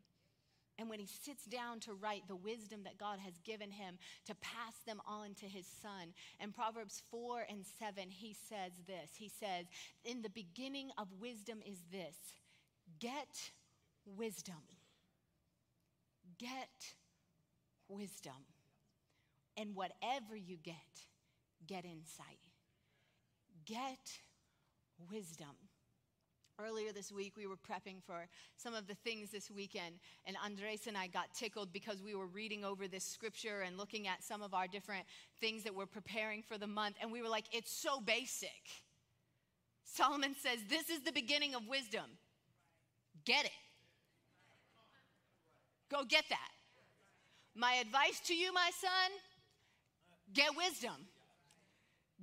And 0.78 0.88
when 0.88 1.00
he 1.00 1.08
sits 1.08 1.46
down 1.46 1.80
to 1.80 1.96
write 1.96 2.28
the 2.28 2.36
wisdom 2.36 2.84
that 2.84 3.00
God 3.00 3.18
has 3.18 3.40
given 3.44 3.72
him 3.72 3.98
to 4.28 4.36
pass 4.36 4.76
them 4.86 5.02
on 5.08 5.34
to 5.40 5.48
his 5.48 5.66
son, 5.66 6.14
in 6.40 6.52
Proverbs 6.52 7.02
4 7.10 7.48
and 7.50 7.66
7, 7.66 8.12
he 8.12 8.36
says 8.36 8.74
this 8.86 9.16
He 9.18 9.30
says, 9.30 9.66
In 10.06 10.22
the 10.22 10.30
beginning 10.30 10.92
of 11.00 11.08
wisdom 11.20 11.58
is 11.66 11.80
this 11.92 12.18
get 13.00 13.50
wisdom. 14.06 14.62
Get 16.38 16.94
wisdom. 17.88 18.34
And 19.58 19.76
whatever 19.76 20.36
you 20.36 20.58
get, 20.64 20.76
get 21.68 21.86
insight. 21.86 22.40
Get 23.66 24.20
wisdom. 25.12 25.56
Earlier 26.60 26.92
this 26.92 27.12
week, 27.12 27.34
we 27.36 27.48
were 27.48 27.56
prepping 27.56 28.04
for 28.06 28.28
some 28.58 28.76
of 28.76 28.88
the 28.88 28.94
things 28.94 29.32
this 29.32 29.50
weekend, 29.50 29.96
and 30.26 30.38
Andres 30.44 30.86
and 30.86 30.96
I 30.96 31.08
got 31.08 31.34
tickled 31.34 31.74
because 31.74 32.04
we 32.04 32.14
were 32.14 32.28
reading 32.28 32.64
over 32.64 32.88
this 32.88 33.04
scripture 33.04 33.62
and 33.62 33.76
looking 33.76 34.08
at 34.08 34.24
some 34.24 34.44
of 34.44 34.54
our 34.54 34.68
different 34.68 35.06
things 35.40 35.64
that 35.64 35.74
we're 35.74 35.88
preparing 35.88 36.44
for 36.44 36.60
the 36.60 36.68
month, 36.68 36.96
and 37.02 37.12
we 37.12 37.24
were 37.24 37.28
like, 37.28 37.46
it's 37.52 37.72
so 37.72 38.00
basic. 38.00 38.50
Solomon 39.84 40.36
says, 40.40 40.60
This 40.70 40.90
is 40.90 41.02
the 41.02 41.12
beginning 41.12 41.56
of 41.56 41.68
wisdom. 41.68 42.06
Get 43.26 43.46
it. 43.46 43.52
Go 45.90 46.04
get 46.04 46.26
that. 46.30 46.53
My 47.56 47.74
advice 47.76 48.20
to 48.28 48.34
you, 48.34 48.54
my 48.54 48.72
son, 48.80 49.12
get 50.34 50.56
wisdom. 50.58 50.96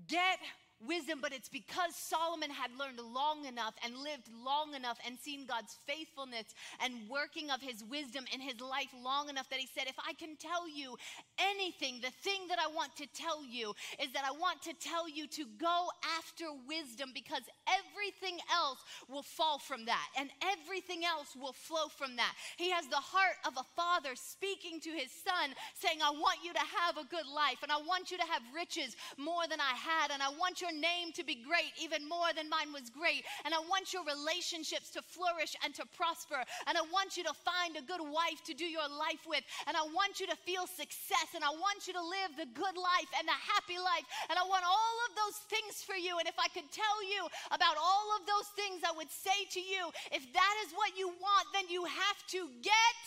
Get 0.08 0.38
wisdom, 0.86 1.18
but 1.20 1.32
it's 1.32 1.48
because 1.48 1.94
Solomon 1.94 2.50
had 2.50 2.70
learned 2.78 3.00
long 3.00 3.44
enough 3.44 3.74
and 3.84 3.96
lived 3.96 4.28
long 4.44 4.74
enough 4.74 4.98
and 5.06 5.18
seen 5.18 5.46
God's 5.46 5.76
faithfulness 5.86 6.54
and 6.82 7.08
working 7.08 7.50
of 7.50 7.60
his 7.60 7.84
wisdom 7.84 8.24
in 8.32 8.40
his 8.40 8.60
life 8.60 8.88
long 9.02 9.28
enough 9.28 9.48
that 9.50 9.58
he 9.58 9.66
said, 9.66 9.86
If 9.86 9.98
I 9.98 10.14
can 10.14 10.36
tell 10.36 10.68
you 10.68 10.96
anything, 11.38 12.00
the 12.00 12.10
thing 12.22 12.48
that 12.48 12.58
I 12.58 12.72
want 12.72 12.96
to 12.96 13.06
tell 13.12 13.44
you 13.44 13.74
is 14.02 14.12
that 14.12 14.24
I 14.24 14.32
want 14.32 14.62
to 14.62 14.74
tell 14.74 15.08
you 15.08 15.26
to 15.28 15.44
go 15.60 15.88
after 16.18 16.46
wisdom 16.66 17.10
because 17.14 17.42
everything 17.68 18.38
else 18.52 18.80
will 19.08 19.22
fall 19.22 19.58
from 19.58 19.84
that 19.86 20.08
and 20.18 20.30
everything 20.40 21.04
else 21.04 21.36
will 21.36 21.52
flow 21.52 21.88
from 21.88 22.16
that. 22.16 22.34
He 22.56 22.70
has 22.70 22.86
the 22.88 22.96
heart 22.96 23.36
of 23.46 23.54
a 23.56 23.66
father 23.76 24.14
speaking 24.14 24.80
to 24.80 24.90
his 24.90 25.10
son, 25.12 25.52
saying, 25.74 26.00
I 26.02 26.10
want 26.10 26.40
you 26.44 26.52
to 26.52 26.66
have 26.80 26.96
a 26.96 27.08
good 27.08 27.26
life 27.28 27.62
and 27.62 27.72
I 27.72 27.78
want 27.78 28.10
you 28.10 28.18
to 28.18 28.26
have 28.26 28.42
riches 28.54 28.96
more 29.16 29.46
than 29.48 29.60
I 29.60 29.76
had 29.76 30.10
and 30.10 30.22
I 30.22 30.30
want 30.30 30.60
your 30.60 30.69
your 30.70 30.80
name 30.80 31.10
to 31.14 31.24
be 31.24 31.34
great 31.34 31.74
even 31.82 32.06
more 32.06 32.30
than 32.34 32.48
mine 32.48 32.70
was 32.72 32.90
great. 32.90 33.26
And 33.44 33.54
I 33.54 33.58
want 33.66 33.92
your 33.92 34.06
relationships 34.06 34.90
to 34.94 35.02
flourish 35.02 35.58
and 35.64 35.74
to 35.74 35.84
prosper. 35.96 36.38
And 36.66 36.78
I 36.78 36.84
want 36.94 37.16
you 37.16 37.24
to 37.26 37.34
find 37.34 37.74
a 37.74 37.82
good 37.82 38.02
wife 38.02 38.42
to 38.46 38.54
do 38.54 38.64
your 38.64 38.86
life 38.86 39.26
with. 39.26 39.42
And 39.66 39.76
I 39.76 39.82
want 39.90 40.22
you 40.22 40.26
to 40.30 40.38
feel 40.46 40.66
success. 40.66 41.34
And 41.34 41.42
I 41.42 41.50
want 41.50 41.90
you 41.90 41.94
to 41.94 42.02
live 42.02 42.38
the 42.38 42.50
good 42.54 42.76
life 42.78 43.10
and 43.18 43.26
the 43.26 43.34
happy 43.34 43.78
life. 43.78 44.06
And 44.30 44.38
I 44.38 44.46
want 44.46 44.62
all 44.62 44.96
of 45.10 45.12
those 45.18 45.38
things 45.50 45.82
for 45.82 45.98
you. 45.98 46.18
And 46.22 46.30
if 46.30 46.38
I 46.38 46.46
could 46.54 46.68
tell 46.70 46.98
you 47.02 47.26
about 47.50 47.74
all 47.74 48.08
of 48.14 48.22
those 48.26 48.48
things, 48.54 48.86
I 48.86 48.94
would 48.94 49.10
say 49.10 49.46
to 49.58 49.62
you, 49.62 49.90
if 50.14 50.22
that 50.22 50.54
is 50.66 50.70
what 50.78 50.94
you 50.94 51.10
want, 51.10 51.46
then 51.52 51.66
you 51.66 51.84
have 51.84 52.20
to 52.38 52.46
get 52.62 53.00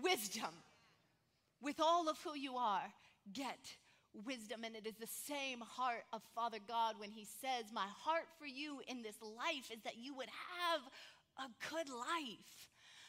wisdom. 0.00 0.52
With 1.60 1.80
all 1.80 2.08
of 2.08 2.16
who 2.22 2.38
you 2.38 2.54
are, 2.54 2.86
get 3.34 3.58
wisdom. 4.24 4.64
And 4.64 4.76
it 4.76 4.86
is 4.86 4.96
the 4.96 5.06
same 5.06 5.60
heart 5.60 6.04
of 6.12 6.22
Father 6.34 6.58
God 6.66 6.94
when 6.98 7.10
He 7.10 7.24
says, 7.24 7.72
My 7.72 7.86
heart 7.86 8.26
for 8.38 8.46
you 8.46 8.80
in 8.88 9.02
this 9.02 9.16
life 9.22 9.70
is 9.72 9.82
that 9.84 9.98
you 9.98 10.14
would 10.14 10.30
have 10.58 10.80
a 11.38 11.48
good 11.70 11.88
life. 11.88 12.68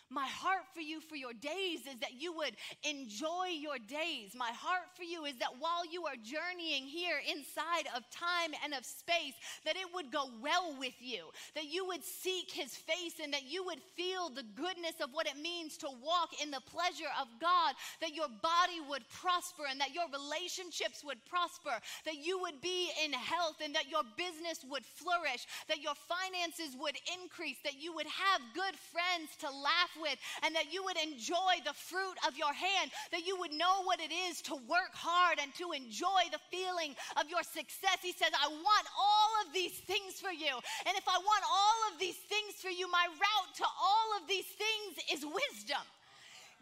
My 0.10 0.26
heart 0.26 0.66
for 0.74 0.82
you 0.82 1.02
for 1.02 1.16
your 1.16 1.34
days 1.34 1.86
is 1.86 2.00
that 2.02 2.18
you 2.18 2.34
would 2.34 2.58
enjoy 2.82 3.54
your 3.54 3.78
days. 3.78 4.34
My 4.34 4.50
heart 4.50 4.90
for 4.98 5.04
you 5.04 5.26
is 5.26 5.38
that 5.38 5.54
while 5.60 5.86
you 5.86 6.08
are 6.08 6.18
journeying 6.18 6.90
here 6.90 7.22
inside 7.30 7.86
of 7.96 8.10
time 8.10 8.58
and 8.64 8.74
of 8.74 8.86
space, 8.86 9.38
that 9.66 9.78
it 9.78 9.86
would 9.94 10.12
go 10.12 10.26
well 10.42 10.74
with 10.80 10.98
you, 11.00 11.30
that 11.54 11.70
you 11.70 11.86
would 11.86 12.04
seek 12.04 12.50
his 12.50 12.74
face 12.74 13.22
and 13.22 13.32
that 13.34 13.46
you 13.46 13.64
would 13.66 13.82
feel 13.96 14.30
the 14.30 14.46
goodness 14.58 14.98
of 14.98 15.14
what 15.14 15.28
it 15.28 15.38
means 15.38 15.78
to 15.78 15.90
walk 16.02 16.42
in 16.42 16.50
the 16.50 16.66
pleasure 16.66 17.14
of 17.22 17.28
God, 17.40 17.78
that 18.02 18.16
your 18.16 18.30
body 18.42 18.82
would 18.90 19.06
prosper 19.14 19.70
and 19.70 19.80
that 19.80 19.94
your 19.94 20.10
relationships 20.10 21.06
would 21.06 21.24
prosper, 21.30 21.78
that 22.06 22.18
you 22.18 22.42
would 22.42 22.60
be 22.62 22.90
in 23.06 23.14
health 23.14 23.62
and 23.64 23.76
that 23.76 23.94
your 23.94 24.02
business 24.18 24.66
would 24.66 24.86
flourish, 24.86 25.46
that 25.68 25.86
your 25.86 25.94
finances 25.94 26.74
would 26.82 26.98
increase, 27.14 27.62
that 27.64 27.78
you 27.78 27.94
would 27.94 28.10
have 28.10 28.42
good 28.58 28.74
friends 28.74 29.38
to 29.38 29.46
laugh 29.46 29.94
with, 30.02 30.18
and 30.44 30.56
that 30.56 30.72
you 30.72 30.84
would 30.84 30.98
enjoy 30.98 31.62
the 31.66 31.74
fruit 31.74 32.18
of 32.28 32.38
your 32.38 32.54
hand, 32.54 32.92
that 33.12 33.26
you 33.26 33.38
would 33.40 33.52
know 33.52 33.84
what 33.84 34.00
it 34.00 34.12
is 34.12 34.42
to 34.50 34.56
work 34.68 34.94
hard 34.94 35.40
and 35.42 35.54
to 35.56 35.72
enjoy 35.72 36.28
the 36.32 36.42
feeling 36.50 36.96
of 37.20 37.30
your 37.30 37.44
success. 37.44 38.00
He 38.02 38.14
says, 38.14 38.32
I 38.34 38.50
want 38.50 38.88
all 38.98 39.32
of 39.46 39.54
these 39.54 39.78
things 39.86 40.20
for 40.20 40.32
you. 40.32 40.56
And 40.88 40.96
if 40.98 41.08
I 41.08 41.18
want 41.18 41.44
all 41.46 41.80
of 41.94 42.00
these 42.00 42.18
things 42.28 42.58
for 42.62 42.70
you, 42.70 42.90
my 42.92 43.06
route 43.08 43.54
to 43.58 43.68
all 43.68 44.10
of 44.20 44.28
these 44.28 44.48
things 44.58 45.00
is 45.12 45.22
wisdom. 45.26 45.84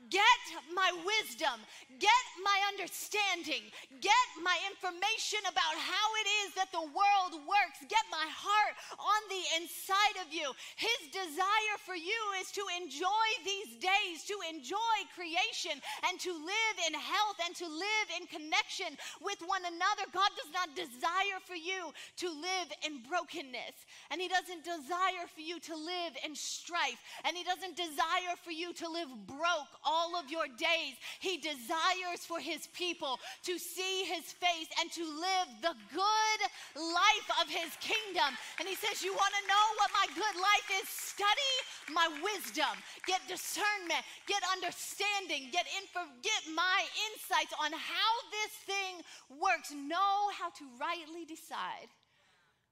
Get 0.09 0.45
my 0.71 0.93
wisdom, 1.03 1.57
get 1.99 2.25
my 2.39 2.57
understanding, 2.69 3.65
get 3.99 4.29
my 4.39 4.55
information 4.69 5.41
about 5.49 5.73
how 5.73 6.07
it 6.21 6.27
is 6.45 6.53
that 6.53 6.71
the 6.71 6.85
world 6.85 7.33
works, 7.43 7.81
get 7.89 8.05
my 8.07 8.23
heart 8.23 8.77
on 8.95 9.21
the 9.27 9.43
inside 9.57 10.21
of 10.21 10.29
you. 10.29 10.53
His 10.77 11.11
desire 11.11 11.77
for 11.81 11.97
you 11.97 12.21
is 12.39 12.53
to 12.55 12.63
enjoy 12.77 13.27
these 13.41 13.75
days, 13.81 14.23
to 14.29 14.37
enjoy 14.47 14.95
creation, 15.17 15.75
and 16.07 16.15
to 16.23 16.31
live 16.31 16.75
in 16.87 16.93
health 16.93 17.41
and 17.43 17.57
to 17.57 17.67
live 17.67 18.07
in 18.21 18.29
connection 18.29 18.93
with 19.19 19.41
one 19.43 19.65
another. 19.65 20.07
God 20.13 20.29
does 20.37 20.53
not 20.53 20.77
desire 20.77 21.41
for 21.41 21.57
you 21.57 21.91
to 22.21 22.27
live 22.29 22.69
in 22.85 23.01
brokenness, 23.03 23.75
and 24.13 24.21
He 24.21 24.29
doesn't 24.29 24.63
desire 24.63 25.25
for 25.33 25.41
you 25.41 25.59
to 25.67 25.75
live 25.75 26.13
in 26.23 26.37
strife, 26.37 27.01
and 27.25 27.35
He 27.35 27.43
doesn't 27.43 27.75
desire 27.75 28.37
for 28.45 28.53
you 28.53 28.71
to 28.77 28.87
live 28.87 29.09
broke 29.25 29.73
all 29.87 30.19
of 30.19 30.27
your 30.29 30.51
days. 30.59 30.99
He 31.23 31.39
desires 31.39 32.27
for 32.27 32.43
his 32.43 32.67
people 32.75 33.19
to 33.47 33.57
see 33.57 34.03
his 34.03 34.35
face 34.35 34.67
and 34.83 34.91
to 34.91 35.03
live 35.07 35.49
the 35.63 35.75
good 35.95 36.39
life 36.75 37.29
of 37.39 37.47
his 37.47 37.71
kingdom. 37.79 38.35
And 38.59 38.67
he 38.67 38.75
says, 38.75 38.99
You 38.99 39.15
want 39.15 39.31
to 39.39 39.47
know 39.47 39.65
what 39.79 39.89
my 39.95 40.07
good 40.11 40.35
life 40.35 40.67
is? 40.83 40.91
Study 40.91 41.55
my 41.95 42.11
wisdom, 42.19 42.75
get 43.07 43.23
discernment, 43.31 44.03
get 44.27 44.43
understanding, 44.51 45.47
get 45.55 45.65
info, 45.79 46.03
get 46.19 46.43
my 46.51 46.83
insights 47.07 47.55
on 47.63 47.71
how 47.71 48.11
this 48.35 48.53
thing 48.67 48.99
works. 49.39 49.71
Know 49.71 50.27
how 50.35 50.51
to 50.59 50.65
rightly 50.75 51.23
decide 51.23 51.87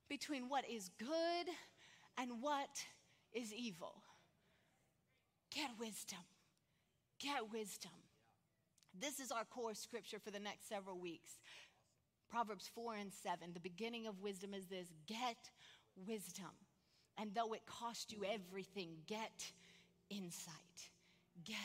between 0.09 0.49
what 0.49 0.68
is 0.70 0.91
good 0.99 1.47
and 2.18 2.41
what 2.41 2.84
is 3.34 3.53
evil. 3.53 4.03
Get 5.53 5.70
wisdom. 5.80 6.20
Get 7.20 7.51
wisdom. 7.51 7.91
This 8.99 9.20
is 9.20 9.32
our 9.32 9.45
core 9.45 9.74
scripture 9.74 10.20
for 10.20 10.32
the 10.32 10.39
next 10.39 10.70
several 10.70 10.99
weeks. 10.99 11.32
Proverbs 12.30 12.70
4 12.74 12.95
and 12.95 13.11
7. 13.11 13.53
The 13.53 13.59
beginning 13.59 14.07
of 14.07 14.22
wisdom 14.22 14.53
is 14.53 14.66
this 14.66 14.88
get 15.07 15.38
wisdom. 16.07 16.51
And 17.18 17.34
though 17.34 17.53
it 17.53 17.66
cost 17.66 18.11
you 18.11 18.24
everything, 18.26 18.89
get 19.07 19.51
insight. 20.09 20.89
Get 21.43 21.55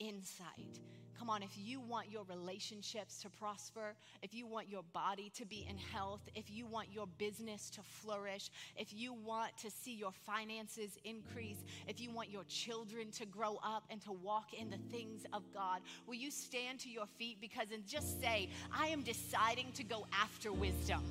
insight. 0.00 0.80
Come 1.18 1.30
on, 1.30 1.42
if 1.42 1.50
you 1.56 1.80
want 1.80 2.12
your 2.12 2.22
relationships 2.24 3.20
to 3.22 3.28
prosper, 3.28 3.96
if 4.22 4.32
you 4.32 4.46
want 4.46 4.68
your 4.68 4.84
body 4.92 5.32
to 5.34 5.44
be 5.44 5.66
in 5.68 5.76
health, 5.76 6.20
if 6.36 6.48
you 6.48 6.64
want 6.64 6.92
your 6.92 7.08
business 7.18 7.70
to 7.70 7.80
flourish, 7.82 8.50
if 8.76 8.94
you 8.94 9.12
want 9.12 9.56
to 9.58 9.70
see 9.70 9.94
your 9.94 10.12
finances 10.12 10.96
increase, 11.04 11.64
if 11.88 12.00
you 12.00 12.12
want 12.12 12.30
your 12.30 12.44
children 12.44 13.10
to 13.10 13.26
grow 13.26 13.58
up 13.64 13.82
and 13.90 14.00
to 14.02 14.12
walk 14.12 14.54
in 14.54 14.70
the 14.70 14.78
things 14.92 15.24
of 15.32 15.42
God, 15.52 15.80
will 16.06 16.14
you 16.14 16.30
stand 16.30 16.78
to 16.80 16.88
your 16.88 17.06
feet 17.18 17.38
because 17.40 17.72
and 17.72 17.84
just 17.84 18.20
say, 18.20 18.48
I 18.72 18.86
am 18.86 19.02
deciding 19.02 19.72
to 19.72 19.82
go 19.82 20.06
after 20.12 20.52
wisdom. 20.52 21.02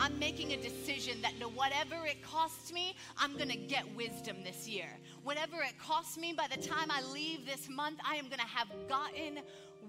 I'm 0.00 0.16
making 0.20 0.52
a 0.52 0.56
decision 0.56 1.20
that 1.22 1.32
no 1.40 1.48
whatever 1.48 2.06
it 2.06 2.22
costs 2.22 2.72
me, 2.72 2.94
I'm 3.16 3.36
going 3.36 3.48
to 3.48 3.56
get 3.56 3.84
wisdom 3.96 4.36
this 4.44 4.68
year. 4.68 4.86
Whatever 5.24 5.56
it 5.62 5.76
costs 5.76 6.16
me, 6.16 6.32
by 6.32 6.46
the 6.46 6.62
time 6.62 6.88
I 6.88 7.02
leave 7.12 7.44
this 7.44 7.68
month, 7.68 7.98
I 8.08 8.14
am 8.14 8.26
going 8.26 8.38
to 8.38 8.46
have 8.46 8.68
gotten 8.88 9.40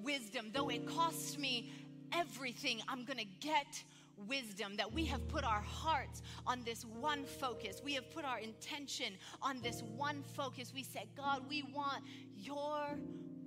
wisdom. 0.01 0.49
Though 0.51 0.69
it 0.69 0.87
costs 0.87 1.37
me 1.37 1.71
everything, 2.11 2.81
I'm 2.87 3.05
going 3.05 3.19
to 3.19 3.27
get 3.39 3.83
wisdom, 4.27 4.75
that 4.77 4.91
we 4.91 5.05
have 5.05 5.27
put 5.27 5.43
our 5.43 5.61
hearts 5.61 6.23
on 6.47 6.63
this 6.65 6.85
one 6.85 7.23
focus. 7.23 7.81
We 7.83 7.93
have 7.93 8.09
put 8.09 8.25
our 8.25 8.39
intention 8.39 9.13
on 9.43 9.61
this 9.61 9.83
one 9.95 10.23
focus. 10.35 10.73
We 10.73 10.83
said, 10.83 11.07
God, 11.15 11.43
we 11.47 11.63
want 11.71 12.03
your 12.35 12.97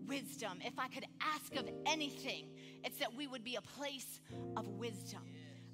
wisdom. 0.06 0.60
If 0.64 0.78
I 0.78 0.86
could 0.86 1.06
ask 1.20 1.56
of 1.56 1.68
anything, 1.86 2.46
it's 2.84 2.98
that 2.98 3.12
we 3.12 3.26
would 3.26 3.42
be 3.42 3.56
a 3.56 3.62
place 3.62 4.20
of 4.56 4.68
wisdom 4.68 5.22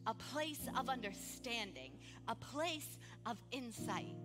a 0.08 0.14
place 0.14 0.66
of 0.78 0.88
understanding, 0.88 1.92
a 2.28 2.34
place 2.34 2.98
of 3.26 3.36
insight. 3.52 4.16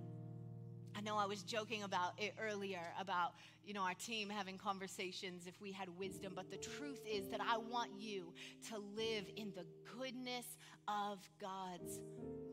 I 0.96 1.02
know 1.02 1.18
I 1.18 1.26
was 1.26 1.44
joking 1.44 1.84
about 1.84 2.14
it 2.18 2.36
earlier 2.42 2.80
about, 3.00 3.34
you 3.66 3.74
know, 3.74 3.82
our 3.82 3.96
team 3.96 4.30
having 4.30 4.58
conversations 4.58 5.46
if 5.46 5.60
we 5.60 5.74
had 5.74 5.90
wisdom, 6.00 6.32
but 6.36 6.50
the 6.50 6.58
truth 6.58 7.02
is 7.06 7.28
that 7.30 7.42
I 7.42 7.58
want 7.58 7.92
you 7.98 8.32
to 8.70 8.78
live 8.96 9.26
in 9.36 9.52
the 9.56 9.66
goodness 9.98 10.46
of 10.88 11.20
God's 11.42 12.00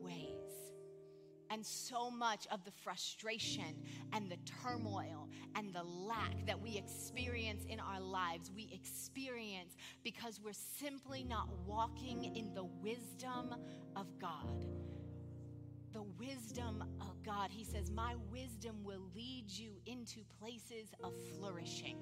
ways. 0.01 0.70
And 1.51 1.67
so 1.67 2.11
much 2.11 2.47
of 2.51 2.65
the 2.65 2.71
frustration 2.71 3.77
and 4.13 4.31
the 4.31 4.37
turmoil 4.63 5.29
and 5.57 5.75
the 5.75 5.83
lack 5.83 6.47
that 6.47 6.61
we 6.61 6.77
experience 6.77 7.65
in 7.69 7.81
our 7.81 8.01
lives, 8.01 8.53
we 8.55 8.71
experience 8.73 9.75
because 10.05 10.41
we're 10.41 10.53
simply 10.53 11.25
not 11.25 11.49
walking 11.67 12.37
in 12.37 12.55
the 12.55 12.65
wisdom 12.65 13.55
of 13.97 14.07
God. 14.21 14.67
The 16.01 16.27
wisdom 16.27 16.83
of 17.03 17.23
God. 17.23 17.51
He 17.51 17.63
says, 17.63 17.91
My 17.91 18.15
wisdom 18.33 18.77
will 18.83 19.03
lead 19.15 19.45
you 19.51 19.73
into 19.85 20.21
places 20.41 20.89
of 21.05 21.13
flourishing. 21.37 21.99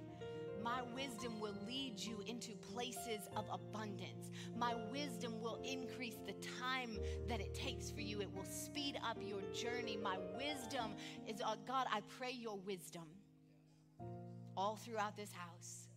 My 0.62 0.82
wisdom 0.94 1.40
will 1.40 1.56
lead 1.66 1.98
you 1.98 2.22
into 2.24 2.52
places 2.72 3.28
of 3.34 3.46
abundance. 3.52 4.30
My 4.56 4.76
wisdom 4.92 5.40
will 5.40 5.60
increase 5.64 6.14
the 6.26 6.34
time 6.60 6.96
that 7.28 7.40
it 7.40 7.54
takes 7.54 7.90
for 7.90 8.00
you. 8.00 8.20
It 8.20 8.32
will 8.32 8.44
speed 8.44 9.00
up 9.04 9.16
your 9.20 9.40
journey. 9.52 9.98
My 10.00 10.18
wisdom 10.36 10.94
is, 11.26 11.40
uh, 11.44 11.56
God, 11.66 11.88
I 11.92 12.02
pray 12.20 12.30
your 12.30 12.58
wisdom 12.58 13.08
all 14.56 14.76
throughout 14.76 15.16
this 15.16 15.32
house. 15.32 15.88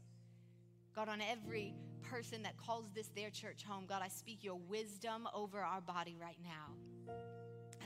God, 0.96 1.08
on 1.08 1.22
every 1.22 1.76
person 2.02 2.42
that 2.42 2.58
calls 2.58 2.86
this 2.96 3.10
their 3.16 3.30
church 3.30 3.64
home, 3.64 3.86
God, 3.88 4.02
I 4.04 4.08
speak 4.08 4.44
your 4.44 4.58
wisdom 4.58 5.30
over 5.36 5.60
our 5.60 5.82
body 5.82 6.18
right 6.20 6.40
now. 6.44 6.74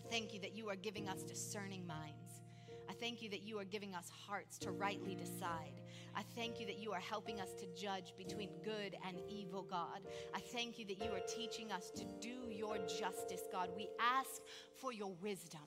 Thank 0.09 0.33
you 0.33 0.39
that 0.41 0.55
you 0.55 0.69
are 0.69 0.75
giving 0.75 1.09
us 1.09 1.23
discerning 1.23 1.85
minds. 1.85 2.41
I 2.89 2.93
thank 2.93 3.21
you 3.21 3.29
that 3.29 3.41
you 3.43 3.59
are 3.59 3.65
giving 3.65 3.95
us 3.95 4.09
hearts 4.09 4.57
to 4.59 4.71
rightly 4.71 5.15
decide. 5.15 5.81
I 6.15 6.21
thank 6.35 6.59
you 6.59 6.65
that 6.67 6.77
you 6.77 6.93
are 6.93 6.99
helping 6.99 7.41
us 7.41 7.49
to 7.59 7.65
judge 7.75 8.13
between 8.17 8.49
good 8.63 8.95
and 9.07 9.17
evil, 9.27 9.63
God. 9.63 10.01
I 10.33 10.39
thank 10.39 10.79
you 10.79 10.85
that 10.85 11.03
you 11.03 11.11
are 11.11 11.21
teaching 11.27 11.71
us 11.71 11.91
to 11.91 12.05
do 12.21 12.51
your 12.51 12.77
justice, 12.77 13.41
God. 13.51 13.69
We 13.75 13.89
ask 13.99 14.41
for 14.79 14.93
your 14.93 15.13
wisdom. 15.21 15.61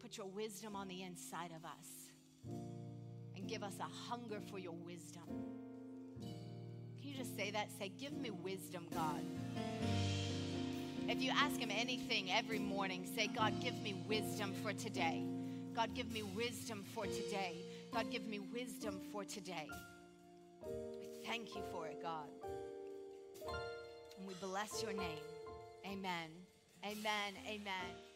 Put 0.00 0.16
your 0.16 0.26
wisdom 0.26 0.74
on 0.74 0.88
the 0.88 1.02
inside 1.02 1.52
of 1.56 1.64
us 1.64 2.10
and 3.36 3.46
give 3.46 3.62
us 3.62 3.74
a 3.78 4.10
hunger 4.10 4.40
for 4.50 4.58
your 4.58 4.74
wisdom. 4.74 5.22
Can 6.20 7.10
you 7.10 7.14
just 7.16 7.36
say 7.36 7.50
that? 7.50 7.68
Say, 7.78 7.90
Give 7.90 8.12
me 8.12 8.30
wisdom, 8.30 8.86
God. 8.94 9.24
If 11.08 11.22
you 11.22 11.30
ask 11.30 11.58
Him 11.58 11.70
anything 11.70 12.30
every 12.30 12.58
morning, 12.58 13.06
say, 13.14 13.26
God, 13.26 13.60
give 13.60 13.80
me 13.82 13.94
wisdom 14.08 14.54
for 14.62 14.72
today. 14.72 15.24
God, 15.74 15.94
give 15.94 16.10
me 16.12 16.22
wisdom 16.22 16.84
for 16.94 17.06
today. 17.06 17.64
God, 17.92 18.10
give 18.10 18.26
me 18.26 18.38
wisdom 18.38 19.00
for 19.10 19.24
today. 19.24 19.68
We 20.66 21.08
thank 21.26 21.54
you 21.54 21.62
for 21.72 21.86
it, 21.86 22.02
God. 22.02 22.28
And 24.18 24.26
we 24.26 24.34
bless 24.34 24.82
your 24.82 24.92
name. 24.92 25.24
Amen. 25.86 26.30
Amen. 26.84 27.34
Amen. 27.48 28.11